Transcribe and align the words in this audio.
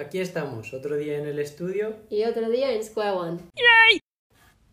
Aquí 0.00 0.18
estamos, 0.18 0.72
otro 0.72 0.96
día 0.96 1.18
en 1.18 1.26
el 1.26 1.38
estudio. 1.38 1.94
Y 2.08 2.24
otro 2.24 2.48
día 2.48 2.72
en 2.72 2.82
Square 2.82 3.10
One. 3.10 3.38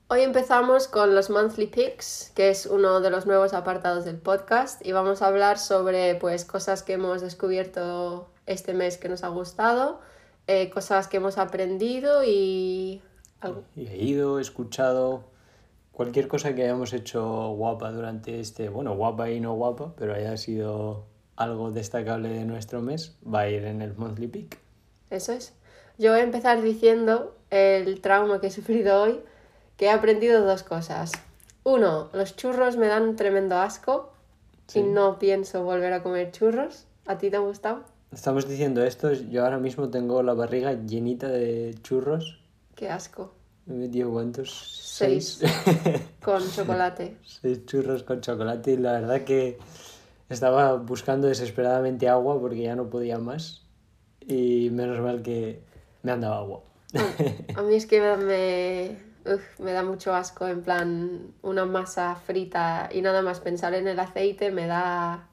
Hoy 0.07 0.21
empezamos 0.21 0.87
con 0.87 1.15
los 1.15 1.29
Monthly 1.29 1.67
Picks, 1.67 2.31
que 2.33 2.49
es 2.49 2.65
uno 2.65 3.01
de 3.01 3.09
los 3.09 3.25
nuevos 3.25 3.53
apartados 3.53 4.05
del 4.05 4.15
podcast, 4.15 4.85
y 4.85 4.93
vamos 4.93 5.21
a 5.21 5.27
hablar 5.27 5.59
sobre 5.59 6.15
pues, 6.15 6.45
cosas 6.45 6.81
que 6.81 6.93
hemos 6.93 7.19
descubierto 7.19 8.29
este 8.45 8.73
mes 8.73 8.97
que 8.97 9.09
nos 9.09 9.25
ha 9.25 9.27
gustado, 9.27 9.99
eh, 10.47 10.69
cosas 10.69 11.09
que 11.09 11.17
hemos 11.17 11.37
aprendido 11.37 12.23
y 12.23 13.01
algo. 13.41 13.65
Leído, 13.75 14.39
escuchado, 14.39 15.25
cualquier 15.91 16.29
cosa 16.29 16.55
que 16.55 16.63
hayamos 16.63 16.93
hecho 16.93 17.49
guapa 17.49 17.91
durante 17.91 18.39
este, 18.39 18.69
bueno, 18.69 18.95
guapa 18.95 19.29
y 19.29 19.41
no 19.41 19.55
guapa, 19.55 19.93
pero 19.97 20.13
haya 20.13 20.37
sido 20.37 21.03
algo 21.35 21.71
destacable 21.71 22.29
de 22.29 22.45
nuestro 22.45 22.81
mes, 22.81 23.17
va 23.21 23.41
a 23.41 23.49
ir 23.49 23.65
en 23.65 23.81
el 23.81 23.93
Monthly 23.93 24.27
Pick. 24.27 24.66
Eso 25.09 25.33
es. 25.33 25.53
Yo 25.97 26.11
voy 26.11 26.21
a 26.21 26.23
empezar 26.23 26.61
diciendo 26.61 27.35
el 27.49 28.01
trauma 28.01 28.39
que 28.41 28.47
he 28.47 28.51
sufrido 28.51 29.01
hoy, 29.01 29.19
que 29.77 29.85
he 29.85 29.89
aprendido 29.89 30.43
dos 30.45 30.63
cosas. 30.63 31.11
Uno, 31.63 32.09
los 32.13 32.35
churros 32.35 32.77
me 32.77 32.87
dan 32.87 33.03
un 33.03 33.15
tremendo 33.15 33.57
asco 33.57 34.11
Sí. 34.67 34.79
y 34.79 34.83
no 34.83 35.17
pienso 35.17 35.63
volver 35.63 35.93
a 35.93 36.03
comer 36.03 36.31
churros. 36.31 36.85
¿A 37.05 37.17
ti 37.17 37.29
te 37.29 37.37
han 37.37 37.45
gustado? 37.45 37.83
Estamos 38.11 38.47
diciendo 38.49 38.83
esto, 38.83 39.13
yo 39.13 39.43
ahora 39.45 39.57
mismo 39.59 39.89
tengo 39.89 40.21
la 40.23 40.33
barriga 40.33 40.73
llenita 40.73 41.27
de 41.29 41.73
churros. 41.83 42.41
Qué 42.75 42.89
asco. 42.89 43.33
¿Me 43.65 43.75
he 43.75 43.77
metido 43.87 44.11
cuántos? 44.11 44.51
Seis. 44.97 45.39
Con 46.23 46.41
chocolate. 46.55 47.17
Seis 47.25 47.65
churros 47.65 48.03
con 48.03 48.19
chocolate 48.21 48.71
y 48.73 48.77
la 48.77 48.93
verdad 48.93 49.21
que 49.21 49.57
estaba 50.29 50.75
buscando 50.75 51.27
desesperadamente 51.27 52.07
agua 52.09 52.39
porque 52.39 52.63
ya 52.63 52.75
no 52.75 52.89
podía 52.89 53.19
más 53.19 53.63
y 54.27 54.69
menos 54.71 54.99
mal 54.99 55.21
que 55.21 55.61
me 56.03 56.11
han 56.11 56.21
dado 56.21 56.33
agua. 56.33 56.61
A 57.55 57.61
mí 57.61 57.75
es 57.75 57.85
que 57.85 58.01
me, 58.01 58.17
me, 58.17 58.97
uf, 59.33 59.59
me 59.59 59.71
da 59.71 59.83
mucho 59.83 60.13
asco, 60.13 60.47
en 60.47 60.61
plan, 60.61 61.33
una 61.41 61.65
masa 61.65 62.15
frita 62.15 62.89
y 62.91 63.01
nada 63.01 63.21
más 63.21 63.39
pensar 63.39 63.73
en 63.73 63.87
el 63.87 63.99
aceite 63.99 64.51
me 64.51 64.67
da... 64.67 65.27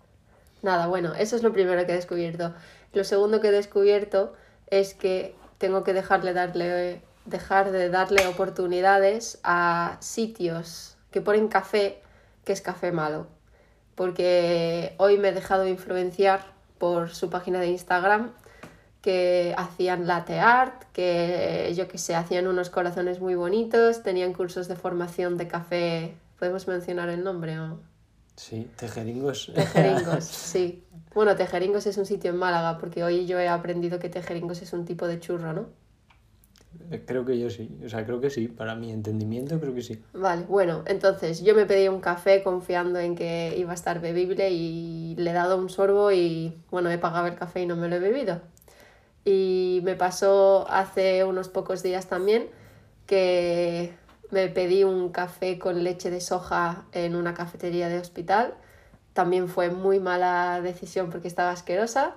Nada, 0.63 0.87
bueno, 0.87 1.13
eso 1.15 1.37
es 1.37 1.43
lo 1.43 1.53
primero 1.53 1.85
que 1.85 1.93
he 1.93 1.97
descubierto. 1.97 2.55
Lo 2.95 3.05
segundo 3.05 3.41
que 3.41 3.49
he 3.49 3.53
descubierto 3.53 4.33
es 4.69 4.95
que 4.95 5.35
tengo 5.59 5.85
que 5.85 5.93
dejarle 5.93 6.33
darle, 6.33 7.03
dejar 7.27 7.71
de 7.71 7.91
darle 7.91 8.27
oportunidades 8.27 9.41
a 9.43 9.99
sitios 10.01 10.97
que 11.11 11.21
ponen 11.21 11.49
café, 11.49 12.01
que 12.45 12.53
es 12.53 12.63
café 12.63 12.93
malo. 12.93 13.27
Porque 13.95 14.95
hoy 14.97 15.19
me 15.19 15.29
he 15.29 15.33
dejado 15.33 15.67
influenciar 15.67 16.41
por 16.79 17.11
su 17.11 17.29
página 17.29 17.61
de 17.61 17.69
Instagram 17.69 18.33
que 19.05 19.55
hacían 19.59 20.07
latte 20.07 20.41
art, 20.41 20.85
que 20.95 21.71
yo 21.77 21.89
que 21.89 21.99
sé, 21.99 22.15
hacían 22.15 22.47
unos 22.47 22.71
corazones 22.71 23.21
muy 23.21 23.35
bonitos, 23.35 24.03
tenían 24.03 24.33
cursos 24.33 24.67
de 24.67 24.77
formación 24.77 25.37
de 25.37 25.47
café. 25.47 26.15
¿Podemos 26.39 26.67
mencionar 26.69 27.11
el 27.11 27.23
nombre 27.23 27.61
o...? 27.61 27.81
Sí, 28.37 28.67
tejeringos. 28.79 29.53
Tejeringos, 29.55 30.25
sí. 30.53 30.85
Bueno, 31.15 31.37
Tejeringos 31.37 31.87
es 31.87 31.99
un 31.99 32.07
sitio 32.07 32.31
en 32.31 32.39
Málaga, 32.39 32.79
porque 32.79 33.05
hoy 33.05 33.27
yo 33.27 33.39
he 33.39 33.47
aprendido 33.47 33.99
que 33.99 34.09
Tejeringos 34.09 34.63
es 34.63 34.73
un 34.73 34.87
tipo 34.87 35.07
de 35.07 35.21
churro, 35.21 35.53
¿no? 35.53 35.67
Creo 37.05 37.27
que 37.27 37.39
yo 37.39 37.51
sí, 37.51 37.79
o 37.85 37.89
sea, 37.91 38.07
creo 38.07 38.23
que 38.23 38.31
sí, 38.31 38.49
para 38.49 38.75
mi 38.75 38.91
entendimiento 38.91 39.61
creo 39.61 39.75
que 39.75 39.83
sí. 39.83 40.03
Vale, 40.15 40.47
bueno, 40.49 40.83
entonces 40.87 41.43
yo 41.43 41.55
me 41.55 41.67
pedí 41.67 41.89
un 41.89 42.01
café 42.01 42.43
confiando 42.43 42.99
en 42.99 43.15
que 43.15 43.55
iba 43.59 43.73
a 43.73 43.75
estar 43.75 44.01
bebible 44.01 44.51
y 44.51 45.15
le 45.17 45.31
he 45.31 45.35
dado 45.35 45.59
un 45.59 45.69
sorbo 45.69 46.11
y 46.11 46.57
bueno, 46.71 46.91
he 46.91 46.97
pagado 46.97 47.27
el 47.27 47.35
café 47.35 47.63
y 47.63 47.67
no 47.67 47.77
me 47.77 47.89
lo 47.89 47.97
he 47.97 48.01
bebido. 48.01 48.41
Y 49.25 49.81
me 49.85 49.95
pasó 49.95 50.67
hace 50.69 51.25
unos 51.25 51.49
pocos 51.49 51.83
días 51.83 52.07
también 52.07 52.49
que 53.07 53.95
me 54.31 54.49
pedí 54.49 54.85
un 54.85 55.11
café 55.11 55.59
con 55.59 55.83
leche 55.85 56.11
de 56.11 56.21
soja 56.21 56.87
en 56.93 57.15
una 57.17 57.35
cafetería 57.35 57.89
de 57.89 57.99
hospital. 57.99 58.55
También 59.13 59.49
fue 59.49 59.71
muy 59.71 60.01
mala 60.01 60.61
decisión 60.61 61.11
porque 61.11 61.29
estaba 61.29 61.51
asquerosa 61.51 62.17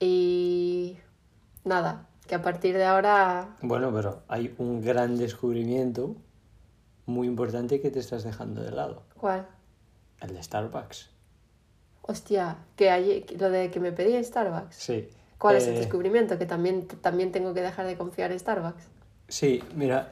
y 0.00 0.96
nada, 1.64 2.06
que 2.26 2.34
a 2.34 2.42
partir 2.42 2.76
de 2.76 2.84
ahora 2.84 3.56
Bueno, 3.60 3.92
pero 3.92 4.22
hay 4.28 4.54
un 4.58 4.80
gran 4.80 5.18
descubrimiento 5.18 6.16
muy 7.06 7.26
importante 7.26 7.80
que 7.80 7.90
te 7.90 7.98
estás 7.98 8.24
dejando 8.24 8.62
de 8.62 8.70
lado, 8.70 9.02
¿Cuál? 9.16 9.46
el 10.20 10.34
de 10.34 10.42
Starbucks. 10.42 11.10
Hostia, 12.02 12.58
que 12.76 12.90
hay, 12.90 13.26
lo 13.38 13.50
de 13.50 13.70
que 13.70 13.80
me 13.80 13.92
pedí 13.92 14.14
en 14.14 14.24
Starbucks. 14.24 14.76
Sí. 14.76 15.08
¿Cuál 15.38 15.56
es 15.56 15.66
el 15.66 15.74
Eh, 15.74 15.78
descubrimiento? 15.78 16.38
Que 16.38 16.46
también, 16.46 16.86
también 16.86 17.32
tengo 17.32 17.54
que 17.54 17.62
dejar 17.62 17.86
de 17.86 17.96
confiar 17.96 18.32
en 18.32 18.38
Starbucks. 18.38 18.88
Sí, 19.30 19.62
mira, 19.76 20.08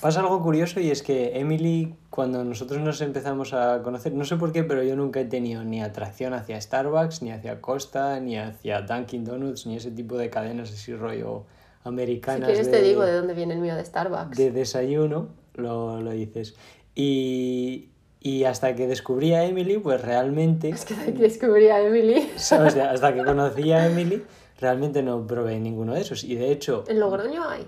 pasa 0.00 0.20
algo 0.20 0.40
curioso 0.42 0.78
y 0.78 0.92
es 0.92 1.02
que 1.02 1.38
Emily, 1.40 1.96
cuando 2.08 2.44
nosotros 2.44 2.80
nos 2.80 3.00
empezamos 3.00 3.52
a 3.52 3.82
conocer, 3.82 4.12
no 4.12 4.24
sé 4.24 4.36
por 4.36 4.52
qué, 4.52 4.62
pero 4.62 4.84
yo 4.84 4.94
nunca 4.94 5.18
he 5.20 5.24
tenido 5.24 5.64
ni 5.64 5.82
atracción 5.82 6.34
hacia 6.34 6.60
Starbucks, 6.60 7.20
ni 7.22 7.32
hacia 7.32 7.60
Costa, 7.60 8.20
ni 8.20 8.38
hacia 8.38 8.82
Dunkin' 8.82 9.24
Donuts, 9.24 9.66
ni 9.66 9.74
ese 9.76 9.90
tipo 9.90 10.16
de 10.16 10.30
cadenas 10.30 10.70
así 10.70 10.94
rollo 10.94 11.46
Si 11.82 11.88
americanas 11.88 12.46
quieres 12.48 12.66
de, 12.70 12.72
te 12.78 12.82
digo 12.82 13.02
de 13.02 13.12
dónde 13.12 13.34
viene 13.34 13.54
el 13.54 13.60
mío 13.60 13.74
de 13.74 13.84
Starbucks. 13.84 14.36
de 14.38 14.52
desayuno, 14.52 15.30
lo, 15.54 16.00
lo 16.00 16.10
dices. 16.12 16.54
Y, 16.94 17.88
y 18.20 18.44
hasta 18.44 18.76
que 18.76 18.86
descubrí 18.86 19.34
a 19.34 19.44
Emily, 19.46 19.78
pues 19.78 20.00
realmente, 20.00 20.68
Es 20.70 20.84
que 20.84 20.94
desde 20.94 21.14
que 21.14 21.22
descubrí 21.22 21.68
a 21.70 21.80
Emily. 21.80 22.30
¿sabes? 22.36 22.76
Hasta 22.76 23.12
que 23.14 23.24
conocí 23.24 23.72
a 23.72 23.86
Emily, 23.86 24.22
realmente 24.60 25.02
no 25.02 25.26
probé 25.26 25.58
ninguno 25.58 25.94
de 25.94 26.00
esos. 26.02 26.24
Y 26.24 26.34
de 26.36 26.52
hecho, 26.52 26.84
¿En 26.88 27.00
Logroño 27.00 27.48
hay? 27.48 27.62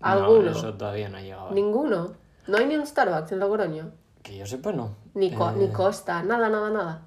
no, 0.00 0.06
¿Alguno? 0.06 0.50
eso 0.50 0.74
todavía 0.74 1.08
no 1.08 1.18
ha 1.18 1.22
llegado. 1.22 1.50
¿Ninguno? 1.52 2.12
¿No 2.46 2.56
hay 2.56 2.66
ni 2.66 2.76
un 2.76 2.86
Starbucks 2.86 3.32
en 3.32 3.40
Logroño? 3.40 3.90
Que 4.22 4.36
yo 4.38 4.46
sepa, 4.46 4.72
no. 4.72 4.96
Ni, 5.14 5.30
co- 5.32 5.50
Eh, 5.50 5.54
ni 5.58 5.68
Costa, 5.68 6.22
nada, 6.22 6.48
nada, 6.48 6.70
nada. 6.70 7.02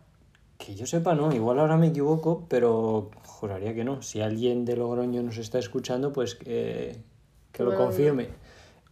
Que 0.58 0.76
yo 0.76 0.86
sepa, 0.86 1.16
no. 1.16 1.32
Igual 1.34 1.60
ahora 1.60 1.78
me 1.78 1.88
equivoco, 1.88 2.46
pero 2.48 3.10
juraría 3.26 3.74
que 3.74 3.84
no. 3.84 4.02
Si 4.02 4.22
alguien 4.22 4.64
de 4.66 4.76
Logroño 4.78 5.24
nos 5.24 5.38
está 5.38 5.58
escuchando, 5.60 6.14
pues 6.14 6.36
que, 6.36 7.02
que 7.52 7.64
lo 7.64 7.76
confirme. 7.76 8.30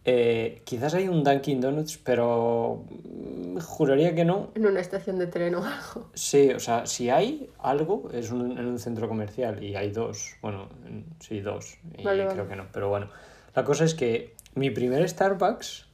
Eh, 0.04 0.62
quizás 0.64 0.94
hay 0.94 1.08
un 1.08 1.22
Dunkin' 1.22 1.60
Donuts, 1.60 1.98
pero 1.98 2.84
mm, 2.90 3.58
juraría 3.58 4.14
que 4.14 4.24
no. 4.24 4.50
En 4.54 4.64
una 4.66 4.80
estación 4.80 5.18
de 5.18 5.26
tren 5.26 5.54
o 5.54 5.58
algo. 5.64 6.08
Sí, 6.14 6.50
o 6.52 6.58
sea, 6.60 6.86
si 6.86 7.10
hay 7.10 7.50
algo, 7.58 8.08
es 8.12 8.30
un- 8.32 8.56
en 8.58 8.66
un 8.66 8.78
centro 8.78 9.08
comercial 9.08 9.62
y 9.62 9.76
hay 9.76 9.90
dos. 9.90 10.36
Bueno, 10.40 10.68
en- 10.86 11.04
sí, 11.20 11.40
dos. 11.40 11.76
Y 11.98 12.02
Vale, 12.04 12.24
creo 12.28 12.36
vale. 12.44 12.48
que 12.48 12.56
no. 12.56 12.66
Pero 12.72 12.88
bueno, 12.88 13.08
la 13.54 13.64
cosa 13.64 13.84
es 13.84 13.94
que 13.94 14.34
mi 14.54 14.70
primer 14.70 15.06
Starbucks 15.06 15.86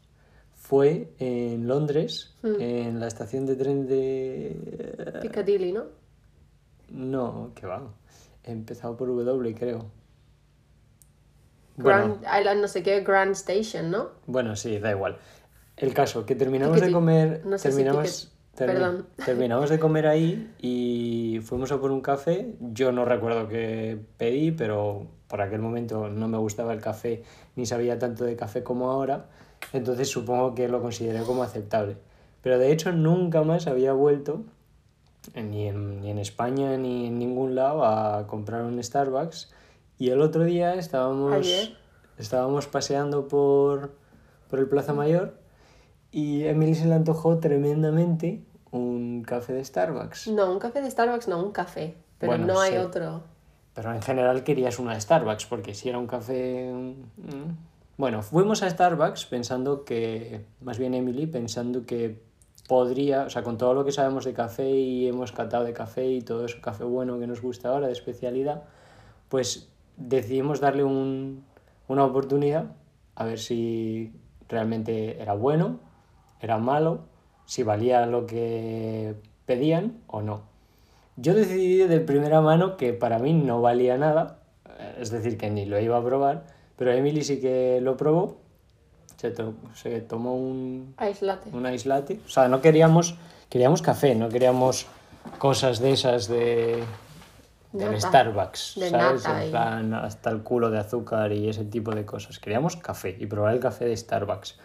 fue 0.55 1.09
en 1.19 1.67
Londres, 1.67 2.35
Hmm. 2.43 2.61
en 2.61 3.01
la 3.01 3.09
estación 3.09 3.45
de 3.47 3.57
tren 3.57 3.87
de... 3.89 5.19
Piccadilly, 5.21 5.73
¿no? 5.73 5.85
No, 6.91 7.51
que 7.57 7.67
va. 7.67 7.83
He 8.45 8.53
empezado 8.53 8.97
por 8.97 9.09
W, 9.09 9.55
creo. 9.55 9.87
Bueno, 11.77 12.19
Grand 12.23 12.41
Island, 12.41 12.61
no 12.61 12.69
sé 12.69 12.83
qué, 12.83 13.01
Grand 13.03 13.33
Station, 13.33 13.91
¿no? 13.91 14.09
bueno, 14.27 14.57
sí, 14.57 14.79
da 14.79 14.91
igual. 14.91 15.17
El 15.77 15.93
caso, 15.93 16.25
que 16.25 16.35
terminamos 16.35 16.81
de 16.81 16.91
comer, 16.91 17.43
No 17.45 17.59
sé 17.59 17.71
si 17.71 17.77
terminamos, 17.77 18.33
termi- 18.57 18.67
Perdón. 18.67 19.07
terminamos 19.27 19.69
de 19.69 19.79
comer 19.79 20.07
ahí 20.07 20.51
y 20.59 21.41
fuimos 21.43 21.71
a 21.73 21.79
por 21.81 21.91
un 21.91 22.01
café. 22.01 22.55
Yo 22.73 22.93
no 22.93 23.05
recuerdo 23.05 23.47
qué 23.49 23.99
pedí, 24.17 24.53
pero 24.53 25.07
por 25.29 25.43
aquel 25.43 25.61
momento 25.61 26.09
no 26.09 26.29
me 26.29 26.39
gustaba 26.39 26.73
el 26.73 26.81
café 26.81 27.23
ni 27.57 27.67
sabía 27.67 27.99
tanto 27.99 28.25
de 28.25 28.37
café 28.37 28.63
como 28.63 28.91
ahora, 28.91 29.27
entonces 29.75 30.09
supongo 30.09 30.55
que 30.55 30.69
lo 30.69 30.81
consideré 30.81 31.21
como 31.25 31.43
aceptable. 31.43 31.97
Pero 32.43 32.59
de 32.59 32.73
hecho 32.73 32.93
nunca 32.93 33.43
más 33.43 33.67
había 33.67 33.93
vuelto, 33.93 34.45
ni 35.35 35.69
en, 35.69 36.01
ni 36.01 36.11
en 36.11 36.19
España 36.19 36.77
ni 36.79 37.07
en 37.09 37.19
ningún 37.19 37.55
lado, 37.55 37.85
a 37.85 38.27
comprar 38.27 38.63
un 38.63 38.83
Starbucks. 38.83 39.51
Y 39.99 40.11
el 40.11 40.21
otro 40.21 40.45
día 40.45 40.75
estábamos, 40.75 41.33
Ayer. 41.33 41.77
estábamos 42.19 42.67
paseando 42.67 43.29
por, 43.29 43.93
por 44.51 44.59
el 44.59 44.69
Plaza 44.69 44.93
Mayor 44.93 45.39
y 46.13 46.45
a 46.45 46.51
Emily 46.51 46.75
se 46.75 46.87
le 46.87 46.95
antojó 46.95 47.39
tremendamente 47.39 48.43
un 48.71 49.23
café 49.27 49.53
de 49.55 49.65
Starbucks. 49.65 50.29
No, 50.29 50.53
un 50.53 50.59
café 50.59 50.83
de 50.83 50.91
Starbucks, 50.91 51.29
no, 51.29 51.43
un 51.43 51.53
café. 51.53 51.97
Pero 52.19 52.33
Bueno, 52.33 52.47
no 52.47 52.61
hay 52.61 52.73
sí. 52.73 52.79
otro. 52.79 53.23
Pero 53.75 53.93
en 53.93 54.03
general 54.03 54.43
querías 54.45 54.79
una 54.79 54.95
de 54.95 55.01
Starbucks, 55.01 55.47
porque 55.47 55.75
si 55.75 55.89
era 55.89 55.99
un 55.99 56.07
café... 56.07 56.73
mm, 56.73 57.57
Bueno, 57.99 58.23
fuimos 58.23 58.63
a 58.63 58.71
Starbucks 58.71 59.27
pensando 59.27 59.85
que, 59.85 60.45
más 60.61 60.79
bien 60.79 60.95
Emily, 60.95 61.27
pensando 61.27 61.85
que 61.87 62.21
podría, 62.69 63.23
o 63.25 63.31
sea, 63.31 63.43
con 63.43 63.57
todo 63.59 63.75
lo 63.75 63.85
que 63.85 63.93
sabemos 63.93 64.25
de 64.25 64.33
café 64.33 64.69
y 64.71 65.07
hemos 65.09 65.33
catado 65.33 65.65
de 65.65 65.73
café 65.73 66.07
y 66.07 66.21
todo 66.23 66.45
eso, 66.45 66.59
café 66.61 66.85
bueno 66.85 67.19
que 67.19 67.27
nos 67.27 67.41
gusta 67.41 67.69
ahora, 67.71 67.87
de 67.87 67.93
especialidad, 67.93 68.65
pues 69.29 69.69
decidimos 69.97 70.61
darle 70.61 70.85
un- 70.85 71.45
una 71.89 72.05
oportunidad 72.05 72.67
a 73.15 73.25
ver 73.25 73.39
si 73.39 74.13
realmente 74.49 75.21
era 75.21 75.35
bueno, 75.35 75.79
era 76.41 76.59
malo, 76.59 77.01
si 77.47 77.63
valía 77.63 78.05
lo 78.07 78.27
que 78.27 79.15
pedían 79.47 79.99
o 80.07 80.21
no. 80.23 80.43
Yo 81.17 81.33
decidí 81.35 81.79
de 81.79 82.01
primera 82.01 82.41
mano 82.41 82.77
que 82.77 82.93
para 82.93 83.19
mí 83.19 83.33
no 83.33 83.61
valía 83.63 83.97
nada, 83.97 84.41
eh, 84.79 84.97
es 85.01 85.11
decir, 85.11 85.39
que 85.39 85.49
ni 85.51 85.65
lo 85.65 85.81
iba 85.81 85.97
a 85.97 86.05
probar, 86.05 86.45
Pero 86.77 86.93
Emily 86.93 87.23
sí 87.25 87.41
que 87.41 87.81
lo 87.81 87.97
probó. 87.97 88.37
Se, 89.17 89.31
to- 89.31 89.55
se 89.75 90.03
tomó 90.03 90.37
un, 90.37 90.93
Aislate. 90.99 91.49
un 91.55 91.67
ice 91.73 91.89
latte. 91.89 92.21
O 92.27 92.29
sea, 92.29 92.49
no 92.49 92.61
queríamos, 92.61 93.17
queríamos 93.49 93.81
café, 93.81 94.15
no 94.15 94.29
queríamos 94.29 94.87
cosas 95.39 95.79
de 95.81 95.93
esas 95.93 96.29
de 96.29 96.85
del 97.79 97.93
Nata. 97.93 98.09
Starbucks, 98.09 98.75
De 98.77 98.91
¿sabes? 98.91 99.25
nata 99.25 99.43
En 99.43 99.49
y- 99.49 99.51
plan, 99.51 99.95
hasta 99.95 100.31
el 100.31 100.43
culo 100.43 100.71
de 100.71 100.79
azúcar 100.79 101.33
y 101.33 101.49
ese 101.49 101.65
tipo 101.65 101.95
de 101.95 102.05
cosas. 102.05 102.39
Queríamos 102.39 102.77
café 102.77 103.17
y 103.19 103.27
probar 103.27 103.55
el 103.55 103.61
café 103.61 103.85
de 103.87 103.97
Starbucks. 103.97 104.57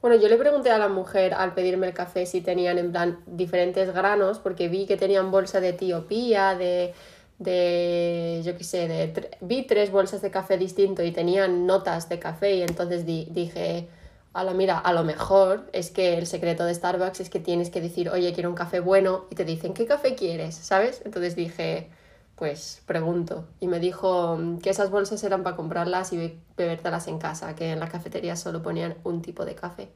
Bueno, 0.00 0.16
yo 0.16 0.28
le 0.28 0.36
pregunté 0.36 0.70
a 0.70 0.78
la 0.78 0.88
mujer 0.88 1.32
al 1.32 1.54
pedirme 1.54 1.86
el 1.86 1.94
café 1.94 2.26
si 2.26 2.40
tenían 2.40 2.76
en 2.78 2.90
plan 2.90 3.18
diferentes 3.26 3.92
granos, 3.94 4.38
porque 4.40 4.68
vi 4.68 4.84
que 4.86 4.96
tenían 4.96 5.30
bolsa 5.30 5.60
de 5.60 5.68
Etiopía, 5.70 6.56
de, 6.56 6.92
de 7.38 8.42
yo 8.44 8.56
qué 8.56 8.64
sé, 8.64 8.88
de 8.88 9.12
tre- 9.14 9.36
vi 9.40 9.62
tres 9.62 9.90
bolsas 9.92 10.20
de 10.22 10.30
café 10.30 10.58
distinto 10.58 11.02
y 11.04 11.12
tenían 11.12 11.66
notas 11.66 12.08
de 12.08 12.18
café 12.18 12.54
y 12.56 12.62
entonces 12.62 13.06
di- 13.06 13.28
dije, 13.30 13.88
a 14.32 14.42
la 14.44 14.54
mira, 14.54 14.78
a 14.78 14.92
lo 14.92 15.04
mejor 15.04 15.68
es 15.72 15.90
que 15.90 16.18
el 16.18 16.26
secreto 16.26 16.64
de 16.64 16.74
Starbucks 16.74 17.20
es 17.20 17.30
que 17.30 17.38
tienes 17.38 17.70
que 17.70 17.80
decir, 17.80 18.08
oye, 18.10 18.32
quiero 18.32 18.48
un 18.48 18.56
café 18.56 18.80
bueno 18.80 19.26
y 19.30 19.34
te 19.34 19.44
dicen, 19.44 19.74
¿qué 19.74 19.86
café 19.86 20.14
quieres? 20.14 20.54
¿Sabes? 20.56 21.02
Entonces 21.04 21.36
dije, 21.36 21.90
pues 22.36 22.82
pregunto. 22.86 23.46
Y 23.60 23.68
me 23.68 23.80
dijo 23.80 24.36
mm, 24.38 24.58
que 24.58 24.70
esas 24.70 24.90
bolsas 24.90 25.22
eran 25.24 25.42
para 25.42 25.56
comprarlas 25.56 26.12
y 26.12 26.18
be- 26.18 26.38
bebértelas 26.56 27.08
en 27.08 27.18
casa, 27.18 27.54
que 27.54 27.72
en 27.72 27.80
la 27.80 27.88
cafetería 27.88 28.36
solo 28.36 28.62
ponían 28.62 28.96
un 29.04 29.22
tipo 29.22 29.44
de 29.44 29.54
café. 29.54 29.90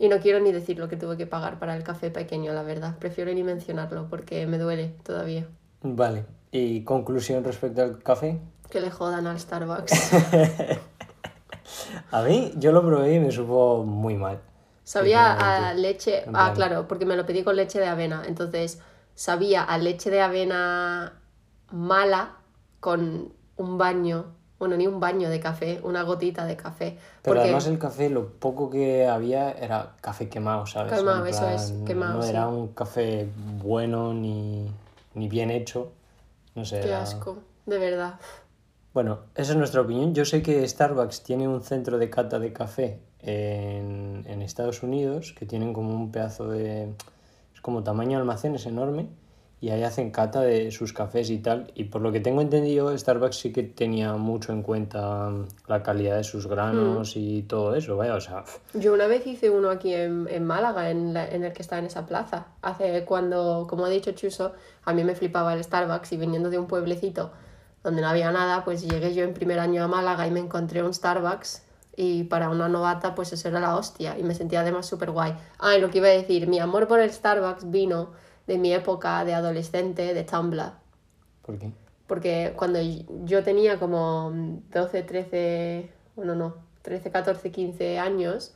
Y 0.00 0.08
no 0.08 0.18
quiero 0.20 0.40
ni 0.40 0.50
decir 0.52 0.78
lo 0.80 0.88
que 0.88 0.96
tuve 0.96 1.16
que 1.16 1.26
pagar 1.28 1.58
para 1.60 1.76
el 1.76 1.84
café 1.84 2.10
pequeño, 2.10 2.52
la 2.52 2.64
verdad. 2.64 2.98
Prefiero 2.98 3.32
ni 3.32 3.44
mencionarlo 3.44 4.08
porque 4.08 4.46
me 4.46 4.58
duele 4.58 4.94
todavía. 5.04 5.46
Vale. 5.82 6.24
¿Y 6.50 6.84
conclusión 6.84 7.44
respecto 7.44 7.82
al 7.82 8.02
café? 8.02 8.40
Que 8.70 8.80
le 8.80 8.90
jodan 8.90 9.26
al 9.26 9.38
Starbucks. 9.38 10.00
A 12.10 12.22
mí, 12.22 12.52
yo 12.56 12.72
lo 12.72 12.82
probé 12.84 13.14
y 13.14 13.20
me 13.20 13.30
supo 13.30 13.84
muy 13.84 14.14
mal. 14.16 14.40
Sabía 14.84 15.32
a 15.68 15.74
leche, 15.74 16.28
ah, 16.32 16.52
claro, 16.54 16.88
porque 16.88 17.06
me 17.06 17.16
lo 17.16 17.24
pedí 17.26 17.44
con 17.44 17.56
leche 17.56 17.78
de 17.78 17.86
avena. 17.86 18.24
Entonces, 18.26 18.80
sabía 19.14 19.62
a 19.62 19.78
leche 19.78 20.10
de 20.10 20.20
avena 20.20 21.19
mala 21.72 22.36
con 22.80 23.32
un 23.56 23.78
baño, 23.78 24.26
bueno, 24.58 24.76
ni 24.76 24.86
un 24.86 25.00
baño 25.00 25.28
de 25.30 25.40
café, 25.40 25.80
una 25.82 26.02
gotita 26.02 26.44
de 26.44 26.56
café. 26.56 26.98
Pero 27.22 27.34
Porque 27.34 27.40
además 27.42 27.66
el 27.66 27.78
café, 27.78 28.10
lo 28.10 28.28
poco 28.28 28.70
que 28.70 29.06
había 29.06 29.52
era 29.52 29.94
café 30.00 30.28
quemado, 30.28 30.66
¿sabes? 30.66 30.92
Quemado, 30.92 31.24
eso 31.26 31.48
es, 31.48 31.72
quemado, 31.86 32.14
No 32.18 32.22
sí. 32.22 32.30
era 32.30 32.48
un 32.48 32.68
café 32.68 33.28
bueno 33.62 34.12
ni, 34.14 34.70
ni 35.14 35.28
bien 35.28 35.50
hecho. 35.50 35.92
No 36.54 36.64
sé. 36.64 36.80
qué 36.80 36.88
era- 36.88 37.02
asco, 37.02 37.38
de 37.66 37.78
verdad. 37.78 38.14
Bueno, 38.92 39.20
esa 39.36 39.52
es 39.52 39.58
nuestra 39.58 39.82
opinión. 39.82 40.14
Yo 40.14 40.24
sé 40.24 40.42
que 40.42 40.66
Starbucks 40.66 41.22
tiene 41.22 41.46
un 41.46 41.62
centro 41.62 41.96
de 41.96 42.10
cata 42.10 42.38
de 42.40 42.52
café 42.52 43.00
en, 43.20 44.24
en 44.26 44.42
Estados 44.42 44.82
Unidos, 44.82 45.32
que 45.38 45.46
tienen 45.46 45.72
como 45.72 45.94
un 45.94 46.10
pedazo 46.10 46.48
de... 46.48 46.92
Es 47.54 47.60
como 47.60 47.84
tamaño 47.84 48.18
almacén, 48.18 48.54
es 48.56 48.66
enorme, 48.66 49.06
y 49.60 49.68
ahí 49.70 49.82
hacen 49.82 50.10
cata 50.10 50.40
de 50.40 50.70
sus 50.70 50.92
cafés 50.92 51.28
y 51.30 51.38
tal. 51.38 51.70
Y 51.74 51.84
por 51.84 52.00
lo 52.00 52.12
que 52.12 52.20
tengo 52.20 52.40
entendido, 52.40 52.96
Starbucks 52.96 53.36
sí 53.36 53.52
que 53.52 53.62
tenía 53.62 54.14
mucho 54.14 54.52
en 54.52 54.62
cuenta 54.62 55.28
mm, 55.28 55.48
la 55.68 55.82
calidad 55.82 56.16
de 56.16 56.24
sus 56.24 56.46
granos 56.46 57.12
y 57.16 57.42
todo 57.42 57.74
eso, 57.74 57.96
vaya, 57.96 58.14
o 58.14 58.20
sea... 58.20 58.44
Yo 58.74 58.94
una 58.94 59.06
vez 59.06 59.26
hice 59.26 59.50
uno 59.50 59.68
aquí 59.70 59.92
en, 59.94 60.26
en 60.30 60.46
Málaga, 60.46 60.90
en, 60.90 61.12
la- 61.12 61.28
en 61.28 61.44
el 61.44 61.52
que 61.52 61.60
está 61.62 61.78
en 61.78 61.84
esa 61.86 62.06
plaza. 62.06 62.46
Hace 62.62 63.04
cuando, 63.04 63.66
como 63.68 63.84
ha 63.84 63.88
dicho 63.90 64.12
Chuso, 64.12 64.52
a 64.84 64.92
mí 64.94 65.04
me 65.04 65.14
flipaba 65.14 65.52
el 65.52 65.62
Starbucks 65.62 66.12
y 66.12 66.16
viniendo 66.16 66.48
de 66.48 66.58
un 66.58 66.66
pueblecito 66.66 67.30
donde 67.82 68.02
no 68.02 68.08
había 68.08 68.30
nada, 68.30 68.64
pues 68.64 68.82
llegué 68.86 69.14
yo 69.14 69.24
en 69.24 69.32
primer 69.34 69.58
año 69.58 69.82
a 69.84 69.88
Málaga 69.88 70.26
y 70.26 70.30
me 70.30 70.40
encontré 70.40 70.82
un 70.82 70.92
Starbucks 70.94 71.62
y 71.96 72.24
para 72.24 72.48
una 72.50 72.68
novata 72.68 73.14
pues 73.14 73.32
eso 73.32 73.48
era 73.48 73.58
la 73.60 73.76
hostia 73.76 74.18
y 74.18 74.22
me 74.22 74.34
sentía 74.34 74.60
además 74.60 74.86
súper 74.86 75.10
guay. 75.10 75.34
Ah, 75.58 75.76
y 75.76 75.80
lo 75.80 75.90
que 75.90 75.98
iba 75.98 76.08
a 76.08 76.10
decir, 76.12 76.46
mi 76.46 76.58
amor 76.60 76.86
por 76.88 77.00
el 77.00 77.10
Starbucks 77.10 77.70
vino 77.70 78.10
de 78.46 78.58
mi 78.58 78.72
época 78.72 79.24
de 79.24 79.34
adolescente 79.34 80.14
de 80.14 80.24
Tumblr. 80.24 80.72
¿Por 81.42 81.58
qué? 81.58 81.72
Porque 82.06 82.54
cuando 82.56 82.80
yo 83.24 83.44
tenía 83.44 83.78
como 83.78 84.32
12, 84.72 85.02
13, 85.02 85.90
bueno, 86.16 86.34
no, 86.34 86.54
13, 86.82 87.10
14, 87.10 87.50
15 87.50 87.98
años, 87.98 88.54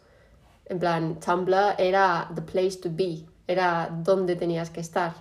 en 0.67 0.79
plan, 0.79 1.21
Tumblr 1.21 1.75
era 1.79 2.31
the 2.35 2.43
place 2.43 2.79
to 2.79 2.89
be, 2.93 3.25
era 3.47 3.91
donde 4.03 4.37
tenías 4.37 4.71
que 4.71 4.81
estar. 4.81 5.15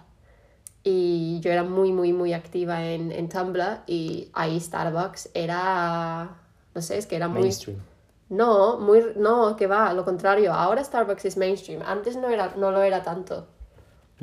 Y 0.83 1.39
yo 1.41 1.51
era 1.51 1.63
muy, 1.63 1.91
muy, 1.91 2.11
muy 2.11 2.33
activa 2.33 2.83
en, 2.83 3.11
en 3.11 3.29
Tumblr 3.29 3.81
y 3.87 4.29
ahí 4.33 4.59
Starbucks 4.59 5.29
era, 5.33 6.37
no 6.73 6.81
sé, 6.81 6.97
es 6.97 7.05
que 7.05 7.15
era 7.15 7.27
muy... 7.27 7.41
Mainstream. 7.41 7.79
No, 8.29 8.79
muy, 8.79 9.13
no, 9.15 9.55
que 9.55 9.67
va, 9.67 9.93
lo 9.93 10.03
contrario. 10.03 10.53
Ahora 10.53 10.83
Starbucks 10.83 11.25
es 11.25 11.37
mainstream. 11.37 11.83
Antes 11.85 12.15
no, 12.17 12.29
era, 12.29 12.53
no 12.57 12.71
lo 12.71 12.81
era 12.81 13.03
tanto. 13.03 13.47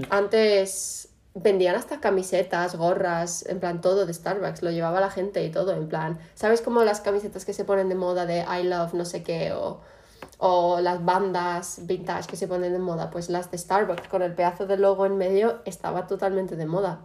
Antes 0.08 1.08
vendían 1.34 1.76
hasta 1.76 2.00
camisetas, 2.00 2.74
gorras, 2.76 3.44
en 3.46 3.60
plan 3.60 3.80
todo 3.80 4.06
de 4.06 4.14
Starbucks. 4.14 4.62
Lo 4.62 4.70
llevaba 4.70 5.00
la 5.00 5.10
gente 5.10 5.44
y 5.44 5.50
todo, 5.50 5.72
en 5.72 5.88
plan. 5.88 6.18
¿Sabes 6.34 6.62
como 6.62 6.82
las 6.84 7.00
camisetas 7.00 7.44
que 7.44 7.52
se 7.52 7.64
ponen 7.64 7.88
de 7.88 7.94
moda 7.94 8.26
de 8.26 8.40
I 8.40 8.64
love 8.64 8.94
no 8.94 9.04
sé 9.04 9.22
qué? 9.22 9.52
O, 9.52 9.80
o 10.38 10.80
las 10.80 11.04
bandas 11.04 11.80
vintage 11.82 12.28
que 12.28 12.36
se 12.36 12.48
ponen 12.48 12.72
de 12.72 12.78
moda. 12.78 13.10
Pues 13.10 13.30
las 13.30 13.50
de 13.50 13.58
Starbucks 13.58 14.08
con 14.08 14.22
el 14.22 14.34
pedazo 14.34 14.66
de 14.66 14.76
logo 14.76 15.06
en 15.06 15.16
medio 15.16 15.60
estaba 15.64 16.06
totalmente 16.06 16.56
de 16.56 16.66
moda. 16.66 17.00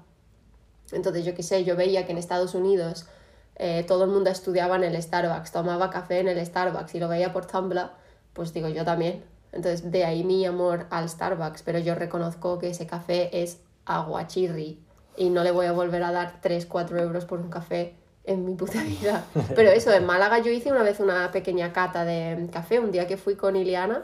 Entonces, 0.92 1.25
yo 1.25 1.33
qué 1.33 1.44
sé, 1.44 1.63
yo 1.63 1.75
veía 1.75 2.06
que 2.06 2.12
en 2.12 2.18
Estados 2.18 2.53
Unidos 2.53 3.07
eh, 3.56 3.83
todo 3.88 4.03
el 4.03 4.09
mundo 4.12 4.30
estudiaba 4.30 4.75
en 4.75 4.83
el 4.83 5.01
Starbucks, 5.01 5.51
tomaba 5.51 5.89
café 5.89 6.19
en 6.19 6.27
el 6.27 6.45
Starbucks 6.45 6.94
y 6.95 7.00
lo 7.00 7.07
veía 7.07 7.31
por 7.31 7.45
Tumblr, 7.45 7.89
pues 8.33 8.53
digo 8.53 8.68
yo 8.69 8.83
también. 8.83 9.24
Entonces, 9.56 9.90
de 9.92 10.06
ahí 10.06 10.24
mi 10.24 10.46
amor 10.46 10.86
al 10.90 11.10
Starbucks, 11.10 11.63
pero 11.63 11.80
yo 11.80 11.96
reconozco 11.96 12.60
que 12.60 12.69
ese 12.69 12.86
café 12.86 13.42
es 13.42 13.62
aguachirri 13.86 14.80
y 15.18 15.30
no 15.30 15.44
le 15.44 15.52
voy 15.52 15.66
a 15.66 15.72
volver 15.72 16.04
a 16.04 16.12
dar 16.12 16.40
3, 16.42 16.66
4 16.66 17.00
euros 17.00 17.25
por 17.25 17.40
un 17.40 17.50
café 17.50 17.96
en 18.25 18.46
mi 18.46 18.56
puta 18.56 18.84
vida. 18.84 19.24
Pero 19.56 19.69
eso, 19.69 19.94
en 19.94 20.06
Málaga 20.06 20.40
yo 20.40 20.52
hice 20.52 20.72
una 20.72 20.84
vez 20.84 21.00
una 21.00 21.31
pequeña 21.31 21.72
cata 21.74 22.04
de 22.06 22.50
café, 22.52 22.80
un 22.80 22.92
día 22.92 23.07
que 23.07 23.18
fui 23.18 23.36
con 23.36 23.56
Iliana 23.56 24.04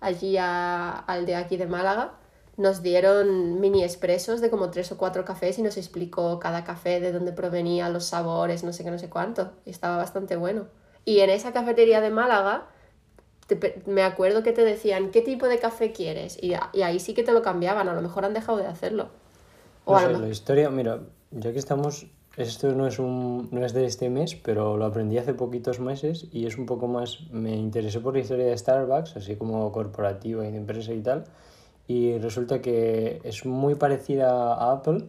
allí 0.00 0.36
a- 0.36 0.90
al 0.98 1.26
de 1.26 1.36
aquí 1.36 1.56
de 1.56 1.66
Málaga 1.66 2.12
nos 2.58 2.82
dieron 2.82 3.60
mini 3.60 3.82
expresos 3.82 4.40
de 4.42 4.50
como 4.50 4.70
tres 4.70 4.92
o 4.92 4.98
cuatro 4.98 5.24
cafés 5.24 5.58
y 5.58 5.62
nos 5.62 5.78
explicó 5.78 6.38
cada 6.38 6.64
café 6.64 7.00
de 7.00 7.10
dónde 7.10 7.32
provenía, 7.32 7.88
los 7.88 8.04
sabores, 8.04 8.62
no 8.62 8.74
sé 8.74 8.84
qué, 8.84 8.90
no 8.90 8.98
sé 8.98 9.08
cuánto. 9.08 9.52
Y 9.64 9.70
estaba 9.70 9.96
bastante 9.96 10.36
bueno. 10.36 10.66
Y 11.06 11.20
en 11.20 11.30
esa 11.30 11.52
cafetería 11.54 12.02
de 12.02 12.10
Málaga, 12.10 12.66
te 13.56 13.82
me 13.86 14.02
acuerdo 14.02 14.42
que 14.42 14.52
te 14.52 14.64
decían, 14.64 15.10
¿qué 15.10 15.22
tipo 15.22 15.46
de 15.46 15.58
café 15.58 15.92
quieres? 15.92 16.38
Y, 16.42 16.54
y 16.72 16.82
ahí 16.82 17.00
sí 17.00 17.14
que 17.14 17.22
te 17.22 17.32
lo 17.32 17.42
cambiaban, 17.42 17.88
a 17.88 17.94
lo 17.94 18.02
mejor 18.02 18.24
han 18.24 18.34
dejado 18.34 18.58
de 18.58 18.66
hacerlo. 18.66 19.08
O 19.84 19.94
No 19.94 20.00
sé, 20.00 20.18
la 20.18 20.28
historia, 20.28 20.70
mira, 20.70 21.00
ya 21.30 21.52
que 21.52 21.58
estamos, 21.58 22.06
esto 22.36 22.72
no 22.74 22.86
es, 22.86 22.98
un, 22.98 23.48
no 23.50 23.64
es 23.64 23.72
de 23.72 23.84
este 23.84 24.10
mes, 24.10 24.34
pero 24.36 24.76
lo 24.76 24.84
aprendí 24.84 25.18
hace 25.18 25.34
poquitos 25.34 25.80
meses 25.80 26.28
y 26.30 26.46
es 26.46 26.56
un 26.56 26.66
poco 26.66 26.86
más, 26.88 27.30
me 27.30 27.56
interesé 27.56 28.00
por 28.00 28.14
la 28.14 28.20
historia 28.20 28.46
de 28.46 28.56
Starbucks, 28.56 29.16
así 29.16 29.36
como 29.36 29.70
corporativa 29.72 30.46
y 30.46 30.50
de 30.50 30.58
empresa 30.58 30.92
y 30.92 31.00
tal, 31.00 31.24
y 31.88 32.18
resulta 32.18 32.60
que 32.60 33.20
es 33.24 33.44
muy 33.44 33.74
parecida 33.74 34.54
a 34.54 34.72
Apple 34.72 35.04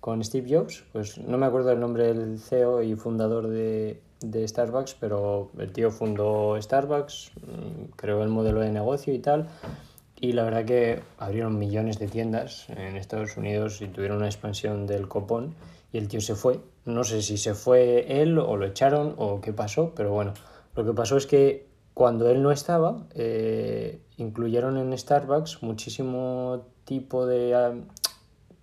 con 0.00 0.22
Steve 0.22 0.54
Jobs, 0.54 0.84
pues 0.92 1.18
no 1.18 1.38
me 1.38 1.46
acuerdo 1.46 1.72
el 1.72 1.80
nombre 1.80 2.12
del 2.12 2.38
CEO 2.38 2.82
y 2.82 2.94
fundador 2.94 3.48
de, 3.48 4.00
de 4.30 4.46
Starbucks, 4.46 4.96
pero 4.98 5.50
el 5.58 5.72
tío 5.72 5.90
fundó 5.90 6.60
Starbucks, 6.60 7.32
mm, 7.36 7.92
creó 7.96 8.22
el 8.22 8.28
modelo 8.28 8.60
de 8.60 8.70
negocio 8.70 9.14
y 9.14 9.18
tal, 9.18 9.48
y 10.20 10.32
la 10.32 10.44
verdad 10.44 10.64
que 10.64 11.02
abrieron 11.18 11.58
millones 11.58 11.98
de 11.98 12.08
tiendas 12.08 12.68
en 12.70 12.96
Estados 12.96 13.36
Unidos 13.36 13.80
y 13.82 13.88
tuvieron 13.88 14.18
una 14.18 14.26
expansión 14.26 14.86
del 14.86 15.08
copón 15.08 15.54
y 15.92 15.98
el 15.98 16.08
tío 16.08 16.20
se 16.20 16.34
fue. 16.34 16.60
No 16.84 17.04
sé 17.04 17.22
si 17.22 17.36
se 17.36 17.54
fue 17.54 18.22
él 18.22 18.38
o 18.38 18.56
lo 18.56 18.66
echaron 18.66 19.14
o 19.18 19.40
qué 19.40 19.52
pasó, 19.52 19.92
pero 19.94 20.12
bueno, 20.12 20.34
lo 20.74 20.84
que 20.84 20.92
pasó 20.92 21.16
es 21.16 21.26
que 21.26 21.66
cuando 21.94 22.30
él 22.30 22.42
no 22.42 22.50
estaba, 22.50 23.06
eh, 23.14 24.00
incluyeron 24.16 24.76
en 24.78 24.96
Starbucks 24.96 25.62
muchísimo 25.62 26.66
tipo 26.84 27.26
de... 27.26 27.54
ah, 27.54 27.72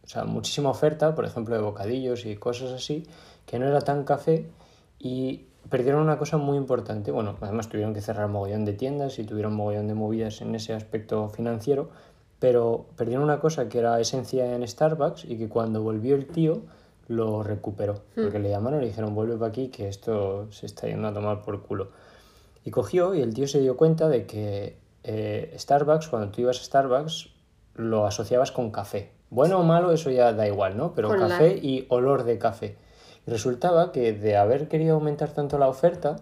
o 0.04 0.08
sea, 0.08 0.26
muchísima 0.26 0.70
oferta, 0.70 1.16
por 1.16 1.26
ejemplo, 1.26 1.56
de 1.56 1.62
bocadillos 1.62 2.26
y 2.26 2.36
cosas 2.36 2.72
así, 2.72 3.06
que 3.46 3.60
no 3.60 3.68
era 3.68 3.82
tan 3.82 4.04
café 4.04 4.50
y 5.02 5.48
perdieron 5.70 6.02
una 6.02 6.18
cosa 6.18 6.38
muy 6.38 6.58
importante. 6.58 7.12
Bueno, 7.12 7.36
además 7.42 7.70
tuvieron 7.70 7.94
que 7.94 8.02
cerrar 8.02 8.28
mogollón 8.28 8.66
de 8.66 8.74
tiendas 8.74 9.18
y 9.20 9.24
tuvieron 9.24 9.54
mogollón 9.54 9.88
de 9.88 9.96
movidas 9.96 10.42
en 10.42 10.54
ese 10.54 10.74
aspecto 10.74 11.30
financiero, 11.30 11.90
pero 12.40 12.86
perdieron 12.96 13.24
una 13.24 13.40
cosa 13.40 13.68
que 13.68 13.80
era 13.80 14.00
esencia 14.00 14.56
en 14.56 14.68
Starbucks 14.68 15.26
y 15.26 15.38
que 15.38 15.50
cuando 15.50 15.82
volvió 15.82 16.16
el 16.16 16.28
tío 16.28 16.62
lo 17.08 17.44
recuperó, 17.44 18.02
porque 18.16 18.40
le 18.40 18.50
llamaron 18.50 18.80
y 18.80 18.84
le 18.84 18.88
dijeron 18.90 19.16
vuelve 19.16 19.36
para 19.36 19.50
aquí 19.50 19.68
que 19.68 19.90
esto 19.90 20.52
se 20.52 20.66
está 20.66 20.88
yendo 20.88 21.08
a 21.08 21.14
tomar 21.14 21.42
por 21.42 21.62
culo. 21.64 21.90
Y 22.64 22.72
cogió 22.72 23.16
y 23.16 23.22
el 23.22 23.34
tío 23.34 23.48
se 23.48 23.60
dio 23.60 23.76
cuenta 23.76 24.08
de 24.08 24.26
que 24.26 24.78
eh, 25.04 25.54
Starbucks, 25.58 26.08
cuando 26.08 26.30
tú 26.30 26.42
ibas 26.42 26.60
a 26.60 26.64
Starbucks, 26.64 27.30
lo 27.76 28.06
asociabas 28.06 28.52
con 28.52 28.72
café. 28.72 29.12
Bueno 29.30 29.60
o 29.60 29.64
malo, 29.64 29.92
eso 29.92 30.10
ya 30.12 30.32
da 30.34 30.48
igual, 30.48 30.78
¿no? 30.78 30.94
Pero 30.94 31.10
café 31.10 31.58
y 31.58 31.86
olor 31.90 32.24
de 32.24 32.38
café. 32.38 32.78
Resultaba 33.32 33.94
que 33.94 34.12
de 34.12 34.36
haber 34.36 34.68
querido 34.68 34.96
aumentar 34.96 35.30
tanto 35.32 35.58
la 35.58 35.70
oferta, 35.70 36.18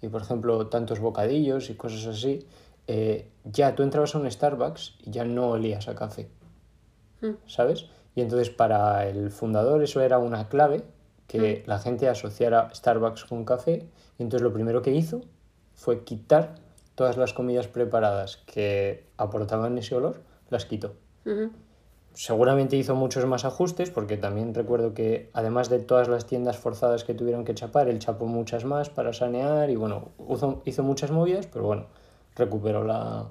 y 0.00 0.06
por 0.06 0.22
ejemplo 0.22 0.68
tantos 0.68 1.00
bocadillos 1.00 1.70
y 1.70 1.74
cosas 1.74 2.06
así, 2.06 2.46
eh, 2.86 3.28
ya 3.42 3.74
tú 3.74 3.82
entrabas 3.82 4.14
a 4.14 4.18
un 4.18 4.30
Starbucks 4.30 4.94
y 5.00 5.10
ya 5.10 5.24
no 5.24 5.48
olías 5.48 5.88
a 5.88 5.96
café. 5.96 6.28
Mm. 7.20 7.32
¿Sabes? 7.48 7.86
Y 8.14 8.20
entonces 8.20 8.50
para 8.50 9.08
el 9.08 9.32
fundador 9.32 9.82
eso 9.82 10.02
era 10.02 10.18
una 10.18 10.48
clave, 10.48 10.84
que 11.26 11.64
la 11.66 11.80
gente 11.80 12.08
asociara 12.08 12.72
Starbucks 12.72 13.24
con 13.24 13.44
café. 13.44 13.88
Y 14.16 14.22
entonces 14.22 14.44
lo 14.44 14.52
primero 14.52 14.82
que 14.82 14.92
hizo 14.92 15.22
fue 15.74 16.04
quitar 16.04 16.54
todas 16.94 17.16
las 17.16 17.32
comidas 17.32 17.66
preparadas 17.66 18.36
que 18.36 19.08
aportaban 19.16 19.76
ese 19.78 19.96
olor, 19.96 20.20
las 20.48 20.64
quitó. 20.66 20.94
Seguramente 22.14 22.76
hizo 22.76 22.94
muchos 22.94 23.24
más 23.26 23.44
ajustes, 23.44 23.90
porque 23.90 24.16
también 24.16 24.54
recuerdo 24.54 24.92
que 24.92 25.30
además 25.32 25.70
de 25.70 25.78
todas 25.78 26.08
las 26.08 26.26
tiendas 26.26 26.58
forzadas 26.58 27.04
que 27.04 27.14
tuvieron 27.14 27.44
que 27.44 27.54
chapar, 27.54 27.88
él 27.88 27.98
chapó 27.98 28.26
muchas 28.26 28.64
más 28.64 28.90
para 28.90 29.12
sanear 29.12 29.70
y 29.70 29.76
bueno, 29.76 30.10
hizo, 30.30 30.62
hizo 30.66 30.82
muchas 30.82 31.10
movidas, 31.10 31.46
pero 31.46 31.64
bueno, 31.64 31.86
recuperó 32.36 32.84
la, 32.84 33.30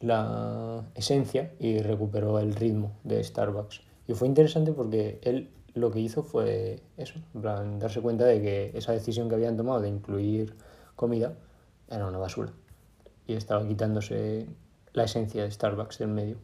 la 0.00 0.84
esencia 0.94 1.52
y 1.58 1.78
recuperó 1.78 2.38
el 2.38 2.54
ritmo 2.54 2.92
de 3.04 3.22
Starbucks. 3.22 3.82
Y 4.06 4.14
fue 4.14 4.28
interesante 4.28 4.72
porque 4.72 5.18
él 5.22 5.50
lo 5.74 5.90
que 5.90 6.00
hizo 6.00 6.22
fue 6.22 6.80
eso, 6.96 7.20
plan, 7.40 7.78
darse 7.78 8.00
cuenta 8.00 8.24
de 8.24 8.40
que 8.40 8.70
esa 8.74 8.92
decisión 8.92 9.28
que 9.28 9.34
habían 9.34 9.56
tomado 9.56 9.80
de 9.80 9.88
incluir 9.88 10.54
comida 10.96 11.34
era 11.88 12.06
una 12.06 12.18
basura. 12.18 12.52
Y 13.26 13.34
estaba 13.34 13.66
quitándose 13.66 14.46
la 14.92 15.04
esencia 15.04 15.44
de 15.44 15.50
Starbucks 15.50 15.98
del 15.98 16.08
medio. 16.08 16.38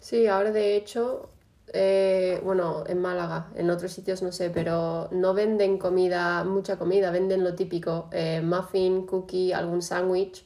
Sí, 0.00 0.26
ahora 0.26 0.50
de 0.50 0.76
hecho, 0.76 1.28
eh, 1.72 2.40
bueno, 2.42 2.84
en 2.86 3.00
Málaga, 3.00 3.48
en 3.54 3.70
otros 3.70 3.92
sitios 3.92 4.22
no 4.22 4.32
sé, 4.32 4.50
pero 4.50 5.08
no 5.12 5.34
venden 5.34 5.78
comida, 5.78 6.42
mucha 6.44 6.78
comida, 6.78 7.10
venden 7.10 7.44
lo 7.44 7.54
típico, 7.54 8.08
eh, 8.12 8.40
muffin, 8.42 9.06
cookie, 9.06 9.52
algún 9.52 9.82
sándwich 9.82 10.44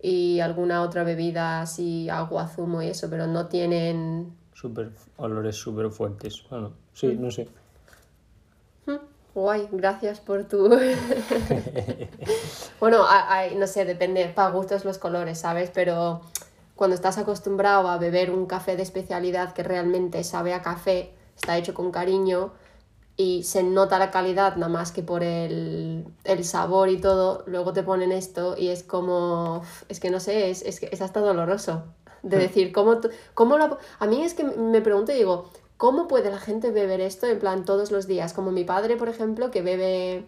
y 0.00 0.40
alguna 0.40 0.82
otra 0.82 1.02
bebida 1.02 1.62
así, 1.62 2.08
agua, 2.10 2.46
zumo 2.46 2.82
y 2.82 2.88
eso, 2.88 3.08
pero 3.08 3.26
no 3.26 3.48
tienen... 3.48 4.36
Super, 4.52 4.90
olores 5.16 5.56
súper 5.56 5.90
fuertes. 5.90 6.44
Bueno, 6.50 6.72
sí, 6.92 7.16
no 7.18 7.30
sé. 7.30 7.48
Hmm, 8.86 8.96
Guay, 9.34 9.68
gracias 9.72 10.20
por 10.20 10.44
tu... 10.44 10.68
bueno, 12.80 13.04
hay- 13.08 13.54
no 13.56 13.66
sé, 13.66 13.86
depende, 13.86 14.28
para 14.28 14.50
gustos 14.50 14.84
los 14.84 14.98
colores, 14.98 15.38
¿sabes? 15.38 15.70
Pero 15.72 16.20
cuando 16.76 16.94
estás 16.94 17.18
acostumbrado 17.18 17.88
a 17.88 17.98
beber 17.98 18.30
un 18.30 18.46
café 18.46 18.76
de 18.76 18.82
especialidad 18.82 19.52
que 19.52 19.62
realmente 19.62 20.24
sabe 20.24 20.54
a 20.54 20.62
café, 20.62 21.14
está 21.36 21.56
hecho 21.58 21.74
con 21.74 21.90
cariño 21.92 22.52
y 23.16 23.44
se 23.44 23.62
nota 23.62 23.98
la 23.98 24.10
calidad 24.10 24.56
nada 24.56 24.68
más 24.72 24.90
que 24.90 25.02
por 25.02 25.22
el, 25.22 26.04
el 26.24 26.44
sabor 26.44 26.88
y 26.88 27.00
todo, 27.00 27.44
luego 27.46 27.72
te 27.72 27.82
ponen 27.84 28.10
esto 28.12 28.56
y 28.58 28.68
es 28.68 28.82
como, 28.82 29.62
es 29.88 30.00
que 30.00 30.10
no 30.10 30.18
sé, 30.20 30.50
es, 30.50 30.62
es, 30.62 30.82
es 30.82 31.00
hasta 31.00 31.20
doloroso 31.20 31.84
de 32.22 32.38
decir, 32.38 32.72
¿cómo, 32.72 33.00
cómo 33.34 33.56
lo- 33.58 33.78
A 34.00 34.06
mí 34.06 34.22
es 34.24 34.34
que 34.34 34.42
me 34.44 34.80
pregunto 34.80 35.12
y 35.12 35.16
digo, 35.16 35.50
¿cómo 35.76 36.08
puede 36.08 36.30
la 36.30 36.38
gente 36.38 36.70
beber 36.72 37.00
esto 37.00 37.26
en 37.26 37.38
plan 37.38 37.64
todos 37.64 37.92
los 37.92 38.06
días? 38.08 38.32
Como 38.32 38.50
mi 38.50 38.64
padre, 38.64 38.96
por 38.96 39.08
ejemplo, 39.08 39.50
que 39.50 39.62
bebe... 39.62 40.24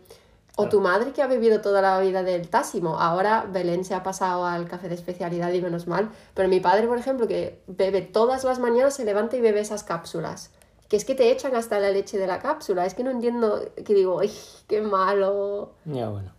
O 0.59 0.69
tu 0.69 0.81
madre 0.81 1.13
que 1.13 1.23
ha 1.23 1.27
bebido 1.27 1.61
toda 1.61 1.83
la 1.83 2.01
vida 2.01 2.23
del 2.23 2.49
tásimo. 2.49 2.99
Ahora 2.99 3.47
Belén 3.53 3.85
se 3.85 3.95
ha 3.95 4.03
pasado 4.03 4.47
al 4.47 4.67
café 4.67 4.89
de 4.89 4.95
especialidad 4.95 5.53
y 5.53 5.61
menos 5.61 5.87
mal. 5.87 6.11
Pero 6.35 6.49
mi 6.49 6.61
padre, 6.61 6.87
por 6.87 6.99
ejemplo, 6.99 7.29
que 7.29 7.61
bebe 7.67 8.01
todas 8.01 8.43
las 8.45 8.59
mañanas, 8.59 8.95
se 8.95 9.05
levanta 9.05 9.37
y 9.37 9.43
bebe 9.43 9.61
esas 9.61 9.85
cápsulas. 9.85 10.51
Que 10.89 10.97
es 10.97 11.05
que 11.05 11.15
te 11.15 11.31
echan 11.31 11.55
hasta 11.55 11.79
la 11.79 11.91
leche 11.91 12.17
de 12.17 12.27
la 12.27 12.39
cápsula. 12.39 12.87
Es 12.87 12.95
que 12.95 13.05
no 13.05 13.11
entiendo, 13.11 13.61
que 13.85 13.93
digo, 13.93 14.21
¡ay, 14.21 14.33
qué 14.67 14.81
malo! 14.81 15.73
Ya, 15.85 16.09
bueno. 16.09 16.31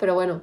Pero 0.00 0.14
bueno, 0.14 0.40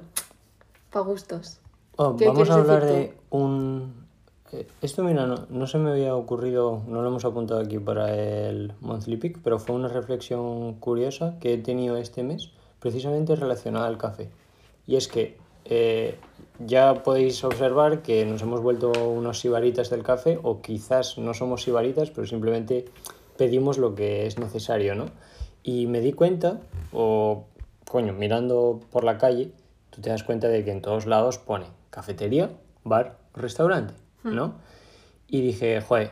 para 0.90 1.04
gustos. 1.04 1.58
Oh, 1.96 2.16
¿Qué 2.16 2.26
vamos 2.26 2.48
a 2.48 2.54
hablar 2.54 2.86
de 2.86 3.14
un... 3.28 4.06
eh, 4.52 4.66
Esto, 4.80 5.02
mira, 5.04 5.26
no, 5.26 5.46
no 5.50 5.66
se 5.66 5.76
me 5.76 5.90
había 5.90 6.16
ocurrido, 6.16 6.80
no 6.86 7.02
lo 7.02 7.08
hemos 7.08 7.26
apuntado 7.26 7.60
aquí 7.60 7.78
para 7.78 8.14
el 8.14 8.72
Monthly 8.80 9.18
Pick, 9.18 9.40
pero 9.42 9.58
fue 9.58 9.76
una 9.76 9.88
reflexión 9.88 10.72
curiosa 10.74 11.38
que 11.40 11.52
he 11.52 11.58
tenido 11.58 11.98
este 11.98 12.22
mes, 12.22 12.50
precisamente 12.82 13.36
relacionada 13.36 13.86
al 13.86 13.96
café. 13.96 14.28
Y 14.86 14.96
es 14.96 15.06
que 15.06 15.38
eh, 15.64 16.18
ya 16.58 17.02
podéis 17.04 17.42
observar 17.44 18.02
que 18.02 18.26
nos 18.26 18.42
hemos 18.42 18.60
vuelto 18.60 18.90
unos 18.90 19.38
sibaritas 19.38 19.88
del 19.88 20.02
café, 20.02 20.38
o 20.42 20.60
quizás 20.60 21.16
no 21.16 21.32
somos 21.32 21.62
sibaritas, 21.62 22.10
pero 22.10 22.26
simplemente 22.26 22.86
pedimos 23.38 23.78
lo 23.78 23.94
que 23.94 24.26
es 24.26 24.38
necesario, 24.38 24.96
¿no? 24.96 25.06
Y 25.62 25.86
me 25.86 26.00
di 26.00 26.12
cuenta, 26.12 26.60
o 26.92 27.44
coño, 27.88 28.12
mirando 28.12 28.80
por 28.90 29.04
la 29.04 29.16
calle, 29.16 29.52
tú 29.90 30.00
te 30.00 30.10
das 30.10 30.24
cuenta 30.24 30.48
de 30.48 30.64
que 30.64 30.72
en 30.72 30.82
todos 30.82 31.06
lados 31.06 31.38
pone 31.38 31.66
cafetería, 31.90 32.50
bar, 32.82 33.18
restaurante, 33.34 33.94
¿no? 34.24 34.56
Y 35.28 35.40
dije, 35.40 35.80
joder, 35.80 36.10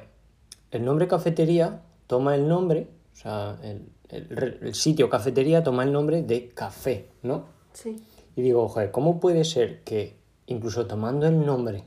el 0.70 0.84
nombre 0.84 1.08
cafetería 1.08 1.82
toma 2.06 2.36
el 2.36 2.46
nombre, 2.46 2.86
o 3.12 3.16
sea, 3.16 3.58
el, 3.62 3.88
el 4.10 4.74
sitio 4.74 5.08
cafetería 5.08 5.62
toma 5.62 5.84
el 5.84 5.92
nombre 5.92 6.22
de 6.22 6.48
café, 6.48 7.08
¿no? 7.22 7.46
Sí. 7.72 8.02
Y 8.36 8.42
digo, 8.42 8.68
joder, 8.68 8.90
¿cómo 8.90 9.20
puede 9.20 9.44
ser 9.44 9.82
que 9.82 10.16
incluso 10.46 10.86
tomando 10.86 11.26
el 11.26 11.44
nombre 11.44 11.84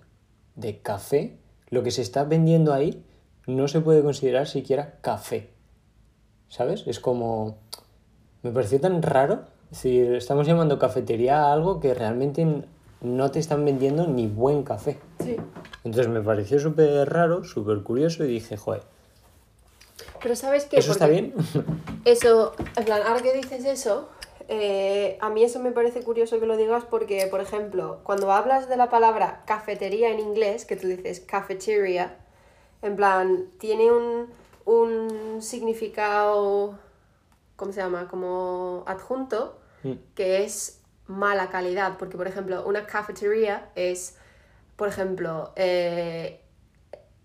de 0.56 0.80
café, 0.80 1.40
lo 1.70 1.84
que 1.84 1.92
se 1.92 2.02
está 2.02 2.24
vendiendo 2.24 2.74
ahí 2.74 3.04
no 3.48 3.68
se 3.68 3.82
puede 3.82 4.02
considerar 4.02 4.48
siquiera 4.48 5.00
café? 5.02 5.50
¿Sabes? 6.48 6.84
Es 6.88 7.00
como... 7.00 7.58
Me 8.42 8.52
pareció 8.52 8.80
tan 8.80 9.02
raro. 9.02 9.46
Es 9.72 9.84
decir, 9.84 10.14
estamos 10.14 10.46
llamando 10.46 10.78
cafetería 10.78 11.46
a 11.46 11.54
algo 11.54 11.80
que 11.80 11.94
realmente 11.94 12.46
no 13.02 13.32
te 13.32 13.40
están 13.40 13.66
vendiendo 13.66 14.06
ni 14.08 14.28
buen 14.28 14.64
café. 14.64 15.00
Sí. 15.24 15.36
Entonces 15.84 16.12
me 16.12 16.22
pareció 16.22 16.60
súper 16.60 17.10
raro, 17.10 17.44
súper 17.44 17.82
curioso 17.84 18.24
y 18.24 18.28
dije, 18.28 18.56
joder, 18.56 18.84
Pero 20.24 20.36
¿sabes 20.36 20.66
qué? 20.66 20.78
¿eso 20.80 20.92
está 20.94 21.08
bien? 21.08 21.34
Eso, 22.06 22.54
en 22.76 22.86
plan, 22.86 23.02
ahora 23.06 23.22
que 23.22 23.34
dices 23.34 23.64
eso, 23.66 24.10
eh, 24.50 25.18
a 25.22 25.30
mí 25.30 25.44
eso 25.44 25.60
me 25.60 25.72
parece 25.72 26.02
curioso 26.02 26.40
que 26.40 26.46
lo 26.46 26.58
digas 26.58 26.84
porque, 26.90 27.28
por 27.28 27.40
ejemplo, 27.40 28.00
cuando 28.04 28.32
hablas 28.34 28.68
de 28.68 28.76
la 28.76 28.90
palabra 28.90 29.44
cafetería 29.46 30.10
en 30.10 30.20
inglés, 30.20 30.66
que 30.66 30.76
tú 30.76 30.88
dices 30.88 31.22
cafeteria, 31.22 32.18
en 32.82 32.96
plan, 32.98 33.46
tiene 33.58 33.90
un, 33.92 34.28
un 34.66 35.42
significado, 35.42 36.78
¿cómo 37.56 37.72
se 37.72 37.80
llama? 37.82 38.08
Como 38.10 38.84
adjunto, 38.88 39.60
Mm. 39.84 39.94
que 40.16 40.44
es 40.44 40.80
mala 41.08 41.50
calidad, 41.50 41.98
porque, 41.98 42.16
por 42.18 42.28
ejemplo, 42.28 42.66
una 42.66 42.86
cafetería 42.86 43.70
es, 43.76 44.16
por 44.78 44.88
ejemplo, 44.88 45.52
eh, 45.58 46.40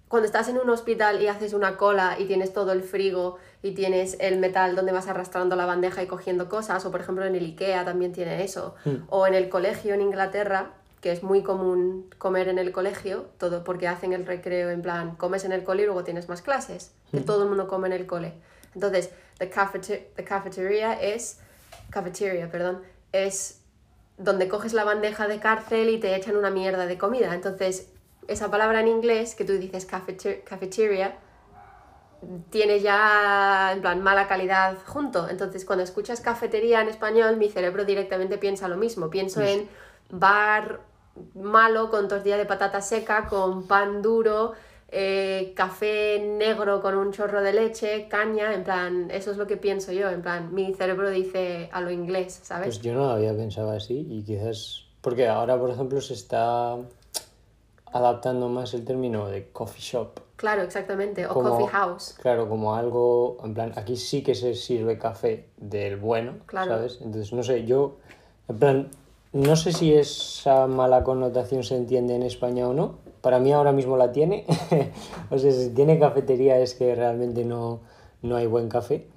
cuando 0.08 0.26
estás 0.26 0.48
en 0.48 0.58
un 0.58 0.70
hospital 0.70 1.20
y 1.22 1.28
haces 1.28 1.52
una 1.52 1.76
cola 1.76 2.16
y 2.18 2.24
tienes 2.24 2.52
todo 2.52 2.72
el 2.72 2.82
frigo 2.82 3.36
y 3.62 3.72
tienes 3.72 4.16
el 4.20 4.38
metal 4.38 4.74
donde 4.74 4.92
vas 4.92 5.06
arrastrando 5.08 5.54
la 5.56 5.66
bandeja 5.66 6.02
y 6.02 6.06
cogiendo 6.06 6.48
cosas, 6.48 6.84
o 6.86 6.90
por 6.90 7.00
ejemplo 7.00 7.24
en 7.26 7.34
el 7.34 7.44
IKEA 7.44 7.84
también 7.84 8.12
tiene 8.12 8.42
eso, 8.44 8.74
o 9.10 9.26
en 9.26 9.34
el 9.34 9.48
colegio 9.48 9.94
en 9.94 10.00
Inglaterra, 10.00 10.70
que 11.02 11.12
es 11.12 11.22
muy 11.22 11.42
común 11.42 12.08
comer 12.18 12.48
en 12.48 12.58
el 12.58 12.72
colegio, 12.72 13.26
todo 13.38 13.62
porque 13.64 13.86
hacen 13.86 14.12
el 14.12 14.26
recreo 14.26 14.70
en 14.70 14.82
plan, 14.82 15.14
comes 15.16 15.44
en 15.44 15.52
el 15.52 15.62
cole 15.62 15.82
y 15.82 15.86
luego 15.86 16.04
tienes 16.04 16.28
más 16.28 16.42
clases, 16.42 16.92
que 17.12 17.20
todo 17.20 17.42
el 17.42 17.48
mundo 17.50 17.68
come 17.68 17.86
en 17.88 17.92
el 17.92 18.06
cole. 18.06 18.32
Entonces, 18.74 19.10
the, 19.38 19.50
cafete- 19.50 20.06
the 20.16 20.24
cafeteria 20.24 20.94
es, 21.00 21.38
cafeteria, 21.90 22.50
perdón, 22.50 22.82
es 23.12 23.60
donde 24.16 24.48
coges 24.48 24.72
la 24.72 24.84
bandeja 24.84 25.28
de 25.28 25.38
cárcel 25.38 25.88
y 25.90 25.98
te 25.98 26.14
echan 26.16 26.36
una 26.36 26.50
mierda 26.50 26.86
de 26.86 26.98
comida. 26.98 27.34
Entonces, 27.34 27.88
esa 28.28 28.50
palabra 28.50 28.80
en 28.80 28.88
inglés 28.88 29.34
que 29.34 29.44
tú 29.44 29.54
dices 29.54 29.86
cafete- 29.90 30.44
cafeteria 30.44 31.16
tiene 32.50 32.80
ya 32.80 33.72
en 33.72 33.80
plan 33.80 34.02
mala 34.02 34.26
calidad 34.26 34.76
junto. 34.86 35.28
Entonces, 35.28 35.64
cuando 35.64 35.84
escuchas 35.84 36.20
cafetería 36.20 36.80
en 36.80 36.88
español, 36.88 37.36
mi 37.36 37.48
cerebro 37.48 37.84
directamente 37.84 38.38
piensa 38.38 38.68
lo 38.68 38.76
mismo. 38.76 39.08
Pienso 39.08 39.40
en 39.40 39.68
bar 40.10 40.80
malo 41.34 41.90
con 41.90 42.08
tortilla 42.08 42.36
de 42.36 42.44
patata 42.46 42.80
seca, 42.80 43.26
con 43.26 43.66
pan 43.68 44.02
duro, 44.02 44.52
eh, 44.90 45.52
café 45.54 46.18
negro 46.18 46.80
con 46.80 46.96
un 46.96 47.12
chorro 47.12 47.40
de 47.42 47.52
leche, 47.52 48.08
caña, 48.08 48.54
en 48.54 48.64
plan, 48.64 49.10
eso 49.10 49.30
es 49.30 49.36
lo 49.36 49.46
que 49.46 49.56
pienso 49.56 49.92
yo, 49.92 50.08
en 50.08 50.22
plan, 50.22 50.54
mi 50.54 50.74
cerebro 50.74 51.10
dice 51.10 51.68
a 51.72 51.80
lo 51.80 51.90
inglés, 51.90 52.40
¿sabes? 52.42 52.66
Pues 52.66 52.80
yo 52.80 52.94
no 52.94 53.00
lo 53.00 53.10
había 53.10 53.34
pensado 53.36 53.70
así 53.70 54.06
y 54.08 54.22
quizás... 54.22 54.86
Porque 55.00 55.28
ahora, 55.28 55.58
por 55.58 55.70
ejemplo, 55.70 56.00
se 56.00 56.14
está 56.14 56.76
adaptando 57.92 58.48
más 58.48 58.74
el 58.74 58.84
término 58.84 59.26
de 59.28 59.50
coffee 59.50 59.80
shop. 59.82 60.20
Claro, 60.36 60.62
exactamente. 60.62 61.26
O 61.26 61.34
como- 61.34 61.50
coffee 61.50 61.66
house. 61.68 62.14
Claro, 62.20 62.48
como 62.48 62.74
algo, 62.76 63.38
en 63.44 63.54
plan, 63.54 63.72
aquí 63.76 63.96
sí 63.96 64.22
que 64.22 64.34
se 64.34 64.54
sirve 64.54 64.98
café 64.98 65.48
del 65.56 65.96
bueno, 65.96 66.34
Claro. 66.46 66.72
¿sabes? 66.72 66.98
Entonces, 67.02 67.32
no 67.32 67.42
sé, 67.42 67.64
yo, 67.64 67.96
en 68.48 68.58
plan, 68.58 68.90
no 69.32 69.56
sé 69.56 69.72
si 69.72 69.92
esa 69.92 70.66
mala 70.66 71.02
connotación 71.04 71.64
se 71.64 71.76
entiende 71.76 72.14
en 72.14 72.22
España 72.22 72.68
o 72.68 72.72
no. 72.74 72.98
Para 73.20 73.40
mí 73.40 73.52
ahora 73.52 73.72
mismo 73.72 73.96
la 73.96 74.12
tiene. 74.12 74.46
o 75.30 75.38
sea, 75.38 75.50
si 75.52 75.70
tiene 75.70 75.98
cafetería 75.98 76.58
es 76.60 76.74
que 76.74 76.94
realmente 76.94 77.44
no, 77.44 77.80
no 78.22 78.36
hay 78.36 78.46
buen 78.46 78.68
café. 78.68 79.08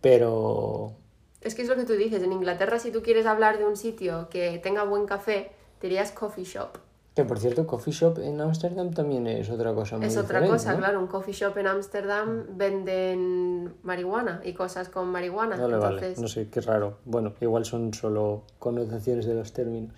Pero, 0.00 0.92
Es 1.40 1.54
que 1.54 1.62
es 1.62 1.68
lo 1.68 1.74
que 1.76 1.84
tú 1.84 1.94
dices, 1.94 2.22
en 2.22 2.32
Inglaterra 2.32 2.78
si 2.78 2.90
tú 2.92 3.02
quieres 3.02 3.26
hablar 3.26 3.58
de 3.58 3.64
un 3.64 3.76
sitio 3.76 4.28
que 4.30 4.58
tenga 4.58 4.84
buen 4.84 5.06
café, 5.06 5.50
dirías 5.80 6.12
coffee 6.12 6.44
shop. 6.44 6.78
Que 7.18 7.24
por 7.24 7.40
cierto, 7.40 7.66
coffee 7.66 7.92
shop 7.92 8.20
en 8.20 8.40
Ámsterdam 8.40 8.92
también 8.92 9.26
es 9.26 9.50
otra 9.50 9.74
cosa 9.74 9.96
muy 9.96 10.06
Es 10.06 10.16
otra 10.16 10.46
cosa, 10.46 10.74
¿no? 10.74 10.78
claro, 10.78 11.00
un 11.00 11.08
coffee 11.08 11.34
shop 11.34 11.58
en 11.58 11.66
Ámsterdam 11.66 12.44
venden 12.56 13.74
marihuana 13.82 14.40
y 14.44 14.52
cosas 14.52 14.88
con 14.88 15.08
marihuana. 15.08 15.56
Vale, 15.56 15.74
entonces... 15.74 16.10
vale, 16.10 16.22
no 16.22 16.28
sé, 16.28 16.48
qué 16.48 16.60
raro. 16.60 16.98
Bueno, 17.04 17.34
igual 17.40 17.64
son 17.64 17.92
solo 17.92 18.44
connotaciones 18.60 19.26
de 19.26 19.34
los 19.34 19.52
términos. 19.52 19.96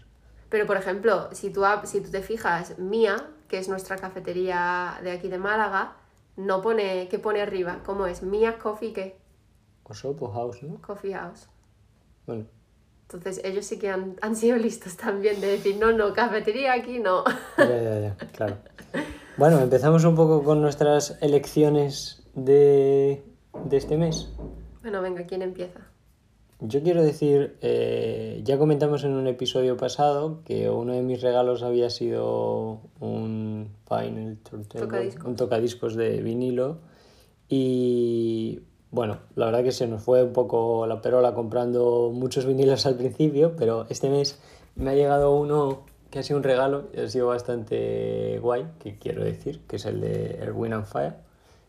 Pero, 0.48 0.66
por 0.66 0.78
ejemplo, 0.78 1.28
si 1.32 1.50
tú, 1.50 1.62
si 1.84 2.00
tú 2.00 2.10
te 2.10 2.22
fijas, 2.22 2.78
Mía, 2.78 3.16
que 3.48 3.58
es 3.58 3.68
nuestra 3.68 3.98
cafetería 3.98 4.98
de 5.02 5.10
aquí 5.10 5.28
de 5.28 5.36
Málaga, 5.36 5.96
no 6.38 6.62
pone, 6.62 7.06
¿qué 7.10 7.18
pone 7.18 7.42
arriba? 7.42 7.80
¿Cómo 7.84 8.06
es? 8.06 8.22
Mía 8.22 8.56
Coffee, 8.56 8.94
¿qué? 8.94 9.18
O 9.84 9.92
shop 9.92 10.22
o 10.22 10.32
house, 10.32 10.62
¿no? 10.62 10.80
Coffee 10.80 11.12
House. 11.12 11.50
Bueno, 12.26 12.46
Entonces, 13.12 13.40
ellos 13.45 13.67
sí 13.67 13.79
que 13.79 13.88
han, 13.90 14.17
han 14.21 14.37
sido 14.37 14.57
listos 14.57 14.97
también 14.97 15.40
de 15.40 15.49
decir, 15.49 15.76
no, 15.79 15.93
no, 15.93 16.12
cafetería 16.12 16.75
aquí 16.75 16.99
no. 17.00 17.25
ya, 17.59 17.67
ya, 17.67 18.00
ya, 18.00 18.17
claro. 18.33 18.57
Bueno, 19.37 19.59
empezamos 19.61 20.05
un 20.05 20.14
poco 20.14 20.45
con 20.45 20.61
nuestras 20.61 21.19
elecciones 21.21 22.23
de, 22.35 23.23
de 23.64 23.76
este 23.76 23.97
mes. 23.97 24.29
Bueno, 24.83 25.02
venga, 25.02 25.25
¿quién 25.25 25.43
empieza? 25.43 25.81
Yo 26.62 26.83
quiero 26.83 27.02
decir, 27.02 27.57
eh, 27.62 28.43
ya 28.45 28.59
comentamos 28.59 29.02
en 29.05 29.12
un 29.12 29.26
episodio 29.26 29.79
pasado 29.79 30.43
que 30.45 30.69
uno 30.69 30.93
de 30.93 31.00
mis 31.02 31.23
regalos 31.23 31.62
había 31.62 31.88
sido 31.88 32.83
un 33.00 33.71
vinyl 33.90 34.37
turntable, 34.38 34.87
Tocadiscos. 34.87 35.25
un 35.25 35.37
tocadiscos 35.37 35.97
de 35.97 36.21
vinilo 36.21 36.81
y 37.49 38.61
bueno, 38.90 39.18
la 39.37 39.47
verdad 39.47 39.62
que 39.62 39.73
se 39.73 39.87
nos 39.87 40.02
fue 40.02 40.23
un 40.25 40.32
poco 40.32 40.87
la 40.87 41.00
perola 41.00 41.32
comprando 41.32 42.11
muchos 42.12 42.44
vinilos 42.44 42.87
al 42.87 42.97
principio, 42.97 43.54
pero 43.56 43.87
este 43.88 44.11
mes 44.11 44.40
me 44.75 44.90
ha 44.90 44.94
llegado 44.94 45.35
uno 45.37 45.85
que 46.11 46.18
ha 46.18 46.23
sido 46.25 46.38
un 46.38 46.42
regalo 46.42 46.88
ha 47.00 47.09
sido 47.09 47.28
bastante 47.28 48.38
guay, 48.40 48.66
que 48.80 48.99
quiero 48.99 49.25
decir, 49.25 49.61
que 49.68 49.76
es 49.76 49.87
el 49.87 50.00
de 50.00 50.38
Erwin 50.40 50.73
and 50.73 50.87
Fire, 50.87 51.14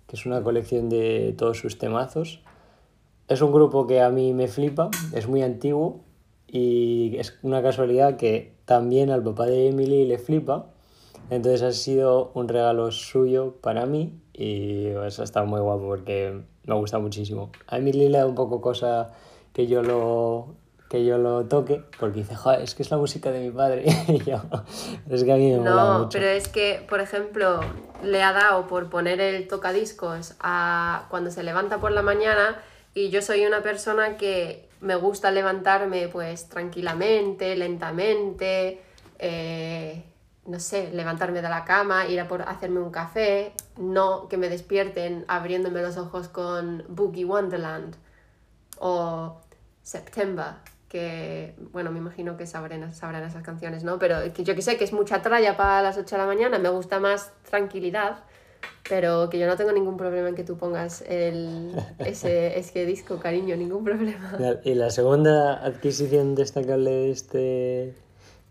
que 0.07 0.15
es 0.15 0.25
una 0.25 0.41
colección 0.41 0.89
de 0.89 1.35
todos 1.37 1.59
sus 1.59 1.77
temazos. 1.77 2.41
Es 3.27 3.41
un 3.41 3.51
grupo 3.51 3.85
que 3.85 4.01
a 4.01 4.09
mí 4.09 4.33
me 4.33 4.47
flipa, 4.47 4.89
es 5.13 5.27
muy 5.27 5.43
antiguo 5.43 6.01
y 6.47 7.15
es 7.17 7.37
una 7.43 7.61
casualidad 7.61 8.17
que 8.17 8.55
también 8.65 9.11
al 9.11 9.23
papá 9.23 9.45
de 9.45 9.67
Emily 9.67 10.05
le 10.05 10.17
flipa. 10.17 10.71
Entonces 11.29 11.61
ha 11.61 11.71
sido 11.71 12.31
un 12.33 12.47
regalo 12.47 12.91
suyo 12.91 13.57
para 13.61 13.85
mí 13.85 14.19
y 14.33 14.87
eso 14.87 15.23
está 15.23 15.43
muy 15.43 15.61
guapo 15.61 15.85
porque 15.85 16.41
me 16.65 16.75
gusta 16.75 16.99
muchísimo. 16.99 17.51
A 17.67 17.77
Emily 17.77 18.09
le 18.09 18.17
da 18.19 18.25
un 18.27 18.35
poco 18.35 18.61
cosa 18.61 19.11
que 19.53 19.67
yo 19.67 19.81
lo, 19.83 20.55
que 20.89 21.05
yo 21.05 21.17
lo 21.17 21.45
toque 21.45 21.81
porque 21.99 22.19
dice, 22.19 22.35
"Joder, 22.35 22.61
es 22.61 22.75
que 22.75 22.83
es 22.83 22.91
la 22.91 22.97
música 22.97 23.31
de 23.31 23.39
mi 23.39 23.51
padre. 23.51 23.85
y 24.07 24.23
yo, 24.23 24.41
es 25.09 25.23
que 25.23 25.31
a 25.31 25.35
mí 25.37 25.51
me 25.51 25.57
No, 25.57 25.99
mucho. 25.99 26.09
pero 26.11 26.27
es 26.27 26.47
que, 26.47 26.85
por 26.89 26.99
ejemplo, 26.99 27.59
le 28.03 28.23
ha 28.23 28.33
dado 28.33 28.67
por 28.67 28.89
poner 28.89 29.19
el 29.21 29.47
tocadiscos 29.47 30.35
a 30.39 31.07
cuando 31.09 31.31
se 31.31 31.43
levanta 31.43 31.79
por 31.79 31.91
la 31.91 32.01
mañana 32.01 32.57
y 32.93 33.09
yo 33.09 33.21
soy 33.21 33.45
una 33.45 33.61
persona 33.61 34.17
que 34.17 34.67
me 34.81 34.95
gusta 34.95 35.31
levantarme 35.31 36.07
pues 36.07 36.49
tranquilamente, 36.49 37.55
lentamente, 37.55 38.81
eh, 39.19 40.03
no 40.45 40.59
sé, 40.59 40.91
levantarme 40.91 41.41
de 41.41 41.49
la 41.49 41.65
cama, 41.65 42.07
ir 42.07 42.19
a 42.19 42.27
por 42.27 42.41
hacerme 42.41 42.79
un 42.79 42.91
café, 42.91 43.53
no 43.77 44.27
que 44.27 44.37
me 44.37 44.49
despierten 44.49 45.23
abriéndome 45.27 45.81
los 45.81 45.97
ojos 45.97 46.27
con 46.27 46.83
Boogie 46.89 47.25
Wonderland 47.25 47.95
o 48.79 49.39
September, 49.83 50.55
que 50.89 51.55
bueno, 51.71 51.91
me 51.91 51.99
imagino 51.99 52.37
que 52.37 52.47
sabrán, 52.47 52.91
sabrán 52.93 53.23
esas 53.23 53.43
canciones, 53.43 53.83
¿no? 53.83 53.99
Pero 53.99 54.17
que 54.33 54.43
yo 54.43 54.55
que 54.55 54.61
sé 54.61 54.77
que 54.77 54.83
es 54.83 54.93
mucha 54.93 55.21
tralla 55.21 55.55
para 55.55 55.81
las 55.83 55.97
8 55.97 56.15
de 56.15 56.21
la 56.21 56.25
mañana, 56.25 56.57
me 56.57 56.69
gusta 56.69 56.99
más 56.99 57.31
tranquilidad, 57.49 58.23
pero 58.89 59.29
que 59.29 59.37
yo 59.37 59.45
no 59.45 59.55
tengo 59.55 59.71
ningún 59.71 59.95
problema 59.95 60.27
en 60.27 60.35
que 60.35 60.43
tú 60.43 60.57
pongas 60.57 61.01
el, 61.07 61.71
ese, 61.99 62.57
ese 62.57 62.85
disco, 62.87 63.19
cariño, 63.19 63.55
ningún 63.55 63.83
problema. 63.83 64.37
Y 64.63 64.73
la 64.73 64.89
segunda 64.89 65.63
adquisición 65.63 66.33
destacable 66.33 66.89
de 66.89 67.11
este, 67.11 67.93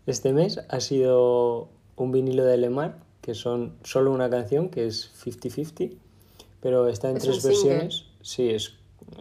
este 0.07 0.31
mes 0.31 0.61
ha 0.69 0.79
sido 0.79 1.69
un 2.03 2.11
vinilo 2.11 2.43
de 2.45 2.57
Lemar, 2.57 2.97
que 3.21 3.33
son 3.35 3.73
solo 3.83 4.11
una 4.11 4.29
canción, 4.29 4.69
que 4.69 4.87
es 4.87 5.11
50-50, 5.23 5.95
pero 6.61 6.87
está 6.87 7.09
en 7.09 7.17
Es 7.17 7.23
tres 7.23 7.35
single. 7.41 7.51
versiones. 7.55 8.05
Sí, 8.21 8.49
es, 8.49 8.73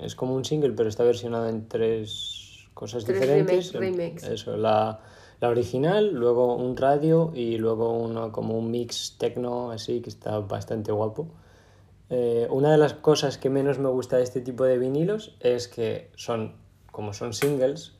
es 0.02 0.14
como 0.14 0.34
un 0.34 0.44
single, 0.44 0.72
pero 0.72 0.88
está 0.88 1.04
versionado 1.04 1.48
en 1.48 1.68
tres 1.68 2.66
cosas 2.74 3.04
Tres 3.04 3.20
diferentes. 3.20 3.72
remakes. 3.72 4.24
Eso, 4.24 4.56
la, 4.56 5.00
la 5.40 5.48
original, 5.48 6.12
luego 6.14 6.54
un 6.56 6.76
radio 6.76 7.32
y 7.34 7.58
luego 7.58 7.92
uno 7.92 8.32
como 8.32 8.58
un 8.58 8.70
mix 8.70 9.16
techno, 9.18 9.70
así, 9.70 10.00
que 10.00 10.10
está 10.10 10.38
bastante 10.40 10.92
guapo. 10.92 11.28
Eh, 12.10 12.48
una 12.50 12.72
de 12.72 12.78
las 12.78 12.94
cosas 12.94 13.38
que 13.38 13.50
menos 13.50 13.78
me 13.78 13.88
gusta 13.88 14.16
de 14.16 14.24
este 14.24 14.40
tipo 14.40 14.64
de 14.64 14.78
vinilos 14.78 15.36
es 15.40 15.68
que 15.68 16.10
son, 16.16 16.54
como 16.90 17.12
son 17.12 17.32
singles, 17.34 17.92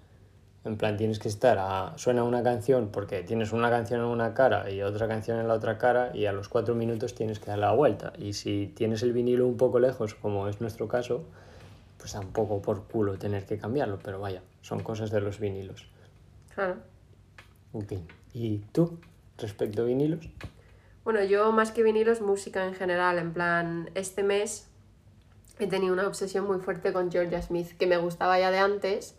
en 0.65 0.77
plan 0.77 0.97
tienes 0.97 1.19
que 1.19 1.29
estar 1.29 1.59
a, 1.59 1.95
suena 1.97 2.23
una 2.23 2.43
canción 2.43 2.91
porque 2.93 3.23
tienes 3.23 3.53
una 3.53 3.71
canción 3.71 4.01
en 4.01 4.07
una 4.07 4.35
cara 4.35 4.71
y 4.71 4.83
otra 4.83 5.09
canción 5.09 5.39
en 5.39 5.49
la 5.49 5.55
otra 5.55 5.79
cara 5.79 6.11
y 6.15 6.27
a 6.27 6.33
los 6.33 6.49
cuatro 6.49 6.75
minutos 6.75 7.15
tienes 7.15 7.39
que 7.39 7.47
dar 7.47 7.59
la 7.59 7.73
vuelta. 7.73 8.13
Y 8.19 8.35
si 8.35 8.73
tienes 8.75 9.03
el 9.03 9.13
vinilo 9.13 9.47
un 9.47 9.57
poco 9.57 9.81
lejos, 9.81 10.15
como 10.15 10.49
es 10.49 10.61
nuestro 10.61 10.87
caso, 10.87 11.25
pues 11.99 12.13
tampoco 12.13 12.61
por 12.61 12.85
culo 12.85 13.19
tener 13.19 13.47
que 13.47 13.59
cambiarlo, 13.59 13.99
pero 14.03 14.21
vaya, 14.21 14.43
son 14.61 14.81
cosas 14.83 15.11
de 15.11 15.21
los 15.21 15.41
vinilos. 15.41 15.87
Claro. 16.55 16.77
Ok. 17.73 17.93
¿Y 18.35 18.59
tú, 18.73 18.99
respecto 19.39 19.83
a 19.83 19.85
vinilos? 19.87 20.29
Bueno, 21.05 21.23
yo 21.25 21.51
más 21.53 21.71
que 21.71 21.83
vinilos, 21.83 22.21
música 22.21 22.67
en 22.67 22.75
general, 22.75 23.19
en 23.19 23.33
plan, 23.33 23.91
este 23.95 24.23
mes 24.23 24.69
he 25.59 25.67
tenido 25.67 25.93
una 25.93 26.07
obsesión 26.07 26.47
muy 26.47 26.59
fuerte 26.59 26.93
con 26.93 27.11
Georgia 27.11 27.41
Smith, 27.41 27.77
que 27.79 27.87
me 27.87 27.97
gustaba 27.97 28.39
ya 28.39 28.51
de 28.51 28.59
antes, 28.59 29.15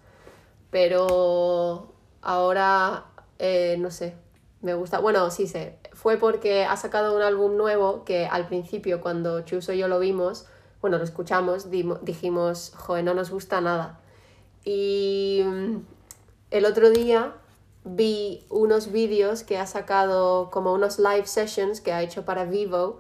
pero 0.72 1.94
ahora, 2.22 3.06
eh, 3.38 3.76
no 3.78 3.92
sé, 3.92 4.16
me 4.62 4.74
gusta, 4.74 5.00
bueno, 5.00 5.30
sí 5.30 5.48
sé, 5.48 5.78
fue 5.94 6.18
porque 6.18 6.66
ha 6.66 6.78
sacado 6.78 7.16
un 7.16 7.22
álbum 7.22 7.58
nuevo 7.58 8.04
que 8.06 8.26
al 8.26 8.48
principio 8.48 9.02
cuando 9.02 9.42
Chuso 9.42 9.74
y 9.74 9.80
yo 9.80 9.88
lo 9.88 10.00
vimos, 10.00 10.48
bueno, 10.82 10.98
lo 10.98 11.04
escuchamos, 11.04 11.68
dijimos, 11.70 12.74
joder, 12.76 13.04
no 13.04 13.14
nos 13.14 13.30
gusta 13.30 13.62
nada. 13.62 14.00
Y 14.64 15.44
mm, 15.46 15.78
el 16.52 16.66
otro 16.66 16.90
día 16.90 17.36
vi 17.84 18.46
unos 18.50 18.92
vídeos 18.92 19.44
que 19.44 19.58
ha 19.58 19.68
sacado 19.68 20.50
como 20.52 20.74
unos 20.74 21.00
live 21.00 21.26
sessions 21.26 21.82
que 21.82 21.94
ha 21.94 22.02
hecho 22.02 22.26
para 22.26 22.46
Vivo 22.46 23.00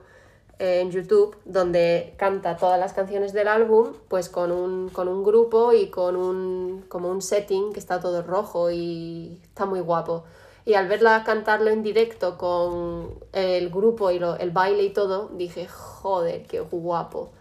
en 0.63 0.91
YouTube, 0.91 1.35
donde 1.45 2.13
canta 2.17 2.55
todas 2.55 2.79
las 2.79 2.93
canciones 2.93 3.33
del 3.33 3.47
álbum, 3.47 3.93
pues 4.07 4.29
con 4.29 4.51
un, 4.51 4.89
con 4.89 5.07
un 5.07 5.23
grupo 5.23 5.73
y 5.73 5.87
con 5.87 6.15
un, 6.15 6.85
como 6.87 7.09
un 7.09 7.21
setting 7.21 7.73
que 7.73 7.79
está 7.79 7.99
todo 7.99 8.21
rojo 8.21 8.69
y 8.69 9.39
está 9.43 9.65
muy 9.65 9.79
guapo. 9.79 10.23
Y 10.63 10.75
al 10.75 10.87
verla 10.87 11.23
cantarlo 11.25 11.71
en 11.71 11.81
directo 11.81 12.37
con 12.37 13.09
el 13.33 13.69
grupo 13.71 14.11
y 14.11 14.19
lo- 14.19 14.37
el 14.37 14.51
baile 14.51 14.83
y 14.83 14.93
todo, 14.93 15.29
dije, 15.35 15.67
joder, 15.67 16.45
qué 16.45 16.59
guapo. 16.59 17.31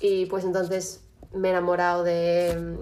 Y 0.00 0.24
pues 0.26 0.44
entonces 0.44 1.02
me 1.34 1.48
he 1.48 1.50
enamorado 1.50 2.02
de, 2.02 2.78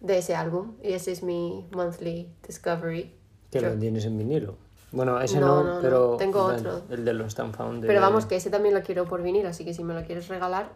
de 0.00 0.18
ese 0.18 0.34
álbum 0.34 0.72
y 0.82 0.92
ese 0.94 1.12
es 1.12 1.22
mi 1.22 1.66
monthly 1.72 2.28
discovery. 2.46 3.12
Que 3.50 3.60
lo 3.60 3.78
tienes 3.78 4.04
en 4.06 4.16
vinilo. 4.16 4.54
Bueno, 4.90 5.20
ese 5.20 5.38
No, 5.38 5.46
no, 5.46 5.62
no, 5.64 5.74
no, 5.74 5.80
pero 5.82 6.16
tengo 6.16 6.44
otro. 6.44 6.82
el 6.88 7.04
de 7.04 7.12
los 7.12 7.34
Found. 7.34 7.86
Pero 7.86 8.00
vamos, 8.00 8.26
que 8.26 8.36
ese 8.36 8.50
también 8.50 8.74
lo 8.74 8.82
quiero 8.82 9.04
por 9.06 9.22
vinil, 9.22 9.46
así 9.46 9.64
que 9.64 9.74
si 9.74 9.84
me 9.84 9.94
lo 9.94 10.04
quieres 10.04 10.28
regalar, 10.28 10.70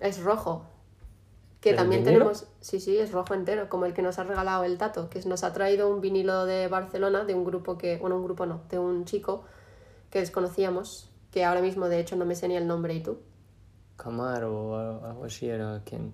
es 0.00 0.22
rojo. 0.22 0.62
Que 1.60 1.70
¿El 1.70 1.76
también 1.76 2.02
vinilo? 2.04 2.20
tenemos, 2.26 2.46
sí, 2.60 2.78
sí, 2.78 2.98
es 2.98 3.10
rojo 3.10 3.34
entero, 3.34 3.68
como 3.68 3.84
el 3.86 3.94
que 3.94 4.02
nos 4.02 4.20
ha 4.20 4.24
regalado 4.24 4.62
el 4.62 4.78
Tato, 4.78 5.10
que 5.10 5.20
nos 5.24 5.42
ha 5.42 5.52
traído 5.52 5.88
un 5.90 6.00
vinilo 6.00 6.46
de 6.46 6.68
Barcelona 6.68 7.24
de 7.24 7.34
un 7.34 7.44
grupo 7.44 7.76
que, 7.78 7.96
bueno, 7.96 8.16
un 8.16 8.24
grupo 8.24 8.46
no, 8.46 8.60
de 8.70 8.78
un 8.78 9.04
chico 9.04 9.42
que 10.10 10.20
desconocíamos, 10.20 11.10
que 11.32 11.44
ahora 11.44 11.60
mismo 11.60 11.88
de 11.88 11.98
hecho 11.98 12.14
no 12.14 12.24
me 12.24 12.36
sé 12.36 12.46
ni 12.46 12.56
el 12.56 12.68
nombre 12.68 12.94
y 12.94 13.02
tú. 13.02 13.18
Camaro 13.96 14.54
o 14.54 14.76
algo 14.76 15.04
algo 15.04 15.24
así 15.24 15.48
era 15.48 15.82
quien. 15.84 16.12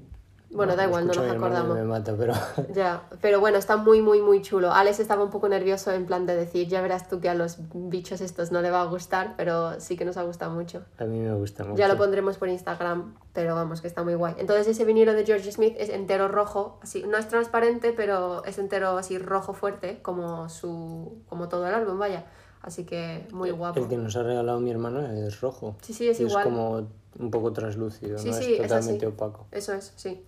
Bueno, 0.54 0.76
da 0.76 0.84
igual, 0.84 1.06
no 1.06 1.12
nos 1.12 1.30
acordamos. 1.30 1.76
Me 1.76 1.84
mata, 1.84 2.14
pero. 2.16 2.32
Ya, 2.74 3.02
pero 3.20 3.40
bueno, 3.40 3.58
está 3.58 3.76
muy, 3.76 4.00
muy, 4.00 4.22
muy 4.22 4.40
chulo. 4.40 4.72
Alex 4.72 5.00
estaba 5.00 5.22
un 5.24 5.30
poco 5.30 5.48
nervioso 5.48 5.90
en 5.92 6.06
plan 6.06 6.26
de 6.26 6.36
decir, 6.36 6.68
ya 6.68 6.80
verás 6.80 7.08
tú 7.08 7.20
que 7.20 7.28
a 7.28 7.34
los 7.34 7.58
bichos 7.74 8.20
estos 8.20 8.52
no 8.52 8.62
le 8.62 8.70
va 8.70 8.82
a 8.82 8.84
gustar, 8.84 9.34
pero 9.36 9.80
sí 9.80 9.96
que 9.96 10.04
nos 10.04 10.16
ha 10.16 10.22
gustado 10.22 10.52
mucho. 10.52 10.82
a 10.98 11.04
mí 11.04 11.18
me 11.18 11.34
gusta 11.34 11.64
mucho. 11.64 11.76
Ya 11.76 11.88
lo 11.88 11.96
pondremos 11.96 12.38
por 12.38 12.48
Instagram, 12.48 13.16
pero 13.32 13.54
vamos, 13.56 13.80
que 13.80 13.88
está 13.88 14.02
muy 14.04 14.14
guay. 14.14 14.34
Entonces 14.38 14.66
ese 14.68 14.84
vinilo 14.84 15.12
de 15.12 15.24
George 15.26 15.50
Smith 15.50 15.74
es 15.78 15.88
entero 15.88 16.28
rojo, 16.28 16.78
así, 16.82 17.02
no 17.02 17.18
es 17.18 17.26
transparente, 17.28 17.92
pero 17.92 18.44
es 18.44 18.58
entero 18.58 18.96
así 18.96 19.18
rojo 19.18 19.54
fuerte, 19.54 20.00
como 20.02 20.48
su 20.48 21.18
como 21.28 21.48
todo 21.48 21.66
el 21.66 21.74
álbum, 21.74 21.98
vaya. 21.98 22.24
Así 22.62 22.84
que 22.84 23.26
muy 23.32 23.50
guapo. 23.50 23.78
El 23.78 23.88
que 23.88 23.96
nos 23.98 24.16
ha 24.16 24.22
regalado 24.22 24.58
mi 24.60 24.70
hermano 24.70 25.00
es 25.06 25.40
rojo. 25.42 25.76
Sí, 25.82 25.92
sí, 25.92 26.08
es 26.08 26.18
Y 26.20 26.22
igual. 26.24 26.38
Es 26.38 26.44
como 26.44 26.86
un 27.18 27.30
poco 27.30 27.52
translúcido, 27.52 28.18
Sí, 28.18 28.30
no 28.30 28.36
sí, 28.36 28.54
es 28.54 28.60
es 28.60 28.68
totalmente 28.68 29.06
así. 29.06 29.14
opaco. 29.14 29.46
Eso 29.50 29.72
es, 29.74 29.92
sí. 29.96 30.24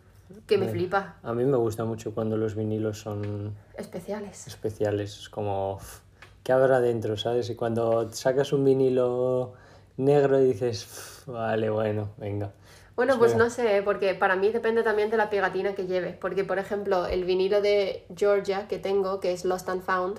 Que 0.47 0.59
me 0.59 0.69
flipa. 0.69 1.17
A 1.23 1.33
mí 1.33 1.45
me 1.45 1.57
gusta 1.57 1.85
mucho 1.85 2.15
cuando 2.15 2.37
los 2.37 2.55
vinilos 2.55 2.99
son 3.01 3.55
Especiales. 3.77 4.47
especiales. 4.47 5.19
Es 5.21 5.29
como, 5.29 5.79
¿qué 6.43 6.53
habrá 6.53 6.81
dentro, 6.81 7.17
sabes? 7.17 7.51
Y 7.51 7.55
cuando 7.55 8.11
sacas 8.13 8.53
un 8.53 8.65
vinilo 8.65 9.55
negro 9.97 10.41
y 10.41 10.45
dices, 10.47 10.85
"Uf, 10.85 11.29
vale, 11.29 11.71
bueno, 11.71 12.11
venga. 12.17 12.53
Bueno, 12.97 13.19
pues 13.19 13.37
no 13.37 13.51
sé, 13.51 13.83
porque 13.85 14.15
para 14.15 14.37
mí 14.37 14.51
depende 14.51 14.83
también 14.83 15.11
de 15.11 15.19
la 15.19 15.29
pegatina 15.29 15.75
que 15.75 15.87
lleve. 15.87 16.13
Porque, 16.19 16.45
por 16.45 16.59
ejemplo, 16.59 17.07
el 17.07 17.25
vinilo 17.25 17.61
de 17.61 18.07
Georgia 18.17 18.69
que 18.69 18.79
tengo, 18.79 19.21
que 19.21 19.33
es 19.33 19.45
Lost 19.45 19.69
and 19.69 19.83
Found, 19.83 20.19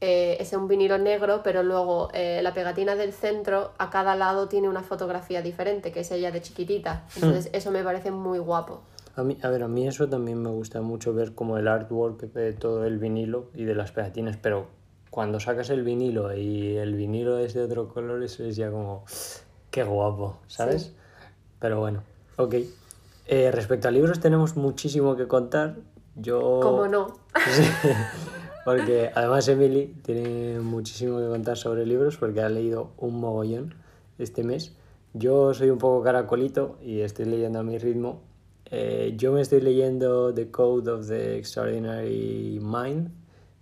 eh, 0.00 0.36
es 0.40 0.52
un 0.54 0.68
vinilo 0.68 0.96
negro, 0.96 1.42
pero 1.42 1.62
luego 1.62 2.08
eh, 2.14 2.40
la 2.42 2.54
pegatina 2.54 2.94
del 2.94 3.12
centro 3.12 3.72
a 3.78 3.90
cada 3.90 4.14
lado 4.14 4.48
tiene 4.48 4.68
una 4.70 4.82
fotografía 4.82 5.42
diferente, 5.42 5.92
que 5.92 6.00
es 6.00 6.10
ella 6.10 6.30
de 6.30 6.40
chiquitita. 6.40 7.04
Entonces, 7.16 7.50
eso 7.52 7.70
me 7.70 7.84
parece 7.84 8.10
muy 8.10 8.38
guapo. 8.38 8.80
A, 9.18 9.24
mí, 9.24 9.36
a 9.42 9.48
ver, 9.48 9.64
a 9.64 9.68
mí 9.68 9.88
eso 9.88 10.08
también 10.08 10.40
me 10.40 10.48
gusta 10.50 10.80
mucho 10.80 11.12
ver 11.12 11.34
como 11.34 11.58
el 11.58 11.66
artwork 11.66 12.20
de 12.32 12.52
todo 12.52 12.84
el 12.84 12.98
vinilo 12.98 13.50
y 13.52 13.64
de 13.64 13.74
las 13.74 13.90
pegatinas, 13.90 14.36
pero 14.36 14.68
cuando 15.10 15.40
sacas 15.40 15.70
el 15.70 15.82
vinilo 15.82 16.32
y 16.36 16.76
el 16.76 16.94
vinilo 16.94 17.38
es 17.38 17.52
de 17.52 17.64
otro 17.64 17.88
color, 17.88 18.22
eso 18.22 18.44
es 18.44 18.54
ya 18.54 18.70
como, 18.70 19.04
qué 19.72 19.82
guapo, 19.82 20.38
¿sabes? 20.46 20.92
Pero 21.58 21.80
bueno, 21.80 22.04
ok. 22.36 22.54
Eh, 23.26 23.50
respecto 23.50 23.88
a 23.88 23.90
libros 23.90 24.20
tenemos 24.20 24.56
muchísimo 24.56 25.16
que 25.16 25.26
contar. 25.26 25.78
Yo... 26.14 26.60
¿Cómo 26.62 26.86
no? 26.86 27.18
Sí, 27.50 27.64
porque 28.64 29.10
además 29.12 29.48
Emily 29.48 29.96
tiene 30.04 30.60
muchísimo 30.60 31.18
que 31.18 31.26
contar 31.26 31.56
sobre 31.56 31.84
libros 31.86 32.16
porque 32.18 32.40
ha 32.40 32.48
leído 32.48 32.92
un 32.98 33.18
mogollón 33.18 33.74
este 34.18 34.44
mes. 34.44 34.76
Yo 35.12 35.52
soy 35.54 35.70
un 35.70 35.78
poco 35.78 36.04
caracolito 36.04 36.78
y 36.80 37.00
estoy 37.00 37.24
leyendo 37.24 37.58
a 37.58 37.64
mi 37.64 37.78
ritmo. 37.78 38.27
Eh, 38.70 39.14
yo 39.16 39.32
me 39.32 39.40
estoy 39.40 39.60
leyendo 39.60 40.32
The 40.34 40.50
Code 40.50 40.90
of 40.90 41.08
the 41.08 41.38
Extraordinary 41.38 42.60
Mind 42.62 43.08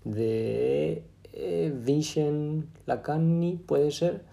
de 0.05 1.05
eh, 1.33 1.73
Vincent 1.75 2.67
Lacanni, 2.87 3.57
puede 3.57 3.91
ser. 3.91 4.25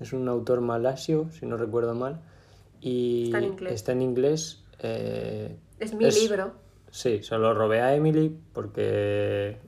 Es 0.00 0.12
un 0.12 0.28
autor 0.28 0.60
malasio, 0.60 1.28
si 1.32 1.46
no 1.46 1.56
recuerdo 1.56 1.94
mal. 1.94 2.20
Y 2.80 3.26
Está 3.26 3.38
en 3.38 3.44
inglés. 3.44 3.72
está 3.74 3.92
en 3.92 4.02
inglés. 4.02 4.62
eh, 4.80 5.56
Es 5.78 5.94
mi 5.94 6.04
es- 6.06 6.20
libro. 6.22 6.52
Sí, 6.90 7.22
se 7.22 7.36
lo 7.36 7.52
robé 7.52 7.80
a 7.82 7.94
Emily 7.94 8.34
porque... 8.54 9.58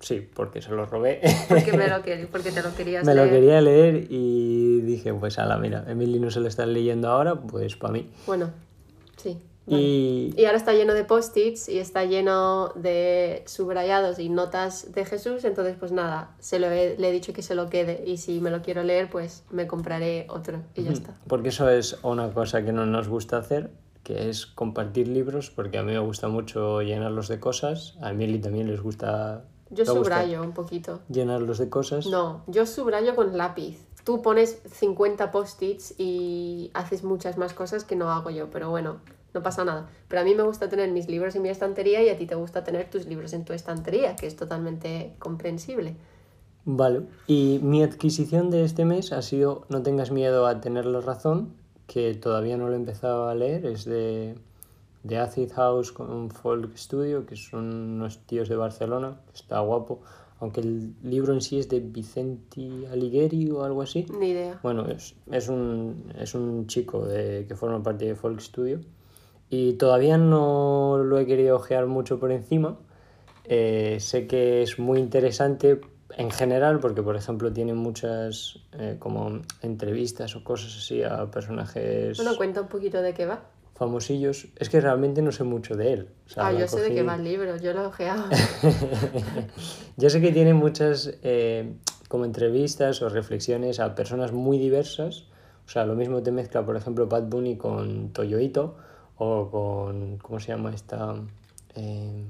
Sí, 0.00 0.20
porque 0.32 0.60
se 0.62 0.70
lo 0.70 0.84
robé. 0.86 1.20
Porque, 1.48 1.72
me 1.72 1.88
lo 1.88 1.96
porque 2.30 2.52
te 2.52 2.62
lo 2.62 2.74
querías 2.76 3.04
Me 3.06 3.14
lo 3.14 3.24
leer. 3.24 3.34
quería 3.34 3.60
leer 3.62 4.06
y 4.10 4.80
dije, 4.82 5.12
pues 5.14 5.38
ala, 5.38 5.56
mira, 5.58 5.84
Emily 5.88 6.20
no 6.20 6.30
se 6.30 6.40
lo 6.40 6.46
está 6.46 6.66
leyendo 6.66 7.08
ahora, 7.08 7.34
pues 7.40 7.74
para 7.76 7.94
mí. 7.94 8.08
Bueno, 8.26 8.50
sí. 9.16 9.38
Y 9.76 10.34
Y 10.36 10.44
ahora 10.44 10.56
está 10.56 10.72
lleno 10.72 10.94
de 10.94 11.04
post-its 11.04 11.68
y 11.68 11.78
está 11.78 12.04
lleno 12.04 12.68
de 12.74 13.42
subrayados 13.46 14.18
y 14.18 14.28
notas 14.28 14.92
de 14.92 15.04
Jesús, 15.04 15.44
entonces 15.44 15.76
pues 15.78 15.92
nada, 15.92 16.34
se 16.38 16.58
lo 16.58 16.70
he- 16.70 16.96
le 16.98 17.08
he 17.08 17.12
dicho 17.12 17.32
que 17.32 17.42
se 17.42 17.54
lo 17.54 17.68
quede 17.68 18.04
y 18.06 18.16
si 18.18 18.40
me 18.40 18.50
lo 18.50 18.62
quiero 18.62 18.82
leer 18.82 19.10
pues 19.10 19.44
me 19.50 19.66
compraré 19.66 20.26
otro 20.30 20.62
y 20.74 20.84
ya 20.84 20.92
está. 20.92 21.16
porque 21.26 21.48
eso 21.50 21.68
es 21.68 21.98
una 22.02 22.30
cosa 22.32 22.64
que 22.64 22.72
no 22.72 22.86
nos 22.86 23.08
gusta 23.08 23.36
hacer, 23.38 23.70
que 24.04 24.28
es 24.30 24.46
compartir 24.46 25.08
libros, 25.08 25.50
porque 25.50 25.76
a 25.78 25.82
mí 25.82 25.92
me 25.92 25.98
gusta 25.98 26.28
mucho 26.28 26.80
llenarlos 26.82 27.28
de 27.28 27.38
cosas, 27.40 27.96
a 28.00 28.10
Emily 28.10 28.38
también 28.38 28.68
les 28.68 28.80
gusta, 28.80 29.44
Yo 29.70 29.84
gusta 29.84 29.92
subrayo 29.94 30.42
un 30.42 30.52
poquito. 30.52 31.00
llenarlos 31.10 31.58
de 31.58 31.68
cosas. 31.68 32.06
No, 32.06 32.42
yo 32.46 32.64
subrayo 32.64 33.14
con 33.14 33.36
lápiz. 33.36 33.84
Tú 34.04 34.22
pones 34.22 34.62
50 34.72 35.30
post-its 35.30 35.94
y 35.98 36.70
haces 36.72 37.04
muchas 37.04 37.36
más 37.36 37.52
cosas 37.52 37.84
que 37.84 37.94
no 37.96 38.10
hago 38.10 38.30
yo, 38.30 38.48
pero 38.50 38.70
bueno, 38.70 39.00
no 39.38 39.42
pasa 39.42 39.64
nada. 39.64 39.88
Pero 40.08 40.22
a 40.22 40.24
mí 40.24 40.34
me 40.34 40.42
gusta 40.42 40.68
tener 40.68 40.90
mis 40.90 41.08
libros 41.08 41.34
en 41.36 41.42
mi 41.42 41.48
estantería 41.48 42.02
y 42.02 42.08
a 42.08 42.16
ti 42.16 42.26
te 42.26 42.34
gusta 42.34 42.64
tener 42.64 42.90
tus 42.90 43.06
libros 43.06 43.32
en 43.32 43.44
tu 43.44 43.52
estantería, 43.52 44.16
que 44.16 44.26
es 44.26 44.36
totalmente 44.36 45.14
comprensible. 45.18 45.94
Vale, 46.64 47.02
y 47.26 47.60
mi 47.62 47.82
adquisición 47.82 48.50
de 48.50 48.64
este 48.64 48.84
mes 48.84 49.12
ha 49.12 49.22
sido 49.22 49.64
No 49.70 49.82
tengas 49.82 50.10
miedo 50.10 50.46
a 50.46 50.60
tener 50.60 50.84
la 50.84 51.00
razón, 51.00 51.54
que 51.86 52.14
todavía 52.14 52.56
no 52.56 52.66
lo 52.66 52.74
he 52.74 52.76
empezado 52.76 53.28
a 53.28 53.34
leer, 53.34 53.64
es 53.64 53.84
de, 53.84 54.34
de 55.02 55.18
Acid 55.18 55.52
House 55.52 55.92
con 55.92 56.30
Folk 56.30 56.76
Studio, 56.76 57.24
que 57.24 57.36
son 57.36 57.94
unos 57.94 58.18
tíos 58.26 58.48
de 58.48 58.56
Barcelona, 58.56 59.20
está 59.32 59.60
guapo, 59.60 60.00
aunque 60.40 60.60
el 60.60 60.94
libro 61.02 61.32
en 61.32 61.40
sí 61.40 61.58
es 61.58 61.68
de 61.68 61.80
Vicenti 61.80 62.84
Alighieri 62.92 63.50
o 63.50 63.64
algo 63.64 63.80
así. 63.82 64.04
Ni 64.20 64.30
idea. 64.30 64.60
Bueno, 64.62 64.86
es, 64.88 65.14
es, 65.30 65.48
un, 65.48 66.12
es 66.18 66.34
un 66.34 66.66
chico 66.66 67.06
de, 67.06 67.46
que 67.48 67.54
forma 67.56 67.82
parte 67.82 68.04
de 68.04 68.14
Folk 68.14 68.40
Studio 68.40 68.80
y 69.50 69.74
todavía 69.74 70.18
no 70.18 70.98
lo 71.04 71.18
he 71.18 71.26
querido 71.26 71.56
ojear 71.56 71.86
mucho 71.86 72.18
por 72.18 72.32
encima. 72.32 72.78
Eh, 73.44 73.96
sé 74.00 74.26
que 74.26 74.62
es 74.62 74.78
muy 74.78 74.98
interesante 74.98 75.80
en 76.16 76.30
general 76.30 76.80
porque, 76.80 77.02
por 77.02 77.16
ejemplo, 77.16 77.52
tiene 77.52 77.72
muchas 77.74 78.58
eh, 78.72 78.96
como 78.98 79.40
entrevistas 79.62 80.36
o 80.36 80.44
cosas 80.44 80.76
así 80.76 81.02
a 81.02 81.30
personajes 81.30 82.16
Bueno, 82.18 82.36
cuenta 82.36 82.60
un 82.60 82.68
poquito 82.68 83.00
de 83.00 83.14
qué 83.14 83.24
va. 83.26 83.44
famosillos. 83.74 84.48
Es 84.56 84.68
que 84.68 84.80
realmente 84.80 85.22
no 85.22 85.30
sé 85.32 85.44
mucho 85.44 85.76
de 85.76 85.92
él. 85.94 86.08
O 86.26 86.28
sea, 86.30 86.46
ah, 86.48 86.52
yo 86.52 86.66
sé 86.68 86.80
de 86.80 86.88
qué 86.94 87.02
cogí- 87.02 87.06
va 87.08 87.14
el 87.14 87.24
libro, 87.24 87.56
yo 87.56 87.72
lo 87.72 87.82
he 87.82 87.86
ojeado. 87.86 88.24
Yo 89.96 90.10
sé 90.10 90.20
que 90.20 90.30
tiene 90.32 90.54
muchas 90.54 91.12
eh, 91.22 91.74
como 92.08 92.24
entrevistas 92.24 93.02
o 93.02 93.08
reflexiones 93.08 93.80
a 93.80 93.94
personas 93.94 94.32
muy 94.32 94.58
diversas. 94.58 95.24
O 95.66 95.70
sea, 95.70 95.84
lo 95.84 95.94
mismo 95.94 96.22
te 96.22 96.32
mezcla, 96.32 96.64
por 96.64 96.76
ejemplo, 96.76 97.06
Bad 97.08 97.24
Bunny 97.24 97.56
con 97.56 98.12
Toyoito 98.12 98.76
o 99.18 99.50
con, 99.50 100.18
¿cómo 100.18 100.40
se 100.40 100.48
llama 100.48 100.74
esta? 100.74 101.16
Eh, 101.74 102.24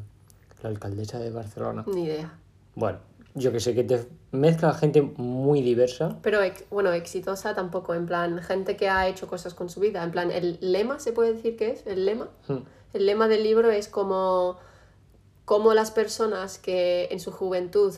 la 0.62 0.68
alcaldesa 0.70 1.18
de 1.18 1.30
Barcelona. 1.30 1.84
Ni 1.86 2.04
idea. 2.04 2.36
Bueno, 2.74 2.98
yo 3.34 3.52
que 3.52 3.60
sé, 3.60 3.74
que 3.74 3.84
te 3.84 4.06
mezcla 4.32 4.72
gente 4.74 5.02
muy 5.02 5.62
diversa. 5.62 6.18
Pero, 6.22 6.40
bueno, 6.70 6.92
exitosa 6.92 7.54
tampoco, 7.54 7.94
en 7.94 8.06
plan, 8.06 8.40
gente 8.42 8.76
que 8.76 8.88
ha 8.88 9.06
hecho 9.08 9.28
cosas 9.28 9.54
con 9.54 9.68
su 9.68 9.80
vida. 9.80 10.02
En 10.02 10.10
plan, 10.10 10.30
el 10.30 10.58
lema, 10.60 10.98
¿se 10.98 11.12
puede 11.12 11.34
decir 11.34 11.56
que 11.56 11.70
es? 11.70 11.86
¿El 11.86 12.04
lema? 12.06 12.28
Hmm. 12.48 12.58
El 12.92 13.06
lema 13.06 13.28
del 13.28 13.42
libro 13.42 13.70
es 13.70 13.88
como, 13.88 14.56
como 15.44 15.74
las 15.74 15.90
personas 15.90 16.58
que 16.58 17.08
en 17.10 17.20
su 17.20 17.30
juventud 17.30 17.94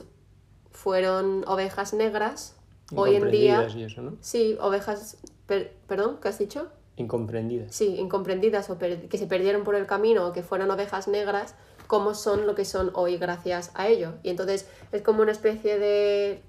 fueron 0.73 1.45
ovejas 1.47 1.95
negras, 1.95 2.57
hoy 2.95 3.17
en 3.17 3.31
día... 3.31 3.67
Y 3.75 3.85
eso, 3.85 4.03
¿no? 4.03 4.17
Sí, 4.21 4.57
ovejas... 4.61 5.17
per- 5.47 5.75
perdón, 5.87 6.19
¿qué 6.21 6.29
has 6.29 6.39
dicho? 6.39 6.69
Incomprendidas. 7.01 7.75
Sí, 7.75 7.97
incomprendidas 7.99 8.71
o 8.71 8.79
que 8.79 9.19
se 9.19 9.27
perdieron 9.27 9.65
por 9.65 9.75
el 9.75 9.87
camino 9.87 10.27
o 10.27 10.33
que 10.33 10.43
fueron 10.43 10.71
ovejas 10.71 11.09
negras, 11.09 11.55
cómo 11.87 12.15
son 12.15 12.47
lo 12.47 12.55
que 12.55 12.65
son 12.65 12.91
hoy 12.95 13.17
gracias 13.17 13.71
a 13.75 13.89
ello. 13.89 14.15
Y 14.23 14.31
entonces 14.31 14.67
es 14.93 15.03
como 15.03 15.23
una 15.23 15.33
especie 15.33 15.79
de... 15.79 16.43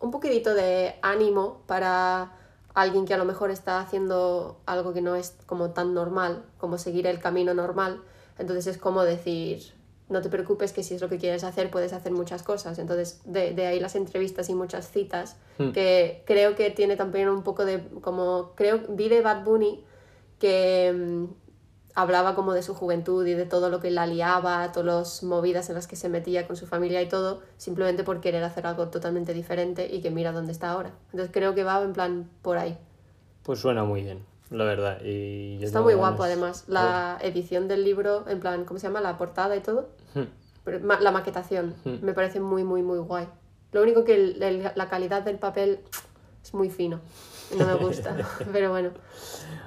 un 0.00 0.10
poquitito 0.10 0.54
de 0.54 0.94
ánimo 1.02 1.62
para 1.66 2.32
alguien 2.74 3.06
que 3.06 3.14
a 3.14 3.18
lo 3.18 3.24
mejor 3.24 3.50
está 3.50 3.80
haciendo 3.80 4.60
algo 4.66 4.92
que 4.92 5.02
no 5.02 5.16
es 5.16 5.36
como 5.46 5.70
tan 5.70 5.94
normal, 5.94 6.44
como 6.58 6.78
seguir 6.78 7.06
el 7.06 7.18
camino 7.18 7.52
normal. 7.52 8.02
Entonces 8.38 8.68
es 8.68 8.78
como 8.78 9.02
decir, 9.02 9.74
no 10.08 10.22
te 10.22 10.28
preocupes 10.28 10.72
que 10.72 10.84
si 10.84 10.94
es 10.94 11.00
lo 11.00 11.08
que 11.08 11.18
quieres 11.18 11.42
hacer 11.42 11.70
puedes 11.70 11.92
hacer 11.92 12.12
muchas 12.12 12.42
cosas. 12.42 12.78
Entonces 12.78 13.20
de, 13.24 13.52
de 13.52 13.66
ahí 13.66 13.80
las 13.80 13.96
entrevistas 13.96 14.48
y 14.48 14.54
muchas 14.54 14.90
citas 14.90 15.36
Hmm. 15.58 15.72
que 15.72 16.22
creo 16.24 16.54
que 16.54 16.70
tiene 16.70 16.96
también 16.96 17.28
un 17.28 17.42
poco 17.42 17.64
de 17.64 17.82
como 18.00 18.52
creo 18.54 18.80
vi 18.90 19.08
de 19.08 19.20
Bad 19.20 19.44
Bunny 19.44 19.84
que 20.38 20.92
mm, 20.96 21.24
hablaba 21.94 22.34
como 22.34 22.52
de 22.52 22.62
su 22.62 22.74
juventud 22.74 23.26
y 23.26 23.34
de 23.34 23.44
todo 23.44 23.70
lo 23.70 23.80
que 23.80 23.90
la 23.90 24.06
liaba, 24.06 24.70
todas 24.72 24.86
las 24.86 25.22
movidas 25.24 25.68
en 25.68 25.74
las 25.74 25.86
que 25.88 25.96
se 25.96 26.08
metía 26.08 26.46
con 26.46 26.56
su 26.56 26.66
familia 26.66 27.02
y 27.02 27.08
todo, 27.08 27.42
simplemente 27.56 28.04
por 28.04 28.20
querer 28.20 28.44
hacer 28.44 28.66
algo 28.66 28.88
totalmente 28.88 29.34
diferente 29.34 29.88
y 29.92 30.00
que 30.00 30.10
mira 30.10 30.30
dónde 30.32 30.52
está 30.52 30.70
ahora. 30.70 30.92
Entonces 31.06 31.30
creo 31.32 31.54
que 31.54 31.64
va 31.64 31.82
en 31.82 31.92
plan 31.92 32.30
por 32.42 32.56
ahí. 32.58 32.78
Pues 33.42 33.58
suena 33.60 33.82
muy 33.84 34.02
bien, 34.02 34.24
la 34.50 34.64
verdad. 34.64 35.00
Y 35.02 35.58
yo 35.58 35.66
Está 35.66 35.80
muy 35.80 35.94
ganas. 35.94 36.08
guapo 36.10 36.22
además. 36.24 36.64
La 36.68 37.18
edición 37.22 37.66
del 37.66 37.82
libro, 37.82 38.28
en 38.28 38.38
plan, 38.40 38.64
¿cómo 38.64 38.78
se 38.78 38.86
llama? 38.86 39.00
La 39.00 39.16
portada 39.18 39.56
y 39.56 39.60
todo. 39.60 39.88
Hmm. 40.14 40.24
Pero 40.64 40.80
ma- 40.80 41.00
La 41.00 41.10
maquetación 41.10 41.74
Hmm. 41.84 41.96
me 42.02 42.12
parece 42.12 42.38
muy, 42.40 42.62
muy, 42.62 42.82
muy 42.82 42.98
guay. 42.98 43.26
Lo 43.72 43.82
único 43.82 44.04
que 44.04 44.14
el- 44.14 44.42
el- 44.42 44.70
la 44.74 44.88
calidad 44.88 45.22
del 45.22 45.38
papel 45.38 45.80
es 46.42 46.54
muy 46.54 46.70
fino. 46.70 47.00
No 47.56 47.66
me 47.66 47.74
gusta. 47.74 48.16
Pero 48.52 48.70
bueno. 48.70 48.90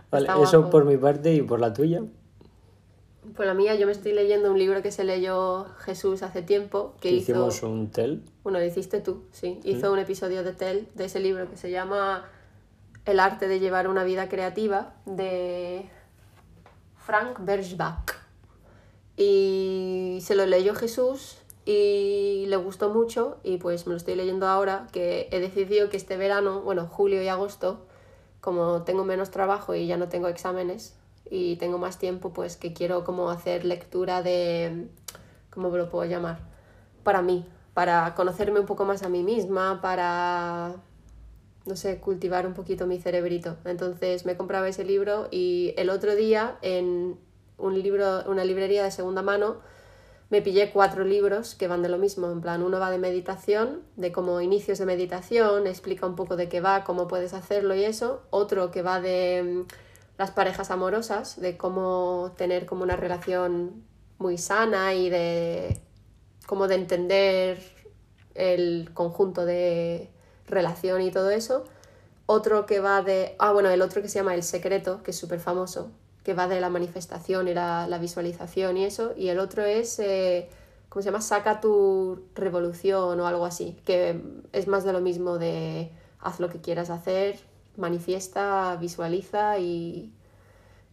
Vale, 0.09 0.27
eso 0.27 0.59
guapo. 0.59 0.69
por 0.69 0.85
mi 0.85 0.97
parte 0.97 1.33
y 1.33 1.41
por 1.41 1.59
la 1.59 1.73
tuya. 1.73 2.01
Por 3.35 3.45
la 3.45 3.53
mía, 3.53 3.75
yo 3.75 3.85
me 3.85 3.91
estoy 3.91 4.13
leyendo 4.13 4.51
un 4.51 4.57
libro 4.57 4.81
que 4.81 4.91
se 4.91 5.03
leyó 5.03 5.65
Jesús 5.79 6.23
hace 6.23 6.41
tiempo, 6.41 6.95
que 6.99 7.11
hizo... 7.11 7.31
hicimos 7.31 7.63
un 7.63 7.91
tel. 7.91 8.23
Bueno, 8.43 8.59
lo 8.59 8.65
hiciste 8.65 8.99
tú, 8.99 9.23
sí. 9.31 9.59
Hizo 9.63 9.93
un 9.93 9.99
episodio 9.99 10.43
de 10.43 10.53
Tel, 10.53 10.87
de 10.95 11.05
ese 11.05 11.19
libro 11.19 11.47
que 11.49 11.55
se 11.55 11.69
llama 11.69 12.25
El 13.05 13.19
arte 13.19 13.47
de 13.47 13.59
llevar 13.59 13.87
una 13.87 14.03
vida 14.03 14.27
creativa, 14.27 14.95
de 15.05 15.87
Frank 16.97 17.37
Bergebach. 17.41 18.15
Y 19.17 20.17
se 20.21 20.33
lo 20.35 20.47
leyó 20.47 20.73
Jesús 20.73 21.40
y 21.65 22.45
le 22.47 22.55
gustó 22.57 22.89
mucho 22.89 23.37
y 23.43 23.57
pues 23.57 23.85
me 23.87 23.91
lo 23.91 23.97
estoy 23.97 24.15
leyendo 24.15 24.47
ahora, 24.47 24.87
que 24.91 25.27
he 25.31 25.39
decidido 25.39 25.89
que 25.89 25.97
este 25.97 26.17
verano, 26.17 26.61
bueno, 26.61 26.87
julio 26.87 27.21
y 27.21 27.27
agosto, 27.27 27.85
como 28.39 28.83
tengo 28.83 29.03
menos 29.05 29.31
trabajo 29.31 29.75
y 29.75 29.87
ya 29.87 29.97
no 29.97 30.09
tengo 30.09 30.27
exámenes, 30.27 30.95
y 31.31 31.55
tengo 31.55 31.77
más 31.77 31.97
tiempo, 31.97 32.33
pues 32.33 32.57
que 32.57 32.73
quiero 32.73 33.05
como 33.05 33.29
hacer 33.29 33.63
lectura 33.63 34.21
de, 34.21 34.89
¿cómo 35.49 35.69
lo 35.69 35.89
puedo 35.89 36.03
llamar? 36.03 36.39
Para 37.03 37.21
mí, 37.21 37.45
para 37.73 38.13
conocerme 38.15 38.59
un 38.59 38.65
poco 38.65 38.83
más 38.83 39.01
a 39.01 39.09
mí 39.09 39.23
misma, 39.23 39.79
para, 39.81 40.75
no 41.65 41.75
sé, 41.77 42.01
cultivar 42.01 42.45
un 42.45 42.53
poquito 42.53 42.85
mi 42.85 42.99
cerebrito. 42.99 43.55
Entonces 43.63 44.25
me 44.25 44.35
compraba 44.35 44.67
ese 44.67 44.83
libro 44.83 45.29
y 45.31 45.73
el 45.77 45.89
otro 45.89 46.15
día 46.15 46.57
en 46.61 47.17
un 47.57 47.81
libro, 47.81 48.23
una 48.27 48.43
librería 48.43 48.83
de 48.83 48.91
segunda 48.91 49.21
mano, 49.21 49.61
me 50.31 50.41
pillé 50.41 50.71
cuatro 50.71 51.03
libros 51.03 51.55
que 51.55 51.67
van 51.67 51.81
de 51.83 51.89
lo 51.89 51.97
mismo, 51.97 52.31
en 52.31 52.39
plan, 52.39 52.63
uno 52.63 52.79
va 52.79 52.89
de 52.89 52.97
meditación, 52.97 53.81
de 53.97 54.13
como 54.13 54.39
inicios 54.39 54.79
de 54.79 54.85
meditación, 54.85 55.67
explica 55.67 56.07
un 56.07 56.15
poco 56.15 56.37
de 56.37 56.47
qué 56.47 56.61
va, 56.61 56.85
cómo 56.85 57.09
puedes 57.09 57.33
hacerlo 57.33 57.75
y 57.75 57.83
eso, 57.83 58.23
otro 58.29 58.71
que 58.71 58.81
va 58.81 59.01
de 59.01 59.65
mm, 59.67 59.73
las 60.17 60.31
parejas 60.31 60.71
amorosas, 60.71 61.39
de 61.41 61.57
cómo 61.57 62.31
tener 62.37 62.65
como 62.65 62.83
una 62.83 62.95
relación 62.95 63.83
muy 64.19 64.37
sana 64.37 64.93
y 64.93 65.09
de 65.09 65.81
cómo 66.47 66.69
de 66.69 66.75
entender 66.75 67.59
el 68.33 68.91
conjunto 68.93 69.45
de 69.45 70.09
relación 70.47 71.01
y 71.01 71.11
todo 71.11 71.29
eso. 71.29 71.65
Otro 72.25 72.65
que 72.65 72.79
va 72.79 73.01
de... 73.01 73.35
Ah, 73.39 73.51
bueno, 73.51 73.69
el 73.69 73.81
otro 73.81 74.01
que 74.01 74.07
se 74.07 74.19
llama 74.19 74.33
El 74.35 74.43
Secreto, 74.43 75.03
que 75.03 75.11
es 75.11 75.17
súper 75.17 75.41
famoso, 75.41 75.91
que 76.23 76.33
va 76.33 76.47
de 76.47 76.61
la 76.61 76.69
manifestación 76.69 77.47
y 77.47 77.53
la, 77.53 77.87
la 77.87 77.97
visualización 77.97 78.77
y 78.77 78.85
eso, 78.85 79.13
y 79.17 79.29
el 79.29 79.39
otro 79.39 79.63
es, 79.63 79.99
eh, 79.99 80.49
¿cómo 80.89 81.01
se 81.01 81.09
llama? 81.09 81.21
Saca 81.21 81.61
tu 81.61 82.23
revolución 82.35 83.19
o 83.19 83.27
algo 83.27 83.45
así, 83.45 83.77
que 83.85 84.21
es 84.51 84.67
más 84.67 84.83
de 84.83 84.93
lo 84.93 85.01
mismo 85.01 85.37
de 85.37 85.91
haz 86.19 86.39
lo 86.39 86.49
que 86.49 86.61
quieras 86.61 86.89
hacer, 86.89 87.39
manifiesta, 87.77 88.77
visualiza 88.79 89.57
y 89.59 90.13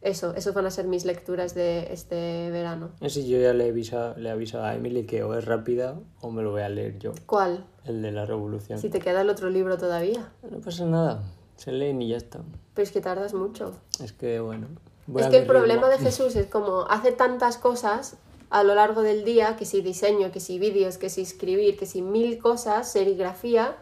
eso, 0.00 0.34
esos 0.36 0.54
van 0.54 0.64
a 0.64 0.70
ser 0.70 0.86
mis 0.86 1.04
lecturas 1.04 1.54
de 1.54 1.92
este 1.92 2.50
verano. 2.50 2.90
Ese 3.00 3.26
yo 3.28 3.38
ya 3.38 3.52
le 3.52 3.66
he, 3.66 3.70
avisado, 3.70 4.16
le 4.16 4.28
he 4.28 4.32
avisado 4.32 4.64
a 4.64 4.74
Emily 4.74 5.04
que 5.04 5.24
o 5.24 5.34
es 5.34 5.44
rápida 5.44 5.98
o 6.20 6.30
me 6.30 6.42
lo 6.42 6.52
voy 6.52 6.62
a 6.62 6.68
leer 6.68 6.98
yo. 6.98 7.12
¿Cuál? 7.26 7.66
El 7.84 8.00
de 8.00 8.12
la 8.12 8.24
revolución. 8.24 8.78
Si 8.78 8.90
te 8.90 9.00
queda 9.00 9.22
el 9.22 9.28
otro 9.28 9.50
libro 9.50 9.76
todavía. 9.76 10.32
No 10.48 10.60
pasa 10.60 10.86
nada, 10.86 11.22
se 11.56 11.72
leen 11.72 12.00
y 12.00 12.08
ya 12.08 12.16
está. 12.16 12.40
Pero 12.74 12.84
es 12.84 12.92
que 12.92 13.00
tardas 13.00 13.34
mucho. 13.34 13.74
Es 14.02 14.12
que, 14.12 14.38
bueno, 14.38 14.68
es 15.16 15.26
que 15.28 15.38
el 15.38 15.46
problema 15.46 15.88
de 15.88 15.98
Jesús 15.98 16.36
es 16.36 16.46
como 16.46 16.82
hace 16.88 17.12
tantas 17.12 17.56
cosas 17.56 18.16
a 18.50 18.62
lo 18.62 18.74
largo 18.74 19.02
del 19.02 19.24
día, 19.24 19.56
que 19.56 19.64
si 19.64 19.82
diseño, 19.82 20.32
que 20.32 20.40
si 20.40 20.58
vídeos, 20.58 20.98
que 20.98 21.10
si 21.10 21.22
escribir, 21.22 21.76
que 21.76 21.86
si 21.86 22.02
mil 22.02 22.38
cosas, 22.38 22.90
serigrafía, 22.90 23.76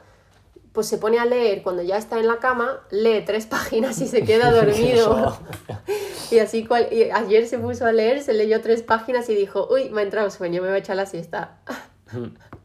pues 0.72 0.88
se 0.88 0.98
pone 0.98 1.18
a 1.18 1.24
leer 1.24 1.62
cuando 1.62 1.82
ya 1.82 1.96
está 1.96 2.18
en 2.18 2.26
la 2.26 2.38
cama, 2.38 2.80
lee 2.90 3.22
tres 3.24 3.46
páginas 3.56 4.00
y 4.00 4.06
se 4.06 4.24
queda 4.24 4.50
dormido. 4.52 5.38
y 6.30 6.38
así 6.38 6.66
cual, 6.66 6.88
y 6.92 7.04
ayer 7.10 7.46
se 7.46 7.58
puso 7.58 7.86
a 7.86 7.92
leer, 7.92 8.22
se 8.22 8.34
leyó 8.34 8.60
tres 8.60 8.82
páginas 8.82 9.28
y 9.28 9.34
dijo, 9.34 9.68
uy, 9.70 9.90
me 9.90 10.00
ha 10.00 10.04
entrado 10.04 10.30
sueño, 10.30 10.62
me 10.62 10.68
voy 10.68 10.76
a 10.76 10.80
echar 10.80 10.96
la 10.96 11.06
siesta. 11.06 11.58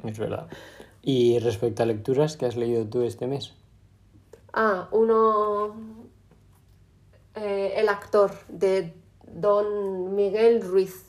es 0.03 0.19
verdad. 0.19 0.47
Y 1.03 1.39
respecto 1.39 1.83
a 1.83 1.85
lecturas, 1.85 2.37
¿qué 2.37 2.45
has 2.45 2.55
leído 2.55 2.85
tú 2.85 3.03
este 3.03 3.27
mes? 3.27 3.53
Ah, 4.53 4.89
uno, 4.91 5.75
eh, 7.35 7.73
el 7.77 7.89
actor 7.89 8.31
de 8.49 8.93
Don 9.27 10.15
Miguel 10.15 10.61
Ruiz. 10.61 11.05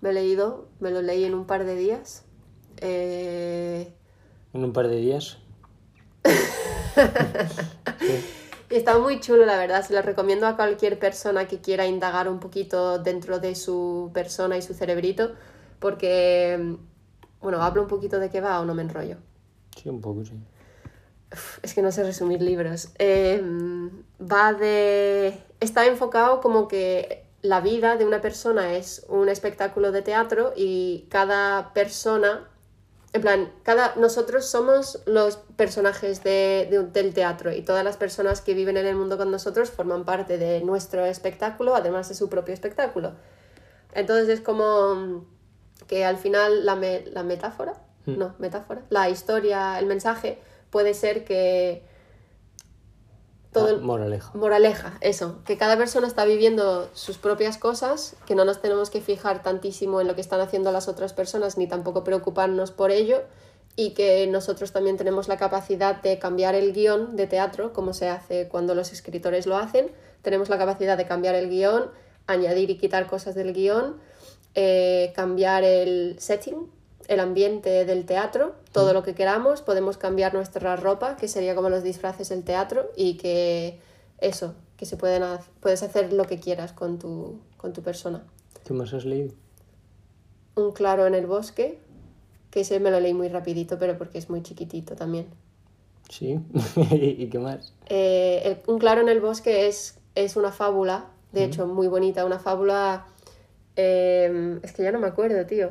Me 0.00 0.10
he 0.10 0.12
leído, 0.12 0.68
me 0.80 0.90
lo 0.90 1.02
leí 1.02 1.24
en 1.24 1.34
un 1.34 1.46
par 1.46 1.64
de 1.64 1.76
días. 1.76 2.24
Eh, 2.78 3.92
¿En 4.52 4.64
un 4.64 4.72
par 4.72 4.88
de 4.88 4.96
días? 4.96 5.38
Está 8.70 8.98
muy 8.98 9.20
chulo, 9.20 9.46
la 9.46 9.56
verdad. 9.56 9.86
Se 9.86 9.94
lo 9.94 10.02
recomiendo 10.02 10.46
a 10.46 10.56
cualquier 10.56 10.98
persona 10.98 11.46
que 11.46 11.60
quiera 11.60 11.86
indagar 11.86 12.28
un 12.28 12.40
poquito 12.40 12.98
dentro 12.98 13.38
de 13.38 13.54
su 13.54 14.10
persona 14.12 14.56
y 14.56 14.62
su 14.62 14.74
cerebrito, 14.74 15.32
porque, 15.78 16.76
bueno, 17.40 17.62
hablo 17.62 17.82
un 17.82 17.88
poquito 17.88 18.18
de 18.18 18.30
qué 18.30 18.40
va 18.40 18.60
o 18.60 18.64
no 18.64 18.74
me 18.74 18.82
enrollo. 18.82 19.18
Sí, 19.76 19.88
un 19.88 20.00
poco, 20.00 20.24
sí 20.24 20.34
es 21.62 21.74
que 21.74 21.82
no 21.82 21.92
sé 21.92 22.02
resumir 22.02 22.42
libros. 22.42 22.90
Em, 22.98 23.90
va 24.20 24.52
de. 24.52 25.38
Está 25.62 25.86
enfocado 25.86 26.40
como 26.40 26.66
que 26.66 27.24
la 27.40 27.60
vida 27.60 27.96
de 27.96 28.04
una 28.04 28.20
persona 28.20 28.74
es 28.74 29.06
un 29.08 29.28
espectáculo 29.28 29.92
de 29.92 30.02
teatro 30.02 30.52
y 30.56 31.06
cada 31.08 31.72
persona. 31.72 32.48
En 33.12 33.20
plan, 33.20 33.52
cada, 33.62 33.94
nosotros 33.94 34.44
somos 34.46 35.04
los 35.06 35.36
personajes 35.54 36.24
de, 36.24 36.88
del 36.92 37.14
teatro 37.14 37.52
y 37.52 37.62
todas 37.62 37.84
las 37.84 37.96
personas 37.96 38.40
que 38.40 38.54
viven 38.54 38.76
en 38.76 38.86
el 38.86 38.96
mundo 38.96 39.16
con 39.16 39.30
nosotros 39.30 39.70
forman 39.70 40.04
parte 40.04 40.36
de 40.36 40.62
nuestro 40.62 41.04
espectáculo, 41.04 41.76
además 41.76 42.08
de 42.08 42.16
su 42.16 42.28
propio 42.28 42.54
espectáculo. 42.54 43.12
Entonces 43.92 44.28
es 44.30 44.40
como 44.40 45.24
que 45.86 46.04
al 46.04 46.16
final 46.16 46.66
la, 46.66 46.74
la 46.74 47.22
metáfora, 47.22 47.74
hmm. 48.06 48.18
no, 48.18 48.34
metáfora, 48.40 48.82
la 48.90 49.08
historia, 49.10 49.78
el 49.78 49.86
mensaje 49.86 50.40
puede 50.70 50.94
ser 50.94 51.24
que 51.24 51.91
todo 53.52 53.76
ah, 53.76 53.80
moraleja. 53.80 54.30
Moraleja, 54.34 54.98
eso, 55.00 55.40
que 55.44 55.58
cada 55.58 55.76
persona 55.76 56.06
está 56.06 56.24
viviendo 56.24 56.88
sus 56.94 57.18
propias 57.18 57.58
cosas, 57.58 58.16
que 58.26 58.34
no 58.34 58.44
nos 58.44 58.60
tenemos 58.60 58.90
que 58.90 59.00
fijar 59.00 59.42
tantísimo 59.42 60.00
en 60.00 60.08
lo 60.08 60.14
que 60.14 60.22
están 60.22 60.40
haciendo 60.40 60.72
las 60.72 60.88
otras 60.88 61.12
personas 61.12 61.58
ni 61.58 61.66
tampoco 61.66 62.02
preocuparnos 62.02 62.70
por 62.70 62.90
ello 62.90 63.22
y 63.76 63.90
que 63.90 64.26
nosotros 64.26 64.72
también 64.72 64.96
tenemos 64.96 65.28
la 65.28 65.36
capacidad 65.36 66.00
de 66.00 66.18
cambiar 66.18 66.54
el 66.54 66.72
guion 66.72 67.16
de 67.16 67.26
teatro, 67.26 67.72
como 67.72 67.92
se 67.94 68.08
hace 68.08 68.48
cuando 68.48 68.74
los 68.74 68.92
escritores 68.92 69.46
lo 69.46 69.56
hacen, 69.56 69.90
tenemos 70.22 70.48
la 70.48 70.58
capacidad 70.58 70.96
de 70.96 71.06
cambiar 71.06 71.34
el 71.34 71.48
guion, 71.48 71.90
añadir 72.26 72.70
y 72.70 72.78
quitar 72.78 73.06
cosas 73.06 73.34
del 73.34 73.52
guion, 73.52 73.96
eh, 74.54 75.12
cambiar 75.14 75.64
el 75.64 76.16
setting, 76.18 76.70
el 77.08 77.20
ambiente 77.20 77.84
del 77.84 78.04
teatro, 78.04 78.54
todo 78.72 78.90
mm. 78.90 78.94
lo 78.94 79.02
que 79.02 79.14
queramos, 79.14 79.62
podemos 79.62 79.96
cambiar 79.96 80.34
nuestra 80.34 80.76
ropa, 80.76 81.16
que 81.16 81.28
sería 81.28 81.54
como 81.54 81.68
los 81.68 81.82
disfraces 81.82 82.28
del 82.28 82.42
teatro, 82.44 82.90
y 82.96 83.14
que 83.14 83.78
eso, 84.18 84.54
que 84.76 84.86
se 84.86 84.96
pueden 84.96 85.22
puedes 85.60 85.82
hacer 85.82 86.12
lo 86.12 86.24
que 86.24 86.38
quieras 86.38 86.72
con 86.72 86.98
tu, 86.98 87.38
con 87.56 87.72
tu 87.72 87.82
persona. 87.82 88.22
¿Qué 88.64 88.72
más 88.72 88.92
has 88.94 89.04
leído? 89.04 89.32
Un 90.54 90.72
claro 90.72 91.06
en 91.06 91.14
el 91.14 91.26
bosque, 91.26 91.78
que 92.50 92.60
ese 92.60 92.78
me 92.80 92.90
lo 92.90 93.00
leí 93.00 93.14
muy 93.14 93.28
rapidito, 93.28 93.78
pero 93.78 93.96
porque 93.98 94.18
es 94.18 94.28
muy 94.30 94.42
chiquitito 94.42 94.94
también. 94.94 95.26
Sí, 96.08 96.38
¿y 96.90 97.26
qué 97.28 97.38
más? 97.38 97.72
Eh, 97.86 98.62
un 98.66 98.78
claro 98.78 99.00
en 99.00 99.08
el 99.08 99.20
bosque 99.20 99.66
es, 99.66 99.98
es 100.14 100.36
una 100.36 100.52
fábula, 100.52 101.06
de 101.32 101.40
mm. 101.40 101.44
hecho 101.44 101.66
muy 101.66 101.88
bonita, 101.88 102.24
una 102.24 102.38
fábula... 102.38 103.06
Eh, 103.74 104.60
es 104.62 104.72
que 104.72 104.82
ya 104.82 104.92
no 104.92 105.00
me 105.00 105.06
acuerdo, 105.06 105.46
tío 105.46 105.70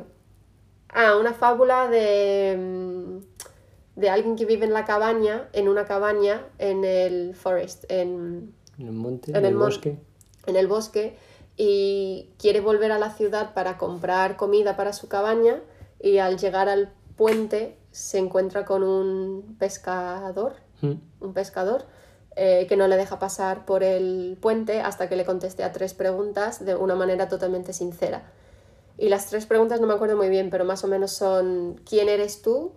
Ah, 0.92 1.16
una 1.18 1.32
fábula 1.32 1.88
de, 1.88 2.56
mm, 2.58 4.00
de 4.00 4.10
alguien 4.10 4.36
que 4.36 4.44
vive 4.44 4.66
en 4.66 4.72
la 4.72 4.84
cabaña, 4.84 5.48
en 5.52 5.68
una 5.68 5.84
cabaña 5.84 6.46
en 6.58 6.84
el 6.84 7.34
forest, 7.34 7.84
en, 7.88 8.54
¿En 8.78 8.86
el 8.86 8.92
monte, 8.92 9.36
en, 9.36 9.44
el, 9.44 9.56
bosque. 9.56 9.98
En 10.46 10.56
el 10.56 10.66
bosque 10.66 11.16
y 11.56 12.30
quiere 12.38 12.60
volver 12.60 12.92
a 12.92 12.98
la 12.98 13.10
ciudad 13.10 13.54
para 13.54 13.78
comprar 13.78 14.36
comida 14.36 14.76
para 14.76 14.92
su 14.92 15.08
cabaña 15.08 15.60
y 16.00 16.18
al 16.18 16.38
llegar 16.38 16.68
al 16.68 16.92
puente 17.16 17.76
se 17.90 18.18
encuentra 18.18 18.64
con 18.64 18.82
un 18.82 19.56
pescador, 19.58 20.54
hmm. 20.80 20.94
un 21.20 21.34
pescador 21.34 21.84
eh, 22.34 22.66
que 22.66 22.76
no 22.76 22.88
le 22.88 22.96
deja 22.96 23.18
pasar 23.18 23.66
por 23.66 23.82
el 23.82 24.38
puente 24.40 24.80
hasta 24.80 25.08
que 25.08 25.16
le 25.16 25.26
conteste 25.26 25.62
a 25.64 25.72
tres 25.72 25.92
preguntas 25.92 26.64
de 26.64 26.74
una 26.74 26.94
manera 26.94 27.28
totalmente 27.28 27.74
sincera. 27.74 28.32
Y 28.98 29.08
las 29.08 29.26
tres 29.26 29.46
preguntas 29.46 29.80
no 29.80 29.86
me 29.86 29.94
acuerdo 29.94 30.16
muy 30.16 30.28
bien, 30.28 30.50
pero 30.50 30.64
más 30.64 30.84
o 30.84 30.88
menos 30.88 31.12
son 31.12 31.80
¿quién 31.88 32.08
eres 32.08 32.42
tú? 32.42 32.72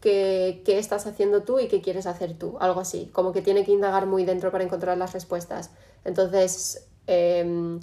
¿Qué, 0.00 0.62
qué 0.64 0.78
estás 0.78 1.06
haciendo 1.06 1.42
tú 1.42 1.58
y 1.58 1.68
qué 1.68 1.82
quieres 1.82 2.06
hacer 2.06 2.38
tú? 2.38 2.56
Algo 2.60 2.80
así, 2.80 3.10
como 3.12 3.32
que 3.32 3.42
tiene 3.42 3.64
que 3.64 3.72
indagar 3.72 4.06
muy 4.06 4.24
dentro 4.24 4.50
para 4.50 4.64
encontrar 4.64 4.96
las 4.96 5.12
respuestas. 5.12 5.70
Entonces, 6.04 6.88
em, 7.06 7.80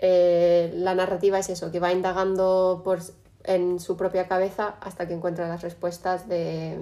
eh, 0.00 0.72
la 0.74 0.94
narrativa 0.94 1.38
es 1.38 1.48
eso, 1.50 1.70
que 1.70 1.78
va 1.78 1.92
indagando 1.92 2.82
por, 2.84 3.00
en 3.44 3.78
su 3.78 3.96
propia 3.96 4.26
cabeza 4.26 4.76
hasta 4.80 5.06
que 5.06 5.14
encuentra 5.14 5.48
las 5.48 5.62
respuestas 5.62 6.28
de, 6.28 6.78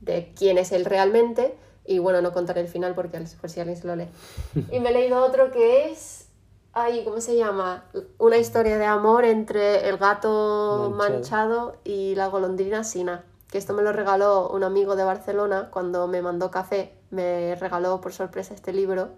de 0.00 0.32
quién 0.36 0.58
es 0.58 0.70
él 0.72 0.84
realmente. 0.84 1.56
Y 1.84 1.98
bueno, 1.98 2.22
no 2.22 2.32
contaré 2.32 2.60
el 2.60 2.68
final 2.68 2.94
porque 2.94 3.18
por 3.40 3.50
si 3.50 3.60
alguien 3.60 3.76
se 3.76 3.86
lo 3.86 3.96
lee. 3.96 4.08
Y 4.70 4.80
me 4.80 4.90
he 4.90 4.92
leído 4.92 5.24
otro 5.24 5.50
que 5.50 5.90
es 5.90 6.29
Ay, 6.72 7.02
¿cómo 7.04 7.20
se 7.20 7.36
llama? 7.36 7.84
Una 8.18 8.36
historia 8.36 8.78
de 8.78 8.84
amor 8.86 9.24
entre 9.24 9.88
el 9.88 9.96
gato 9.96 10.92
manchado, 10.94 11.74
y 11.82 12.14
la 12.14 12.28
golondrina 12.28 12.84
Sina. 12.84 13.24
Que 13.50 13.58
esto 13.58 13.74
me 13.74 13.82
lo 13.82 13.92
regaló 13.92 14.48
un 14.50 14.62
amigo 14.62 14.94
de 14.94 15.02
Barcelona 15.02 15.70
cuando 15.72 16.06
me 16.06 16.22
mandó 16.22 16.52
café. 16.52 16.92
Me 17.10 17.56
regaló 17.56 18.00
por 18.00 18.12
sorpresa 18.12 18.54
este 18.54 18.72
libro, 18.72 19.08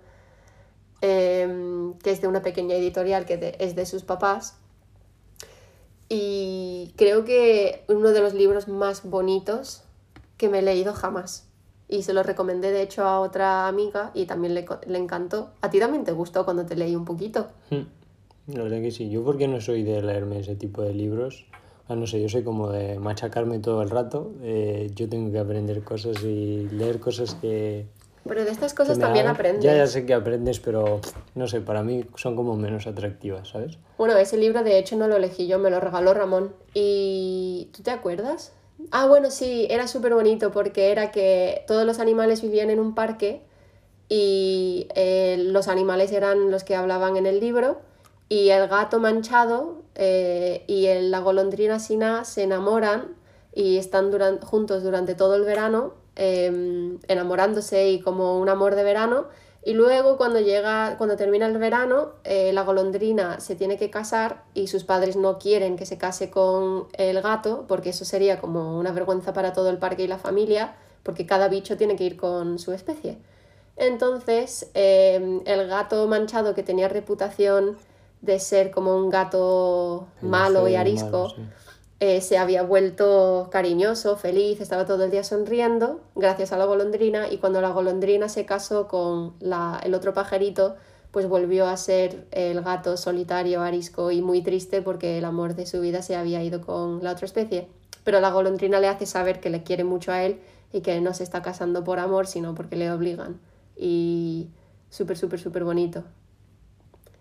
em, 1.03 1.93
que 1.99 2.13
es 2.13 2.23
de 2.23 2.29
una 2.29 2.41
pequeña 2.41 2.75
editorial 2.75 3.27
que 3.27 3.57
es 3.59 3.77
de 3.77 3.85
sus 3.85 4.03
papás. 4.03 4.57
Y 6.09 6.95
creo 6.97 7.25
que 7.25 7.85
uno 7.89 8.11
de 8.11 8.21
los 8.21 8.33
libros 8.33 8.67
más 8.69 9.03
bonitos 9.03 9.83
que 10.39 10.49
me 10.49 10.61
he 10.61 10.63
leído 10.63 10.95
jamás. 10.95 11.52
Y 11.93 12.03
se 12.03 12.13
lo 12.13 12.23
recomendé 12.23 12.71
de 12.73 12.83
hecho 12.83 13.05
a 13.05 13.21
otra 13.21 13.69
amiga 13.69 14.11
y 14.15 14.27
también 14.27 14.55
le, 14.55 14.67
le 14.87 14.99
encantó. 14.99 15.51
¿A 15.61 15.71
ti 15.71 15.79
también 15.79 16.05
te 16.05 16.13
gustó 16.13 16.45
cuando 16.45 16.65
te 16.67 16.75
leí 16.77 16.97
un 16.97 17.05
poquito? 17.05 17.49
Hmm. 17.71 17.83
La 18.49 18.63
verdad 18.65 18.81
que 18.81 18.91
sí. 18.91 19.09
Yo 19.11 19.23
porque 19.25 19.47
no 19.47 19.61
soy 19.61 19.83
de 19.85 20.03
leerme 20.03 20.41
ese 20.41 20.57
tipo 20.57 20.83
de 20.83 20.95
libros. 20.95 21.47
Ah, 21.89 21.95
no 21.95 22.07
sé, 22.07 22.21
yo 22.21 22.29
soy 22.29 22.43
como 22.43 22.71
de 22.71 22.99
machacarme 22.99 23.59
todo 23.59 23.83
el 23.83 23.91
rato. 23.91 24.33
eh, 24.43 24.91
yo 24.95 25.09
tengo 25.09 25.31
que 25.31 25.39
aprender 25.39 25.83
cosas 25.85 26.23
y 26.25 26.69
leer 26.71 26.99
cosas 26.99 27.35
que... 27.35 27.87
Pero 28.25 28.45
de 28.45 28.51
estas 28.53 28.73
cosas 28.73 28.99
también 28.99 29.27
hagan- 29.27 29.35
aprendes. 29.37 29.65
Ya, 29.65 29.77
ya 29.77 29.87
sé 29.87 30.07
que 30.07 30.15
aprendes, 30.15 30.61
pero 30.61 31.01
no 31.35 31.47
sé, 31.49 31.61
para 31.61 31.83
mí 31.83 32.05
son 32.17 32.37
como 32.37 32.57
menos 32.57 32.87
atractivas, 32.87 33.49
¿sabes? 33.49 33.79
Bueno, 33.99 34.17
ese 34.17 34.37
libro 34.37 34.63
de 34.63 34.79
hecho 34.79 34.97
no 34.97 35.09
lo 35.09 35.17
elegí 35.17 35.47
yo, 35.49 35.59
me 35.59 35.71
lo 35.71 35.81
regaló 35.81 36.15
Ramón. 36.15 36.53
¿Y 36.73 37.69
tú 37.77 37.83
te 37.83 37.91
acuerdas? 37.91 38.53
Ah, 38.91 39.07
bueno, 39.07 39.31
sí, 39.31 39.67
era 39.71 39.87
súper 39.87 40.15
bonito 40.15 40.51
porque 40.51 40.91
era 40.91 41.11
que 41.13 41.65
todos 41.67 41.87
los 41.87 41.99
animales 41.99 42.43
vivían 42.43 42.71
en 42.71 42.81
un 42.81 42.95
parque 42.95 43.43
y 44.09 44.89
eh, 44.95 45.37
los 45.41 45.69
animales 45.69 46.13
eran 46.13 46.51
los 46.51 46.65
que 46.65 46.77
hablaban 46.77 47.17
en 47.17 47.27
el 47.27 47.41
libro 47.41 47.81
y 48.29 48.51
el 48.51 48.69
gato 48.69 49.01
manchado 49.01 49.83
eh, 49.95 50.65
y 50.69 50.89
la 51.11 51.21
golondrina 51.21 51.79
Sina 51.81 52.25
se 52.25 52.45
enamoran 52.45 53.15
y 53.55 53.79
están 53.79 54.11
duran- 54.13 54.41
juntos 54.43 54.83
durante 54.83 55.15
todo 55.15 55.37
el 55.37 55.45
verano 55.45 55.95
eh, 56.17 56.99
enamorándose 57.09 57.91
y 57.91 58.01
como 58.01 58.39
un 58.41 58.49
amor 58.49 58.75
de 58.77 58.85
verano 58.85 59.27
y 59.65 59.75
luego 59.75 60.17
cuando 60.17 60.41
llega, 60.41 60.97
cuando 60.99 61.17
termina 61.17 61.47
el 61.47 61.57
verano, 61.57 62.13
eh, 62.25 62.53
la 62.53 62.63
golondrina 62.63 63.39
se 63.39 63.55
tiene 63.55 63.77
que 63.77 63.91
casar 63.91 64.43
y 64.55 64.67
sus 64.67 64.83
padres 64.83 65.17
no 65.17 65.39
quieren 65.39 65.77
que 65.77 65.87
se 65.87 65.99
case 65.99 66.31
con 66.31 66.89
el 66.95 67.23
gato, 67.23 67.65
porque 67.69 67.91
eso 67.91 68.05
sería 68.05 68.41
como 68.41 68.77
una 68.79 68.91
vergüenza 68.91 69.33
para 69.33 69.53
todo 69.53 69.71
el 69.71 69.79
parque 69.79 70.03
y 70.03 70.09
la 70.09 70.19
familia, 70.19 70.75
porque 71.05 71.27
cada 71.27 71.47
bicho 71.47 71.77
tiene 71.77 71.95
que 71.95 72.05
ir 72.05 72.17
con 72.17 72.59
su 72.59 72.73
especie. 72.73 73.19
Entonces, 73.77 74.69
eh, 74.75 75.41
el 75.45 75.69
gato 75.69 76.09
manchado 76.09 76.55
que 76.55 76.65
tenía 76.65 76.89
reputación 76.89 77.79
de 78.21 78.41
ser 78.41 78.73
como 78.73 78.97
un 78.97 79.11
gato 79.11 80.09
malo 80.23 80.67
y 80.69 80.75
arisco, 80.75 81.29
malo, 81.29 81.35
sí. 81.37 81.43
Eh, 82.05 82.21
se 82.21 82.37
había 82.37 82.65
vuelto 82.65 83.49
cariñoso, 83.53 84.17
feliz, 84.17 84.61
estaba 84.61 84.87
todo 84.87 85.05
el 85.05 85.13
día 85.13 85.23
sonriendo 85.23 86.01
gracias 86.17 86.51
a 86.53 86.57
la 86.57 86.65
golondrina 86.65 87.31
y 87.31 87.39
cuando 87.39 87.61
la 87.61 87.71
golondrina 87.71 88.29
se 88.29 88.45
casó 88.45 88.89
con 88.89 89.35
la- 89.39 89.81
el 89.85 89.95
otro 89.95 90.13
pajarito, 90.13 90.75
pues 91.13 91.29
volvió 91.29 91.69
a 91.69 91.77
ser 91.77 92.27
el 92.33 92.61
gato 92.63 92.97
solitario, 92.97 93.63
arisco 93.63 94.11
y 94.11 94.21
muy 94.21 94.43
triste 94.43 94.83
porque 94.83 95.19
el 95.19 95.25
amor 95.25 95.55
de 95.55 95.65
su 95.65 95.81
vida 95.81 96.03
se 96.03 96.17
había 96.17 96.43
ido 96.43 96.61
con 96.61 97.05
la 97.05 97.13
otra 97.13 97.27
especie. 97.27 97.69
Pero 98.03 98.19
la 98.19 98.33
golondrina 98.33 98.81
le 98.81 98.89
hace 98.89 99.07
saber 99.07 99.39
que 99.39 99.51
le 99.51 99.63
quiere 99.63 99.85
mucho 99.85 100.11
a 100.11 100.25
él 100.25 100.41
y 100.73 100.81
que 100.81 101.01
no 101.01 101.15
se 101.15 101.23
está 101.23 101.41
casando 101.41 101.85
por 101.85 102.01
amor, 102.01 102.27
sino 102.27 102.57
porque 102.57 102.75
le 102.75 102.91
obligan. 102.91 103.39
Y 103.77 104.49
súper, 104.91 105.17
súper, 105.17 105.39
súper 105.39 105.63
bonito. 105.63 106.03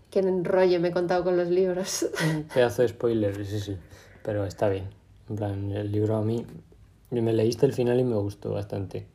Qué 0.09 0.19
enrollo 0.21 0.79
me 0.79 0.87
he 0.87 0.91
contado 0.91 1.23
con 1.23 1.37
los 1.37 1.49
libros. 1.49 2.07
Un 2.35 2.45
pedazo 2.45 2.81
de 2.81 2.87
spoiler, 2.87 3.45
sí, 3.45 3.59
sí. 3.59 3.77
Pero 4.23 4.45
está 4.45 4.69
bien. 4.69 4.89
En 5.29 5.35
plan, 5.35 5.71
el 5.71 5.91
libro 5.91 6.15
a 6.15 6.21
mí... 6.21 6.45
Me 7.09 7.33
leíste 7.33 7.65
el 7.65 7.73
final 7.73 7.99
y 7.99 8.05
me 8.05 8.15
gustó 8.15 8.51
bastante. 8.53 9.05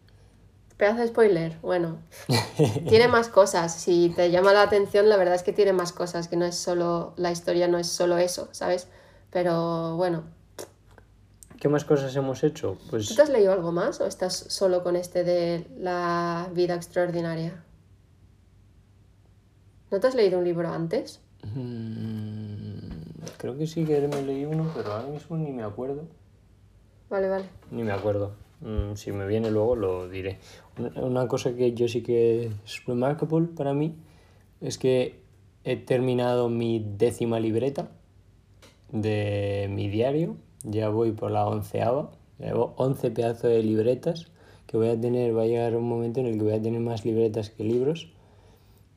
Pedazo 0.77 1.01
de 1.01 1.09
spoiler, 1.09 1.57
bueno. 1.63 1.97
tiene 2.89 3.09
más 3.09 3.29
cosas. 3.29 3.75
Si 3.75 4.13
te 4.15 4.31
llama 4.31 4.53
la 4.53 4.63
atención, 4.63 5.09
la 5.09 5.17
verdad 5.17 5.35
es 5.35 5.43
que 5.43 5.55
tiene 5.55 5.73
más 5.73 5.93
cosas, 5.93 6.29
que 6.29 6.37
no 6.37 6.45
es 6.45 6.57
solo. 6.57 7.15
La 7.17 7.33
historia 7.33 7.69
no 7.69 7.79
es 7.79 7.87
solo 7.87 8.19
eso, 8.19 8.49
¿sabes? 8.53 8.89
Pero 9.31 9.97
bueno. 9.97 10.25
¿Qué 11.59 11.71
más 11.71 11.87
cosas 11.87 12.15
hemos 12.17 12.45
hecho? 12.45 12.77
¿Tú 12.85 12.91
Pues 12.91 13.15
te 13.15 13.23
has 13.23 13.31
leído 13.31 13.53
algo 13.53 13.73
más 13.73 13.99
o 14.03 14.07
estás 14.07 14.35
solo 14.37 14.83
con 14.83 14.95
este 14.95 15.25
de 15.25 15.67
la 15.79 16.51
vida 16.53 16.75
extraordinaria? 16.75 17.65
¿No 19.91 20.01
te 20.01 20.07
has 20.07 20.15
leído 20.15 20.39
un 20.39 20.45
libro 20.45 20.69
antes? 20.71 21.21
mm, 21.45 22.86
creo 23.39 23.57
que 23.57 23.67
sí 23.67 23.85
que 23.85 24.07
me 24.09 24.23
leí 24.23 24.45
uno, 24.45 24.71
pero 24.75 24.93
ahora 24.93 25.09
mismo 25.09 25.37
ni 25.37 25.53
me 25.53 25.63
acuerdo. 25.63 26.05
Vale, 27.11 27.29
vale. 27.29 27.45
Ni 27.71 27.83
me 27.83 27.93
acuerdo. 27.93 28.33
Mm, 28.61 28.95
si 28.95 29.13
me 29.13 29.27
viene 29.27 29.51
luego 29.51 29.77
lo 29.77 30.09
diré. 30.09 30.39
Una- 30.79 31.03
Una 31.05 31.29
cosa 31.29 31.55
que 31.55 31.73
yo 31.75 31.89
sí 31.89 32.03
que 32.03 32.51
es 32.65 32.85
remarkable 32.87 33.49
para 33.49 33.75
mí 33.75 33.95
es 34.61 34.79
que 34.79 35.21
he 35.65 35.77
terminado 35.77 36.49
mi 36.49 36.85
décima 36.97 37.39
libreta 37.41 37.89
de 38.93 39.69
mi 39.71 39.89
diario. 39.89 40.37
Ya 40.65 40.89
voy 40.89 41.13
por 41.13 41.31
la 41.31 41.47
onceava. 41.47 42.11
Llevo 42.39 42.75
11 42.77 43.11
pedazos 43.11 43.51
de 43.51 43.63
libretas 43.63 44.27
que 44.67 44.77
voy 44.77 44.89
a 44.89 45.01
tener. 45.01 45.37
Va 45.37 45.43
a 45.43 45.47
llegar 45.47 45.77
un 45.77 45.89
momento 45.89 46.21
en 46.21 46.27
el 46.27 46.37
que 46.39 46.45
voy 46.45 46.53
a 46.55 46.63
tener 46.63 46.81
más 46.81 47.05
libretas 47.05 47.51
que 47.51 47.65
libros. 47.65 48.09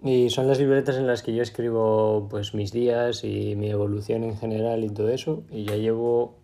Y 0.02 0.30
son 0.30 0.48
las 0.48 0.60
libretas 0.60 0.96
en 0.96 1.08
las 1.08 1.22
que 1.22 1.34
yo 1.34 1.44
escribo 1.44 2.28
pues 2.30 2.54
mis 2.54 2.72
días 2.72 3.24
y 3.24 3.56
mi 3.56 3.70
evolución 3.70 4.24
en 4.24 4.38
general 4.38 4.84
y 4.84 4.90
todo 4.90 5.10
eso. 5.10 5.44
Y 5.52 5.66
ya 5.66 5.76
llevo, 5.76 6.36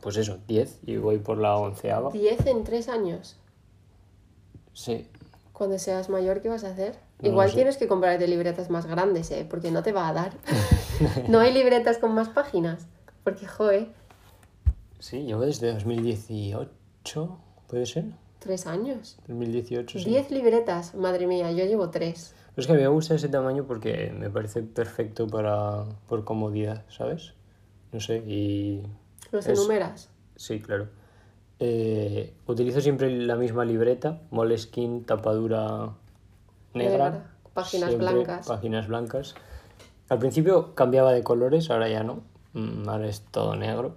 pues 0.00 0.16
eso, 0.16 0.38
10 0.46 0.80
y 0.86 0.96
voy 0.96 1.18
por 1.18 1.38
la 1.38 1.56
onceava. 1.56 2.10
Diez 2.10 2.44
en 2.46 2.64
tres 2.64 2.88
años. 2.88 3.36
Sí. 4.74 5.08
Cuando 5.52 5.78
seas 5.78 6.08
mayor, 6.08 6.42
¿qué 6.42 6.48
vas 6.48 6.64
a 6.64 6.70
hacer? 6.70 6.98
No 7.20 7.30
Igual 7.30 7.52
tienes 7.52 7.78
que 7.78 7.88
comprarte 7.88 8.28
libretas 8.28 8.70
más 8.70 8.86
grandes, 8.86 9.30
¿eh? 9.30 9.46
Porque 9.48 9.70
no 9.70 9.82
te 9.82 9.92
va 9.92 10.08
a 10.08 10.12
dar. 10.12 10.32
no 11.28 11.40
hay 11.40 11.52
libretas 11.52 11.98
con 11.98 12.12
más 12.12 12.28
páginas. 12.28 12.86
Porque, 13.24 13.46
joe, 13.46 13.88
Sí, 15.00 15.22
llevo 15.22 15.42
desde 15.42 15.72
2018, 15.72 17.38
¿puede 17.68 17.86
ser? 17.86 18.04
tres 18.40 18.66
años. 18.66 19.16
2018, 19.26 19.98
sí. 19.98 20.04
Diez 20.04 20.30
libretas, 20.30 20.94
madre 20.94 21.26
mía, 21.26 21.50
yo 21.52 21.64
llevo 21.64 21.90
tres. 21.90 22.34
Es 22.58 22.66
que 22.66 22.72
a 22.72 22.74
mí 22.74 22.82
me 22.82 22.88
gusta 22.88 23.14
ese 23.14 23.28
tamaño 23.28 23.64
porque 23.64 24.12
me 24.18 24.30
parece 24.30 24.62
perfecto 24.62 25.26
para, 25.28 25.84
por 26.08 26.24
comodidad, 26.24 26.84
¿sabes? 26.88 27.32
No 27.92 28.00
sé, 28.00 28.18
y 28.26 28.82
¿Los 29.30 29.46
Es- 29.46 29.58
enumeras? 29.58 30.10
Sí, 30.36 30.60
claro. 30.60 30.88
Eh, 31.60 32.34
utilizo 32.46 32.80
siempre 32.80 33.10
la 33.10 33.36
misma 33.36 33.64
libreta, 33.64 34.20
Moleskine, 34.30 35.00
tapadura 35.02 35.90
negra. 36.74 37.10
Negra, 37.10 37.30
páginas 37.54 37.96
blancas. 37.96 38.46
Páginas 38.46 38.88
blancas. 38.88 39.34
Al 40.08 40.18
principio 40.18 40.74
cambiaba 40.74 41.12
de 41.12 41.22
colores, 41.22 41.70
ahora 41.70 41.88
ya 41.88 42.02
no. 42.02 42.22
Mm, 42.54 42.88
Ahora 42.88 43.08
es 43.08 43.20
todo 43.22 43.56
negro. 43.56 43.96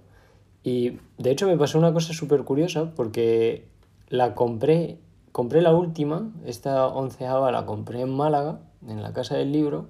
Y 0.64 0.98
de 1.18 1.30
hecho 1.30 1.46
me 1.46 1.56
pasó 1.56 1.78
una 1.78 1.92
cosa 1.92 2.12
súper 2.12 2.44
curiosa 2.44 2.92
porque 2.94 3.66
la 4.08 4.34
compré, 4.34 4.98
compré 5.32 5.62
la 5.62 5.74
última, 5.74 6.30
esta 6.44 6.86
onceava 6.86 7.50
la 7.50 7.66
compré 7.66 8.02
en 8.02 8.14
Málaga, 8.14 8.60
en 8.86 9.02
la 9.02 9.12
casa 9.12 9.36
del 9.36 9.52
libro. 9.52 9.86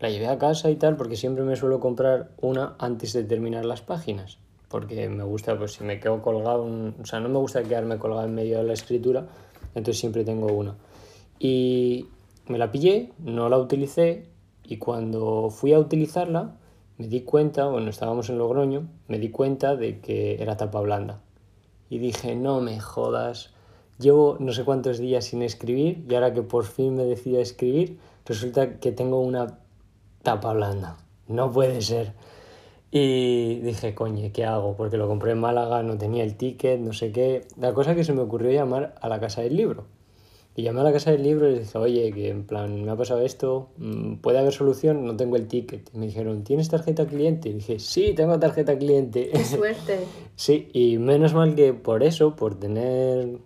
La 0.00 0.10
llevé 0.10 0.28
a 0.28 0.38
casa 0.38 0.70
y 0.70 0.76
tal, 0.76 0.96
porque 0.96 1.16
siempre 1.16 1.42
me 1.42 1.56
suelo 1.56 1.80
comprar 1.80 2.30
una 2.40 2.76
antes 2.78 3.12
de 3.12 3.24
terminar 3.24 3.64
las 3.64 3.82
páginas. 3.82 4.38
Porque 4.68 5.08
me 5.08 5.24
gusta, 5.24 5.58
pues 5.58 5.72
si 5.72 5.82
me 5.84 5.98
quedo 5.98 6.22
colgado, 6.22 6.62
un- 6.62 6.94
o 7.02 7.04
sea, 7.04 7.18
no 7.20 7.28
me 7.28 7.38
gusta 7.38 7.62
quedarme 7.64 7.98
colgado 7.98 8.24
en 8.24 8.34
medio 8.34 8.58
de 8.58 8.64
la 8.64 8.74
escritura, 8.74 9.26
entonces 9.74 9.98
siempre 9.98 10.24
tengo 10.24 10.46
una. 10.52 10.76
Y 11.40 12.06
me 12.46 12.58
la 12.58 12.70
pillé, 12.70 13.12
no 13.18 13.48
la 13.48 13.58
utilicé, 13.58 14.26
y 14.62 14.76
cuando 14.78 15.50
fui 15.50 15.72
a 15.72 15.78
utilizarla, 15.78 16.54
me 16.98 17.08
di 17.08 17.22
cuenta, 17.22 17.66
bueno, 17.66 17.90
estábamos 17.90 18.28
en 18.28 18.38
Logroño, 18.38 18.88
me 19.08 19.18
di 19.18 19.30
cuenta 19.30 19.74
de 19.74 20.00
que 20.00 20.40
era 20.40 20.56
tapa 20.56 20.80
blanda. 20.80 21.20
Y 21.90 21.98
dije, 21.98 22.36
no 22.36 22.60
me 22.60 22.78
jodas, 22.78 23.52
llevo 23.98 24.36
no 24.40 24.52
sé 24.52 24.64
cuántos 24.64 24.98
días 24.98 25.26
sin 25.26 25.42
escribir, 25.42 26.04
y 26.08 26.14
ahora 26.14 26.32
que 26.32 26.42
por 26.42 26.64
fin 26.64 26.96
me 26.96 27.04
decido 27.04 27.38
a 27.38 27.42
escribir, 27.42 27.98
resulta 28.24 28.78
que 28.78 28.92
tengo 28.92 29.20
una 29.20 29.58
tapa 30.22 30.52
blanda. 30.52 30.96
No 31.26 31.52
puede 31.52 31.82
ser. 31.82 32.12
Y 32.90 33.56
dije, 33.60 33.94
coño, 33.94 34.30
¿qué 34.32 34.44
hago? 34.44 34.74
Porque 34.74 34.96
lo 34.96 35.08
compré 35.08 35.32
en 35.32 35.40
Málaga, 35.40 35.82
no 35.82 35.98
tenía 35.98 36.24
el 36.24 36.36
ticket, 36.36 36.80
no 36.80 36.92
sé 36.92 37.12
qué. 37.12 37.46
La 37.58 37.74
cosa 37.74 37.94
que 37.94 38.04
se 38.04 38.14
me 38.14 38.22
ocurrió 38.22 38.50
llamar 38.50 38.94
a 39.00 39.08
la 39.08 39.20
casa 39.20 39.42
del 39.42 39.56
libro. 39.56 39.84
Y 40.56 40.62
llamé 40.62 40.80
a 40.80 40.84
la 40.84 40.92
casa 40.92 41.12
del 41.12 41.22
libro 41.22 41.48
y 41.48 41.52
les 41.52 41.60
dije, 41.66 41.78
oye, 41.78 42.12
que 42.12 42.30
en 42.30 42.44
plan, 42.44 42.82
me 42.84 42.90
ha 42.90 42.96
pasado 42.96 43.20
esto, 43.20 43.68
mm, 43.76 44.14
¿puede 44.16 44.38
haber 44.38 44.52
solución? 44.52 45.04
No 45.04 45.16
tengo 45.16 45.36
el 45.36 45.46
ticket. 45.46 45.88
Y 45.94 45.98
me 45.98 46.06
dijeron, 46.06 46.42
¿tienes 46.42 46.68
tarjeta 46.68 47.06
cliente? 47.06 47.50
Y 47.50 47.52
dije, 47.52 47.78
sí, 47.78 48.12
tengo 48.16 48.40
tarjeta 48.40 48.76
cliente. 48.76 49.30
¡Qué 49.32 49.44
suerte! 49.44 50.00
Sí, 50.34 50.68
y 50.72 50.98
menos 50.98 51.34
mal 51.34 51.54
que 51.56 51.74
por 51.74 52.04
eso, 52.04 52.36
por 52.36 52.54
tener, 52.54 53.38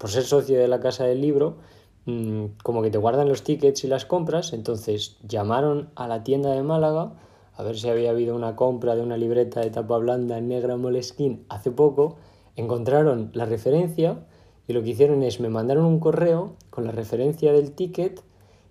por 0.00 0.08
ser 0.08 0.24
socio 0.24 0.58
de 0.58 0.66
la 0.66 0.80
casa 0.80 1.04
del 1.04 1.20
libro, 1.20 1.58
mm, 2.06 2.44
como 2.62 2.80
que 2.80 2.90
te 2.90 2.96
guardan 2.96 3.28
los 3.28 3.44
tickets 3.44 3.84
y 3.84 3.86
las 3.86 4.06
compras, 4.06 4.54
entonces 4.54 5.18
llamaron 5.28 5.90
a 5.94 6.08
la 6.08 6.24
tienda 6.24 6.52
de 6.52 6.62
Málaga 6.62 7.12
a 7.54 7.62
ver 7.62 7.76
si 7.76 7.90
había 7.90 8.08
habido 8.08 8.34
una 8.34 8.56
compra 8.56 8.94
de 8.94 9.02
una 9.02 9.18
libreta 9.18 9.60
de 9.60 9.68
tapa 9.68 9.98
blanda 9.98 10.40
negra 10.40 10.78
Moleskine 10.78 11.42
hace 11.50 11.70
poco, 11.70 12.16
encontraron 12.56 13.30
la 13.34 13.44
referencia 13.44 14.24
y 14.66 14.72
lo 14.72 14.82
que 14.82 14.90
hicieron 14.90 15.22
es 15.22 15.38
me 15.38 15.50
mandaron 15.50 15.84
un 15.84 16.00
correo 16.00 16.54
con 16.70 16.84
la 16.86 16.92
referencia 16.92 17.52
del 17.52 17.72
ticket 17.72 18.22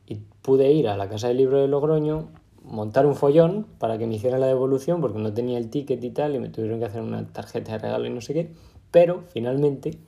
y 0.07 0.15
pude 0.41 0.71
ir 0.71 0.87
a 0.87 0.97
la 0.97 1.07
casa 1.09 1.27
del 1.27 1.37
libro 1.37 1.61
de 1.61 1.67
Logroño, 1.67 2.29
montar 2.63 3.05
un 3.05 3.15
follón 3.15 3.67
para 3.77 3.99
que 3.99 4.07
me 4.07 4.15
hicieran 4.15 4.41
la 4.41 4.47
devolución 4.47 4.99
porque 4.99 5.19
no 5.19 5.31
tenía 5.31 5.59
el 5.59 5.69
ticket 5.69 6.03
y 6.03 6.09
tal 6.09 6.33
y 6.33 6.39
me 6.39 6.49
tuvieron 6.49 6.79
que 6.79 6.85
hacer 6.85 7.03
una 7.03 7.27
tarjeta 7.27 7.73
de 7.73 7.77
regalo 7.77 8.07
y 8.07 8.09
no 8.09 8.21
sé 8.21 8.33
qué, 8.33 8.51
pero 8.89 9.21
finalmente 9.31 9.99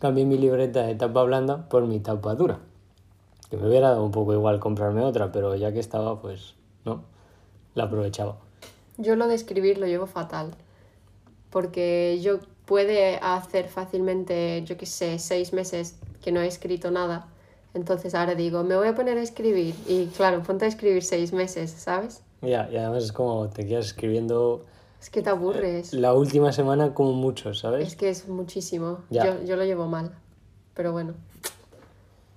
cambié 0.00 0.24
mi 0.24 0.38
libreta 0.38 0.82
de 0.82 0.94
tapa 0.96 1.22
blanda 1.22 1.68
por 1.68 1.86
mi 1.86 2.00
tapa 2.00 2.34
dura. 2.34 2.58
Que 3.48 3.56
me 3.56 3.68
hubiera 3.68 3.90
dado 3.90 4.04
un 4.04 4.10
poco 4.10 4.32
igual 4.32 4.58
comprarme 4.58 5.02
otra, 5.02 5.30
pero 5.30 5.54
ya 5.54 5.72
que 5.72 5.80
estaba, 5.80 6.20
pues 6.20 6.54
no, 6.84 7.02
la 7.74 7.84
aprovechaba. 7.84 8.36
Yo 8.96 9.16
lo 9.16 9.28
de 9.28 9.34
escribir 9.34 9.78
lo 9.78 9.86
llevo 9.86 10.06
fatal. 10.06 10.50
Porque 11.50 12.18
yo 12.22 12.38
puede 12.64 13.16
hacer 13.16 13.68
fácilmente, 13.68 14.62
yo 14.64 14.76
qué 14.76 14.86
sé, 14.86 15.18
seis 15.18 15.52
meses 15.52 15.98
que 16.22 16.32
no 16.32 16.40
he 16.40 16.46
escrito 16.46 16.90
nada. 16.90 17.26
Entonces 17.74 18.14
ahora 18.14 18.34
digo, 18.34 18.62
me 18.62 18.76
voy 18.76 18.88
a 18.88 18.94
poner 18.94 19.18
a 19.18 19.22
escribir. 19.22 19.74
Y 19.86 20.06
claro, 20.06 20.42
ponte 20.42 20.64
a 20.64 20.68
escribir 20.68 21.02
seis 21.02 21.32
meses, 21.32 21.70
¿sabes? 21.70 22.22
Ya, 22.42 22.68
y 22.70 22.76
además 22.76 23.04
es 23.04 23.12
como 23.12 23.48
te 23.48 23.66
quedas 23.66 23.86
escribiendo 23.86 24.64
Es 25.00 25.08
que 25.10 25.22
te 25.22 25.30
aburres. 25.30 25.94
la 25.94 26.12
última 26.12 26.52
semana 26.52 26.92
como 26.92 27.12
mucho, 27.12 27.54
¿sabes? 27.54 27.88
Es 27.88 27.96
que 27.96 28.10
es 28.10 28.28
muchísimo. 28.28 28.98
Yo, 29.10 29.42
yo 29.44 29.56
lo 29.56 29.64
llevo 29.64 29.86
mal. 29.86 30.12
Pero 30.74 30.92
bueno. 30.92 31.14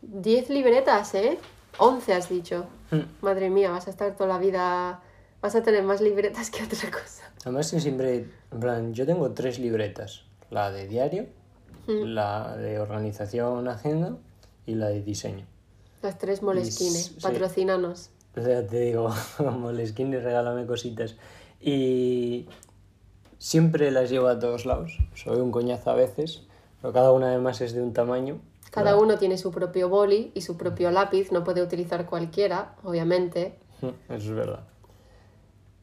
Diez 0.01 0.49
libretas, 0.49 1.13
¿eh? 1.15 1.37
Once 1.77 2.13
has 2.13 2.29
dicho. 2.29 2.65
Mm. 2.91 3.01
Madre 3.21 3.49
mía, 3.49 3.71
vas 3.71 3.87
a 3.87 3.89
estar 3.89 4.15
toda 4.15 4.29
la 4.29 4.37
vida... 4.37 5.01
Vas 5.41 5.55
a 5.55 5.61
tener 5.63 5.83
más 5.83 5.99
libretas 5.99 6.49
que 6.49 6.63
otra 6.63 6.89
cosa. 6.89 7.29
Además 7.41 7.69
que 7.69 7.81
siempre, 7.81 8.27
en 8.51 8.59
plan, 8.59 8.93
yo 8.93 9.05
tengo 9.05 9.31
tres 9.31 9.59
libretas. 9.59 10.23
La 10.49 10.71
de 10.71 10.87
diario, 10.87 11.25
la 11.87 12.55
de 12.55 12.79
organización, 12.79 13.67
agenda 13.67 14.15
y 14.65 14.75
la 14.75 14.87
de 14.87 15.01
diseño. 15.01 15.45
Las 16.01 16.17
tres 16.17 16.41
molesquines. 16.41 17.05
sí. 17.05 17.17
Patrocínanos. 17.21 18.09
O 18.35 18.41
sea, 18.41 18.65
te 18.65 18.79
digo, 18.79 19.13
Moleskine, 19.39 20.19
regálame 20.19 20.65
cositas. 20.65 21.15
Y 21.63 22.47
siempre 23.37 23.89
las 23.91 24.09
llevo 24.09 24.27
a 24.27 24.37
todos 24.37 24.65
lados. 24.65 24.97
Soy 25.15 25.39
un 25.39 25.51
coñazo 25.51 25.91
a 25.91 25.95
veces, 25.95 26.43
pero 26.81 26.93
cada 26.93 27.11
una 27.11 27.27
además 27.27 27.61
es 27.61 27.73
de 27.73 27.81
un 27.81 27.93
tamaño. 27.93 28.39
Cada 28.69 28.97
uno 28.97 29.17
tiene 29.17 29.37
su 29.37 29.51
propio 29.51 29.87
boli 29.87 30.31
y 30.33 30.41
su 30.41 30.57
propio 30.57 30.91
lápiz. 30.91 31.31
No 31.31 31.43
puede 31.43 31.61
utilizar 31.61 32.05
cualquiera, 32.05 32.75
obviamente. 32.83 33.59
Eso 33.81 33.93
es 34.09 34.31
verdad. 34.31 34.63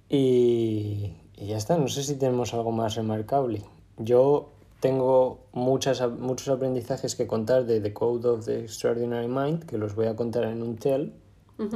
Y, 0.09 1.15
y 1.37 1.47
ya 1.47 1.57
está, 1.57 1.79
no 1.79 1.89
sé 1.89 2.03
si 2.03 2.17
tenemos 2.17 2.53
algo 2.53 2.73
más 2.73 2.97
remarcable. 2.97 3.63
Yo 3.97 4.51
tengo 4.81 5.41
muchas, 5.53 6.03
muchos 6.11 6.49
aprendizajes 6.49 7.15
que 7.15 7.27
contar 7.27 7.65
de 7.67 7.81
The 7.81 7.93
Code 7.93 8.29
of 8.29 8.45
the 8.47 8.61
Extraordinary 8.61 9.29
Mind, 9.29 9.65
que 9.65 9.79
los 9.79 9.95
voy 9.95 10.07
a 10.07 10.17
contar 10.17 10.45
en 10.45 10.63
un 10.63 10.77
TEL, 10.77 11.15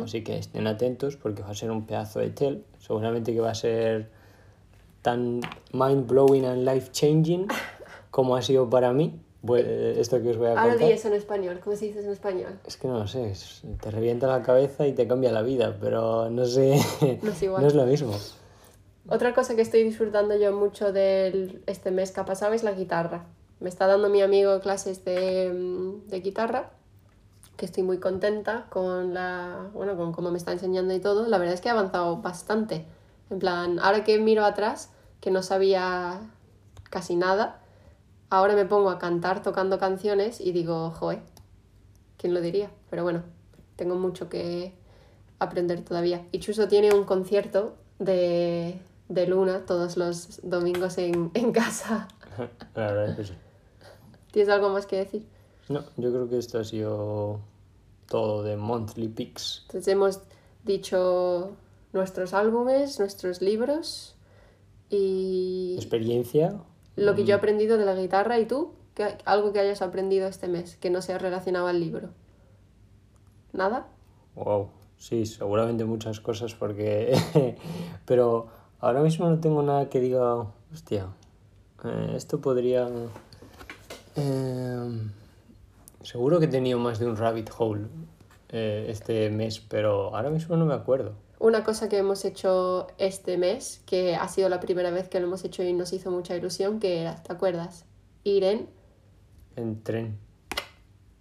así 0.02 0.24
que 0.24 0.38
estén 0.38 0.66
atentos 0.66 1.16
porque 1.16 1.42
va 1.42 1.50
a 1.50 1.55
ser 1.55 1.70
un 1.70 1.86
pedazo 1.86 2.20
de 2.20 2.30
TEL. 2.30 2.64
Seguramente 2.87 3.32
que 3.32 3.41
va 3.41 3.51
a 3.51 3.55
ser 3.55 4.11
tan 5.03 5.41
mind 5.72 6.07
blowing 6.07 6.45
and 6.45 6.64
life 6.64 6.91
changing 6.93 7.47
como 8.11 8.37
ha 8.37 8.43
sido 8.43 8.68
para 8.68 8.93
mí 8.93 9.20
pues, 9.45 9.66
esto 9.66 10.22
que 10.22 10.30
os 10.30 10.37
voy 10.39 10.47
a 10.49 10.51
Ahora 10.51 10.70
contar. 10.72 10.89
di 10.89 10.93
eso 10.93 11.09
en 11.09 11.14
español. 11.14 11.61
¿Cómo 11.62 11.76
se 11.76 11.87
dice 11.87 11.99
eso 11.99 12.09
en 12.09 12.14
español? 12.14 12.59
Es 12.66 12.76
que 12.76 12.89
no 12.89 12.99
lo 12.99 13.07
sé, 13.07 13.32
te 13.80 13.91
revienta 13.91 14.26
la 14.26 14.43
cabeza 14.43 14.87
y 14.87 14.93
te 14.93 15.07
cambia 15.07 15.32
la 15.32 15.43
vida, 15.43 15.76
pero 15.80 16.30
no 16.30 16.47
sé, 16.47 16.78
No 17.22 17.30
es 17.30 17.43
igual. 17.43 17.61
no 17.62 17.68
es 17.68 17.74
lo 17.74 17.85
mismo. 17.85 18.14
Otra 19.09 19.35
cosa 19.35 19.55
que 19.55 19.61
estoy 19.61 19.82
disfrutando 19.82 20.35
yo 20.39 20.53
mucho 20.53 20.93
de 20.93 21.61
este 21.66 21.91
mes 21.91 22.11
que 22.11 22.20
ha 22.20 22.24
pasado 22.24 22.55
es 22.55 22.62
la 22.62 22.72
guitarra. 22.72 23.26
Me 23.61 23.68
está 23.68 23.87
dando 23.87 24.09
mi 24.09 24.22
amigo 24.22 24.59
clases 24.61 25.05
de, 25.05 25.51
mm, 25.53 26.09
de 26.09 26.20
guitarra, 26.20 26.70
que 27.57 27.66
estoy 27.66 27.82
muy 27.82 27.98
contenta 27.98 28.66
con 28.70 29.14
la, 29.14 29.68
bueno, 29.72 29.96
con 29.96 30.12
cómo 30.12 30.30
me 30.30 30.38
está 30.38 30.52
enseñando 30.52 30.94
y 30.94 31.00
todo. 31.00 31.28
La 31.28 31.38
verdad 31.38 31.55
es 31.55 31.61
que 31.61 31.68
he 31.68 31.72
avanzado 31.72 32.16
bastante. 32.18 32.86
En 33.30 33.38
plan, 33.38 33.78
ahora 33.78 34.05
que 34.05 34.18
miro 34.18 34.44
atrás, 34.44 34.90
que 35.20 35.30
no 35.30 35.42
sabía 35.42 36.20
casi 36.90 37.16
nada, 37.16 37.61
ahora 38.30 38.55
me 38.55 38.64
pongo 38.64 38.90
a 38.90 38.98
cantar 38.98 39.42
tocando 39.42 39.78
canciones 39.78 40.40
y 40.40 40.52
digo, 40.52 40.90
joe, 40.90 41.20
¿quién 42.18 42.34
lo 42.34 42.40
diría? 42.40 42.70
Pero 42.90 43.02
bueno, 43.05 43.22
tengo 43.76 43.94
mucho 43.94 44.28
que 44.28 44.74
aprender 45.38 45.84
todavía. 45.84 46.26
Y 46.32 46.40
Chuso 46.40 46.68
tiene 46.68 46.92
un 46.92 47.05
concierto 47.05 47.76
de, 47.98 48.80
de 49.09 49.26
Luna 49.26 49.64
todos 49.66 49.96
los 49.96 50.40
domingos 50.42 50.98
en, 50.98 51.30
en 51.34 51.52
casa. 51.52 52.09
La 52.74 52.86
verdad 52.86 53.11
es 53.11 53.16
que 53.16 53.24
sí. 53.24 53.34
¿Tienes 54.32 54.52
algo 54.52 54.70
más 54.70 54.86
que 54.86 54.96
decir? 54.96 55.26
No, 55.68 55.80
yo 55.96 56.10
creo 56.10 56.28
que 56.28 56.38
esto 56.38 56.58
ha 56.58 56.64
sido 56.64 57.40
todo 58.08 58.42
de 58.42 58.56
Monthly 58.56 59.08
Picks. 59.08 59.62
Entonces 59.66 59.88
hemos 59.88 60.20
dicho 60.64 61.52
nuestros 61.92 62.34
álbumes, 62.34 62.98
nuestros 62.98 63.40
libros 63.40 64.14
y 64.90 65.74
Experiencia. 65.76 66.56
lo 66.96 67.14
que 67.14 67.24
yo 67.24 67.34
he 67.34 67.38
aprendido 67.38 67.78
de 67.78 67.84
la 67.86 67.94
guitarra 67.94 68.38
y 68.38 68.46
tú, 68.46 68.72
¿Qué- 68.94 69.18
algo 69.24 69.52
que 69.52 69.58
hayas 69.60 69.82
aprendido 69.82 70.28
este 70.28 70.46
mes 70.48 70.76
que 70.76 70.88
no 70.90 71.02
sea 71.02 71.18
relacionado 71.18 71.66
al 71.66 71.80
libro. 71.80 72.10
¿Nada? 73.52 73.88
Wow. 74.36 74.68
Sí, 74.98 75.26
seguramente 75.26 75.84
muchas 75.84 76.20
cosas 76.20 76.54
porque... 76.54 77.16
Pero 78.06 78.46
ahora 78.80 79.02
mismo 79.02 79.28
no 79.28 79.40
tengo 79.40 79.62
nada 79.62 79.88
que 79.88 79.98
diga, 80.00 80.46
hostia, 80.72 81.08
eh, 81.84 82.12
esto 82.14 82.40
podría... 82.40 82.88
eh, 84.16 85.00
seguro 86.05 86.38
que 86.38 86.44
he 86.46 86.48
tenido 86.48 86.78
más 86.78 86.98
de 86.98 87.07
un 87.07 87.16
rabbit 87.16 87.50
hole 87.59 87.86
eh, 88.50 88.86
este 88.88 89.28
mes, 89.30 89.59
pero 89.61 90.14
ahora 90.14 90.30
mismo 90.30 90.57
no 90.57 90.64
me 90.64 90.74
acuerdo. 90.74 91.14
Una 91.40 91.64
cosa 91.64 91.88
que 91.88 91.98
hemos 91.98 92.24
hecho 92.24 92.86
este 92.98 93.36
mes, 93.36 93.82
que 93.86 94.14
ha 94.14 94.28
sido 94.28 94.48
la 94.48 94.61
primera 94.61 94.90
vez 94.90 95.09
que 95.09 95.18
lo 95.20 95.26
hemos 95.26 95.44
hecho 95.44 95.62
y 95.62 95.72
nos 95.72 95.92
hizo 95.92 96.11
mucha 96.11 96.36
ilusión, 96.36 96.78
que 96.78 97.00
era, 97.00 97.16
¿te 97.22 97.32
acuerdas? 97.32 97.84
Ir 98.22 98.44
en, 98.44 98.68
En 99.57 99.82
tren. 99.82 100.18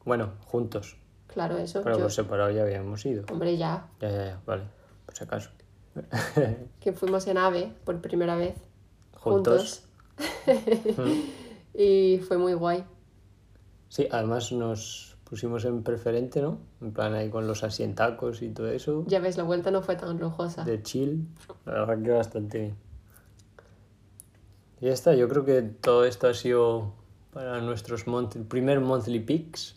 Bueno, 0.06 0.34
juntos. 0.46 0.98
claro, 1.28 1.58
eso. 1.58 1.82
Pero 1.84 1.96
yo- 1.98 2.02
por 2.04 2.12
separado 2.12 2.52
ya 2.52 2.62
habíamos 2.62 3.06
ido. 3.06 3.26
hombre, 3.32 3.58
ya, 3.58 3.90
Ya, 4.00 4.10
ya, 4.12 4.26
ya, 4.26 4.42
vale. 4.46 4.64
Por 5.06 5.16
si 5.16 5.24
acaso. 5.24 5.50
que 6.80 6.94
fuimos 6.94 7.26
en 7.28 7.38
AVE 7.38 7.72
por 7.84 8.00
primera 8.02 8.36
vez. 8.36 8.56
Juntos. 9.16 9.84
y 11.74 12.20
fue 12.28 12.38
muy 12.38 12.54
guay. 12.54 12.84
Sí, 13.94 14.08
además 14.10 14.52
nos 14.52 15.16
pusimos 15.24 15.66
en 15.66 15.84
preferente, 15.84 16.42
¿no? 16.42 16.58
En 16.82 16.94
plan 16.94 17.14
ahí 17.14 17.30
con 17.30 17.46
los 17.46 17.64
asientacos 17.64 18.42
y 18.42 18.50
todo 18.50 18.72
eso. 18.72 19.04
Ya 19.06 19.20
ves, 19.20 19.38
la 19.38 19.44
vuelta 19.44 19.70
no 19.70 19.84
fue 19.84 19.96
tan 19.96 20.18
lujosa. 20.18 20.64
De 20.64 20.82
chill. 20.82 21.28
La 21.68 21.74
verdad 21.74 22.02
que 22.02 22.10
bastante 22.10 22.58
bien. 22.58 22.76
Y 24.82 24.88
ya 24.88 24.94
está, 24.94 25.14
yo 25.14 25.30
creo 25.30 25.46
que 25.46 25.62
todo 25.62 26.06
esto 26.06 26.28
ha 26.28 26.34
sido 26.34 26.94
para 27.34 27.62
nuestros 27.62 28.08
month- 28.08 28.44
primer 28.48 28.80
monthly 28.80 29.20
picks. 29.20 29.76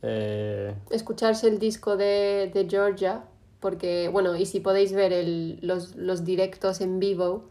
Eh, 0.00 0.74
Escucharse 0.88 1.48
el 1.48 1.58
disco 1.58 1.98
de, 1.98 2.50
de 2.54 2.66
Georgia, 2.66 3.24
porque, 3.60 4.08
bueno, 4.08 4.36
y 4.36 4.46
si 4.46 4.60
podéis 4.60 4.94
ver 4.94 5.12
el, 5.12 5.58
los, 5.60 5.96
los 5.96 6.24
directos 6.24 6.80
en 6.80 6.98
vivo, 6.98 7.44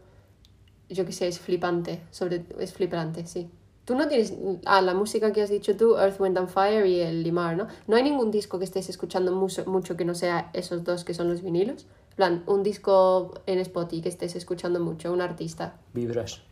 yo 0.88 1.06
que 1.06 1.12
sé, 1.12 1.28
es 1.28 1.38
flipante. 1.38 2.02
Sobre, 2.10 2.44
es 2.58 2.72
flipante, 2.72 3.24
sí. 3.28 3.48
Tú 3.88 3.94
no 3.94 4.06
tienes. 4.06 4.34
Ah, 4.66 4.82
la 4.82 4.92
música 4.92 5.32
que 5.32 5.40
has 5.40 5.48
dicho 5.48 5.74
tú, 5.74 5.96
Earth, 5.96 6.20
Wind 6.20 6.36
and 6.36 6.50
Fire 6.50 6.84
y 6.84 7.00
el 7.00 7.22
Limar, 7.22 7.56
¿no? 7.56 7.68
No 7.86 7.96
hay 7.96 8.02
ningún 8.02 8.30
disco 8.30 8.58
que 8.58 8.66
estés 8.66 8.90
escuchando 8.90 9.32
mucho, 9.32 9.64
mucho 9.64 9.96
que 9.96 10.04
no 10.04 10.14
sea 10.14 10.50
esos 10.52 10.84
dos 10.84 11.04
que 11.04 11.14
son 11.14 11.30
los 11.30 11.40
vinilos. 11.40 11.86
En 12.10 12.16
plan, 12.16 12.42
un 12.44 12.62
disco 12.62 13.32
en 13.46 13.58
Spotify 13.60 14.02
que 14.02 14.10
estés 14.10 14.36
escuchando 14.36 14.78
mucho, 14.78 15.10
un 15.10 15.22
artista. 15.22 15.78
vibras. 15.94 16.42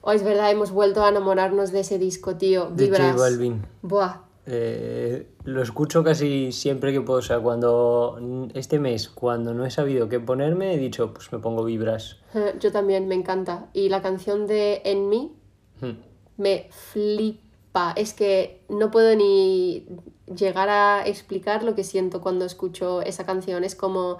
Oh, 0.00 0.12
es 0.12 0.22
verdad, 0.22 0.50
hemos 0.50 0.70
vuelto 0.70 1.04
a 1.04 1.10
enamorarnos 1.10 1.72
de 1.72 1.80
ese 1.80 1.98
disco, 1.98 2.36
tío. 2.36 2.70
De 2.70 2.84
Vibras. 2.86 3.12
J 3.12 3.20
Balvin. 3.20 3.66
Buah. 3.82 4.22
Eh, 4.46 5.26
lo 5.44 5.60
escucho 5.60 6.02
casi 6.02 6.52
siempre 6.52 6.90
que 6.94 7.02
puedo. 7.02 7.18
O 7.18 7.22
sea, 7.22 7.38
cuando 7.40 8.48
este 8.54 8.78
mes, 8.78 9.10
cuando 9.10 9.52
no 9.52 9.66
he 9.66 9.70
sabido 9.70 10.08
qué 10.08 10.20
ponerme, 10.20 10.72
he 10.72 10.78
dicho, 10.78 11.12
pues 11.12 11.30
me 11.34 11.38
pongo 11.38 11.64
vibras. 11.64 12.16
Eh, 12.34 12.54
Yo 12.58 12.72
también, 12.72 13.08
me 13.08 13.14
encanta. 13.14 13.68
Y 13.74 13.90
la 13.90 14.00
canción 14.00 14.46
de 14.46 14.80
En 14.86 15.10
mí 15.10 15.36
Hmm. 15.82 16.09
Me 16.40 16.68
flipa. 16.70 17.92
Es 17.96 18.14
que 18.14 18.62
no 18.68 18.90
puedo 18.90 19.14
ni 19.14 19.86
llegar 20.26 20.68
a 20.68 21.06
explicar 21.06 21.62
lo 21.62 21.74
que 21.74 21.84
siento 21.84 22.20
cuando 22.20 22.44
escucho 22.44 23.02
esa 23.02 23.24
canción. 23.26 23.62
Es 23.62 23.74
como 23.74 24.18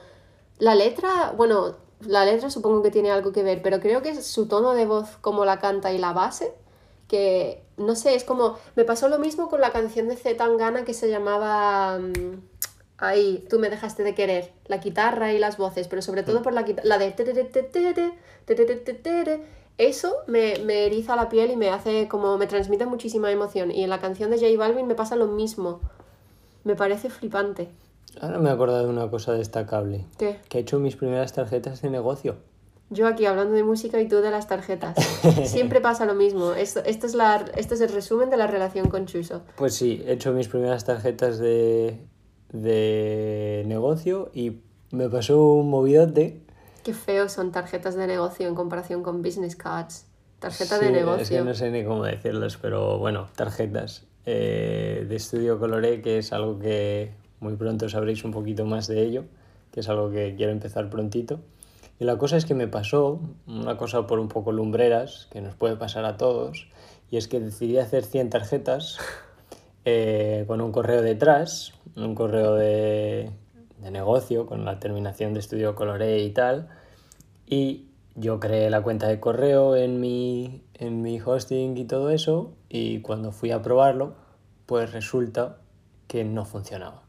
la 0.58 0.74
letra, 0.74 1.32
bueno, 1.36 1.76
la 2.00 2.24
letra 2.24 2.50
supongo 2.50 2.82
que 2.82 2.90
tiene 2.90 3.10
algo 3.10 3.32
que 3.32 3.42
ver, 3.42 3.62
pero 3.62 3.80
creo 3.80 4.02
que 4.02 4.10
es 4.10 4.26
su 4.26 4.46
tono 4.46 4.74
de 4.74 4.86
voz 4.86 5.16
como 5.20 5.44
la 5.44 5.58
canta 5.58 5.92
y 5.92 5.98
la 5.98 6.12
base, 6.12 6.52
que 7.08 7.64
no 7.76 7.96
sé, 7.96 8.14
es 8.14 8.24
como 8.24 8.58
me 8.76 8.84
pasó 8.84 9.08
lo 9.08 9.18
mismo 9.18 9.48
con 9.48 9.60
la 9.60 9.72
canción 9.72 10.08
de 10.08 10.16
Z 10.16 10.36
Tangana 10.36 10.84
que 10.84 10.94
se 10.94 11.08
llamaba 11.08 11.98
mm, 11.98 12.40
ahí, 12.98 13.44
tú 13.48 13.58
me 13.58 13.70
dejaste 13.70 14.02
de 14.04 14.14
querer, 14.14 14.52
la 14.66 14.76
guitarra 14.78 15.32
y 15.32 15.38
las 15.38 15.56
voces, 15.56 15.88
pero 15.88 16.02
sobre 16.02 16.22
todo 16.22 16.42
por 16.42 16.52
la 16.52 16.62
guitarra, 16.62 16.86
la 16.86 16.98
de 16.98 17.10
eso 19.88 20.14
me, 20.26 20.58
me 20.64 20.86
eriza 20.86 21.16
la 21.16 21.28
piel 21.28 21.50
y 21.50 21.56
me 21.56 21.70
hace 21.70 22.08
como 22.08 22.36
me 22.38 22.46
transmite 22.46 22.86
muchísima 22.86 23.30
emoción 23.30 23.70
y 23.70 23.82
en 23.82 23.90
la 23.90 23.98
canción 23.98 24.30
de 24.30 24.36
J 24.36 24.48
Balvin 24.58 24.86
me 24.86 24.94
pasa 24.94 25.16
lo 25.16 25.26
mismo. 25.26 25.80
Me 26.64 26.76
parece 26.76 27.08
flipante. 27.08 27.68
Ahora 28.20 28.38
me 28.38 28.50
he 28.50 28.52
acordado 28.52 28.84
de 28.84 28.88
una 28.90 29.08
cosa 29.08 29.32
destacable. 29.32 30.04
¿Qué? 30.18 30.38
Que 30.48 30.58
he 30.58 30.60
hecho 30.62 30.78
mis 30.78 30.96
primeras 30.96 31.32
tarjetas 31.32 31.80
de 31.82 31.90
negocio. 31.90 32.36
Yo 32.90 33.06
aquí 33.06 33.24
hablando 33.24 33.54
de 33.54 33.62
música 33.62 34.00
y 34.00 34.08
tú 34.08 34.16
de 34.16 34.32
las 34.32 34.48
tarjetas. 34.48 34.96
Siempre 35.44 35.80
pasa 35.80 36.04
lo 36.06 36.14
mismo. 36.14 36.54
Esto, 36.54 36.80
esto, 36.84 37.06
es 37.06 37.14
la, 37.14 37.44
esto 37.56 37.74
es 37.74 37.80
el 37.80 37.90
resumen 37.92 38.30
de 38.30 38.36
la 38.36 38.48
relación 38.48 38.88
con 38.88 39.06
Chuso. 39.06 39.42
Pues 39.56 39.74
sí, 39.74 40.02
he 40.06 40.14
hecho 40.14 40.32
mis 40.32 40.48
primeras 40.48 40.84
tarjetas 40.84 41.38
de, 41.38 41.98
de 42.52 43.62
negocio 43.66 44.30
y 44.34 44.58
me 44.90 45.08
pasó 45.08 45.40
un 45.54 45.70
movidote. 45.70 46.42
Qué 46.84 46.94
feo 46.94 47.28
son 47.28 47.52
tarjetas 47.52 47.94
de 47.94 48.06
negocio 48.06 48.48
en 48.48 48.54
comparación 48.54 49.02
con 49.02 49.22
business 49.22 49.56
cards. 49.56 50.06
Tarjeta 50.38 50.78
de 50.78 50.90
negocio. 50.90 51.22
Es 51.22 51.30
que 51.30 51.42
no 51.42 51.54
sé 51.54 51.70
ni 51.70 51.84
cómo 51.84 52.04
decirlas, 52.04 52.56
pero 52.56 52.98
bueno, 52.98 53.28
tarjetas 53.36 54.06
eh, 54.24 55.04
de 55.06 55.16
estudio 55.16 55.58
Coloré, 55.58 56.00
que 56.00 56.18
es 56.18 56.32
algo 56.32 56.58
que 56.58 57.12
muy 57.40 57.56
pronto 57.56 57.88
sabréis 57.88 58.24
un 58.24 58.30
poquito 58.30 58.64
más 58.64 58.86
de 58.86 59.02
ello, 59.02 59.24
que 59.70 59.80
es 59.80 59.88
algo 59.90 60.10
que 60.10 60.34
quiero 60.36 60.52
empezar 60.52 60.88
prontito. 60.88 61.40
Y 61.98 62.04
la 62.04 62.16
cosa 62.16 62.38
es 62.38 62.46
que 62.46 62.54
me 62.54 62.66
pasó 62.66 63.20
una 63.46 63.76
cosa 63.76 64.06
por 64.06 64.18
un 64.18 64.28
poco 64.28 64.52
lumbreras, 64.52 65.28
que 65.30 65.42
nos 65.42 65.54
puede 65.54 65.76
pasar 65.76 66.06
a 66.06 66.16
todos, 66.16 66.68
y 67.10 67.18
es 67.18 67.28
que 67.28 67.40
decidí 67.40 67.76
hacer 67.76 68.04
100 68.04 68.30
tarjetas 68.30 68.98
eh, 69.84 70.44
con 70.46 70.62
un 70.62 70.72
correo 70.72 71.02
detrás, 71.02 71.74
un 71.96 72.14
correo 72.14 72.54
de, 72.54 73.30
de 73.82 73.90
negocio, 73.90 74.46
con 74.46 74.64
la 74.64 74.78
terminación 74.78 75.34
de 75.34 75.40
estudio 75.40 75.74
Coloré 75.74 76.22
y 76.22 76.30
tal, 76.30 76.68
y 77.46 77.86
yo 78.14 78.40
creé 78.40 78.70
la 78.70 78.82
cuenta 78.82 79.08
de 79.08 79.20
correo 79.20 79.76
en 79.76 80.00
mi, 80.00 80.62
en 80.74 81.02
mi 81.02 81.20
hosting 81.20 81.76
y 81.76 81.84
todo 81.84 82.10
eso, 82.10 82.52
y 82.68 83.00
cuando 83.00 83.32
fui 83.32 83.50
a 83.50 83.62
probarlo, 83.62 84.14
pues 84.66 84.92
resulta 84.92 85.58
que 86.06 86.24
no 86.24 86.44
funcionaba. 86.44 87.02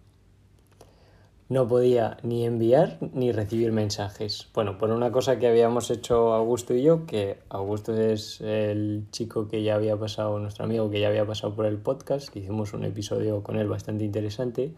No 1.49 1.67
podía 1.67 2.15
ni 2.23 2.45
enviar 2.45 2.97
ni 3.13 3.33
recibir 3.33 3.73
mensajes. 3.73 4.47
Bueno, 4.53 4.77
por 4.77 4.89
una 4.89 5.11
cosa 5.11 5.37
que 5.37 5.47
habíamos 5.47 5.91
hecho 5.91 6.33
Augusto 6.33 6.73
y 6.73 6.81
yo, 6.81 7.05
que 7.05 7.39
Augusto 7.49 7.93
es 7.93 8.39
el 8.39 9.07
chico 9.11 9.49
que 9.49 9.61
ya 9.61 9.75
había 9.75 9.97
pasado, 9.97 10.39
nuestro 10.39 10.63
amigo 10.63 10.89
que 10.89 11.01
ya 11.01 11.09
había 11.09 11.25
pasado 11.25 11.53
por 11.53 11.65
el 11.65 11.77
podcast, 11.77 12.29
que 12.29 12.39
hicimos 12.39 12.73
un 12.73 12.85
episodio 12.85 13.43
con 13.43 13.57
él 13.57 13.67
bastante 13.67 14.05
interesante, 14.05 14.73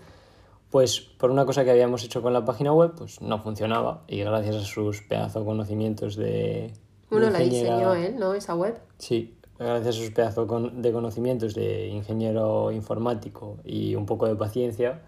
pues 0.73 0.99
por 1.01 1.29
una 1.29 1.45
cosa 1.45 1.63
que 1.63 1.69
habíamos 1.69 2.03
hecho 2.03 2.23
con 2.23 2.33
la 2.33 2.43
página 2.43 2.73
web, 2.73 2.93
pues 2.97 3.21
no 3.21 3.37
funcionaba 3.37 4.01
y 4.07 4.21
gracias 4.21 4.55
a 4.55 4.61
sus 4.65 5.03
pedazos 5.03 5.45
conocimientos 5.45 6.15
de... 6.15 6.25
de 6.25 6.73
Bueno, 7.11 7.29
la 7.29 7.43
ingeniera- 7.43 7.75
diseñó 7.77 7.93
él, 7.93 8.15
¿no? 8.19 8.33
Esa 8.33 8.55
web. 8.55 8.79
Sí, 8.97 9.35
gracias 9.59 9.95
a 9.95 9.99
sus 9.99 10.09
pedazos 10.09 10.47
de 10.73 10.91
conocimientos 10.91 11.53
de 11.53 11.89
ingeniero 11.89 12.71
informático 12.71 13.57
y 13.63 13.93
un 13.93 14.07
poco 14.07 14.25
de 14.27 14.35
paciencia, 14.35 15.03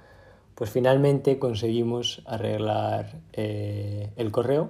pues 0.53 0.70
finalmente 0.70 1.39
conseguimos 1.39 2.22
arreglar 2.28 3.22
eh, 3.34 4.11
el 4.18 4.32
correo. 4.32 4.70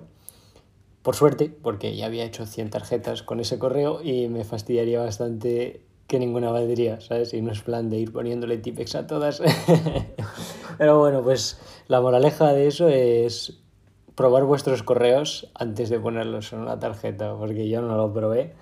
Por 1.04 1.16
suerte, 1.16 1.50
porque 1.50 1.96
ya 1.98 2.06
había 2.08 2.24
hecho 2.24 2.46
100 2.46 2.70
tarjetas 2.70 3.22
con 3.22 3.42
ese 3.42 3.60
correo 3.60 4.02
y 4.02 4.30
me 4.30 4.46
fastidiaría 4.46 5.02
bastante 5.02 5.85
que 6.08 6.20
ninguna 6.20 6.52
valdría, 6.52 7.02
¿sabes? 7.02 7.34
Y 7.34 7.42
no 7.42 7.52
es 7.52 7.62
plan 7.62 7.90
de 7.90 7.98
ir 7.98 8.12
poniéndole 8.12 8.58
tipex 8.58 8.96
a 8.96 9.08
todas. 9.08 9.42
Pero 10.78 11.00
bueno, 11.00 11.24
pues 11.24 11.60
la 11.88 12.02
moraleja 12.02 12.54
de 12.54 12.68
eso 12.68 12.88
es 12.88 13.60
probar 14.16 14.44
vuestros 14.46 14.84
correos 14.84 15.50
antes 15.56 15.90
de 15.90 16.00
ponerlos 16.00 16.54
en 16.54 16.60
una 16.60 16.80
tarjeta, 16.80 17.36
porque 17.36 17.68
yo 17.68 17.82
no 17.82 17.98
lo 17.98 18.14
probé. 18.14 18.54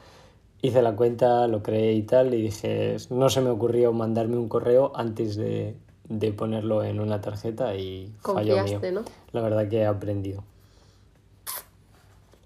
Hice 0.61 0.81
la 0.81 0.95
cuenta, 0.95 1.47
lo 1.47 1.61
creé 1.61 1.93
y 1.93 2.03
tal, 2.03 2.33
y 2.33 2.43
dije, 2.43 2.95
no 3.09 3.29
se 3.29 3.41
me 3.41 3.49
ocurrió 3.49 3.91
mandarme 3.91 4.37
un 4.37 4.47
correo 4.47 4.93
antes 4.95 5.35
de, 5.35 5.75
de 6.07 6.31
ponerlo 6.31 6.83
en 6.83 6.99
una 6.99 7.19
tarjeta 7.21 7.75
y 7.75 8.13
fallo 8.21 8.63
mío. 8.63 8.79
¿no? 8.91 9.03
La 9.31 9.41
verdad 9.41 9.67
que 9.67 9.79
he 9.79 9.85
aprendido. 9.85 10.43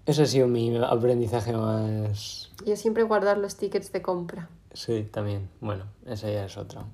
Ese 0.06 0.22
ha 0.22 0.26
sido 0.26 0.48
mi 0.48 0.76
aprendizaje 0.76 1.52
más... 1.52 2.47
Yo 2.64 2.76
siempre 2.76 3.02
guardar 3.04 3.38
los 3.38 3.56
tickets 3.56 3.92
de 3.92 4.02
compra. 4.02 4.48
Sí, 4.72 5.08
también. 5.10 5.48
Bueno, 5.60 5.84
esa 6.06 6.30
ya 6.30 6.44
es 6.44 6.56
otra. 6.56 6.84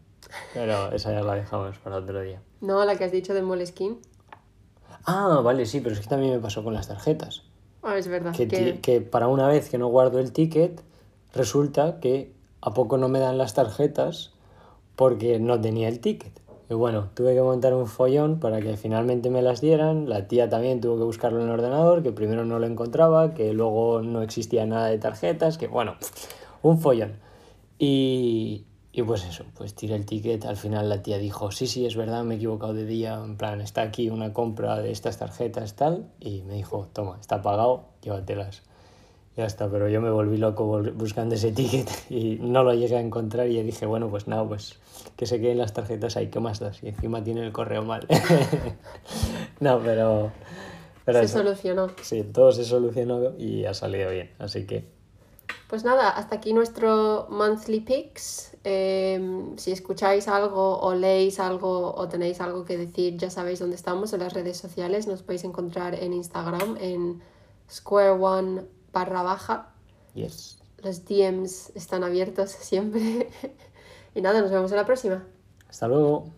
Pero 0.53 0.93
esa 0.93 1.13
ya 1.13 1.23
la 1.23 1.35
dejamos 1.35 1.79
para 1.79 1.97
otro 1.97 2.21
día. 2.21 2.41
No, 2.61 2.85
la 2.85 2.97
que 2.97 3.05
has 3.05 3.13
dicho 3.13 3.35
de 3.35 3.43
Moleskine. 3.43 3.97
Ah, 5.07 5.41
vale, 5.43 5.67
sí, 5.67 5.81
pero 5.81 5.95
es 5.95 6.01
que 6.01 6.07
también 6.09 6.33
me 6.35 6.39
pasó 6.41 6.63
con 6.65 6.75
las 6.75 6.89
tarjetas. 6.89 7.43
Ah, 7.83 7.99
es 7.99 8.09
verdad. 8.09 8.35
que, 8.35 8.49
que- 8.49 8.81
que 8.81 9.01
para 9.01 9.29
una 9.29 9.47
vez 9.49 9.69
que 9.69 9.77
no 9.79 9.89
guardo 9.89 10.19
el 10.19 10.33
ticket, 10.33 10.83
resulta 11.35 12.01
que 12.01 12.33
a 12.63 12.73
poco 12.73 12.97
no 12.97 13.09
me 13.09 13.19
dan 13.19 13.37
las 13.37 13.53
tarjetas 13.55 14.33
porque 14.97 15.39
no 15.39 15.61
tenía 15.61 15.89
el 15.89 16.01
ticket. 16.01 16.41
Y 16.71 16.75
bueno, 16.75 17.11
tuve 17.15 17.35
que 17.35 17.43
montar 17.43 17.75
un 17.75 17.87
follón 17.87 18.41
para 18.41 18.61
que 18.61 18.77
finalmente 18.77 19.29
me 19.29 19.43
las 19.43 19.61
dieran. 19.61 20.09
La 20.09 20.29
tía 20.29 20.49
también 20.49 20.81
tuvo 20.81 20.97
que 20.97 21.05
buscarlo 21.05 21.41
en 21.41 21.47
el 21.47 21.53
ordenador, 21.53 22.03
que 22.03 22.13
primero 22.13 22.45
no 22.45 22.59
lo 22.59 22.67
encontraba, 22.67 23.35
que 23.35 23.53
luego 23.53 24.01
no 24.01 24.23
existía 24.23 24.65
nada 24.65 24.87
de 24.87 24.99
tarjetas, 24.99 25.59
que 25.59 25.67
bueno, 25.67 25.97
un 26.63 26.79
follón. 26.79 27.19
Y, 27.79 28.65
y 28.93 29.03
pues 29.03 29.25
eso, 29.25 29.45
pues 29.55 29.75
tiré 29.75 29.95
el 29.95 30.07
ticket. 30.07 30.47
Al 30.47 30.57
final 30.57 30.89
la 30.89 31.03
tía 31.03 31.19
dijo, 31.19 31.51
sí, 31.51 31.67
sí, 31.67 31.85
es 31.85 31.97
verdad, 31.97 32.25
me 32.25 32.35
he 32.35 32.37
equivocado 32.39 32.73
de 32.73 32.87
día. 32.87 33.21
En 33.23 33.37
plan, 33.37 33.61
está 33.61 33.83
aquí 33.83 34.09
una 34.09 34.33
compra 34.33 34.79
de 34.79 34.91
estas 34.91 35.19
tarjetas, 35.19 35.75
tal. 35.75 36.07
Y 36.21 36.43
me 36.43 36.55
dijo, 36.55 36.89
toma, 36.93 37.19
está 37.21 37.43
pagado, 37.43 37.89
llévatelas. 38.01 38.63
Ya 39.37 39.47
está, 39.47 39.69
pero 39.69 39.89
yo 39.89 40.01
me 40.01 40.11
volví 40.11 40.37
loco 40.37 40.81
buscando 40.95 41.35
ese 41.35 41.51
ticket 41.51 41.91
y 42.11 42.39
no 42.41 42.63
lo 42.63 42.73
llegué 42.73 42.97
a 42.97 43.01
encontrar 43.01 43.49
y 43.49 43.61
dije, 43.63 43.85
bueno, 43.85 44.09
pues 44.09 44.29
nada, 44.29 44.47
pues 44.47 44.79
que 45.17 45.27
se 45.27 45.41
queden 45.41 45.59
las 45.59 45.73
tarjetas 45.73 46.17
ahí, 46.17 46.29
¿qué 46.29 46.39
más 46.39 46.61
das? 46.61 46.83
Y 46.83 46.89
encima 46.89 47.23
tiene 47.23 47.45
el 47.45 47.53
correo 47.53 47.83
mal. 47.83 48.07
no, 49.61 49.81
pero... 49.81 50.31
pero 51.05 51.19
se 51.19 51.25
eso. 51.25 51.39
solucionó. 51.39 51.89
Sí, 52.01 52.23
todo 52.23 52.53
se 52.53 52.65
solucionó 52.65 53.37
y 53.37 53.65
ha 53.65 53.75
salido 53.75 54.11
bien, 54.11 54.31
así 54.39 54.67
que... 54.67 54.93
Pues 55.69 55.85
nada, 55.85 56.11
hasta 56.11 56.37
aquí 56.37 56.53
nuestro 56.53 57.27
monthly 57.29 57.81
picks. 57.81 58.57
Eh, 58.63 59.21
si 59.57 59.73
escucháis 59.73 60.29
algo 60.29 60.79
o 60.79 60.95
leéis 60.95 61.41
algo 61.41 61.95
o 61.95 62.09
tenéis 62.09 62.41
algo 62.41 62.65
que 62.65 62.79
decir, 62.79 63.17
ya 63.17 63.31
sabéis 63.31 63.59
dónde 63.59 63.75
estamos 63.75 64.13
en 64.13 64.21
las 64.21 64.33
redes 64.33 64.57
sociales. 64.57 65.07
Nos 65.07 65.23
podéis 65.23 65.45
encontrar 65.45 65.95
en 65.95 66.13
Instagram 66.13 66.77
en 66.79 67.21
square 67.69 68.11
one 68.11 68.63
barra 68.95 69.23
baja. 69.23 69.75
Yes. 70.15 70.59
Los 70.79 71.05
DMs 71.05 71.73
están 71.75 72.05
abiertos 72.05 72.51
siempre. 72.51 73.29
y 74.15 74.23
nada, 74.23 74.41
nos 74.41 74.51
vemos 74.51 74.71
en 74.71 74.79
la 74.79 74.87
próxima. 74.87 75.27
Hasta 75.69 75.89
luego. 75.89 76.33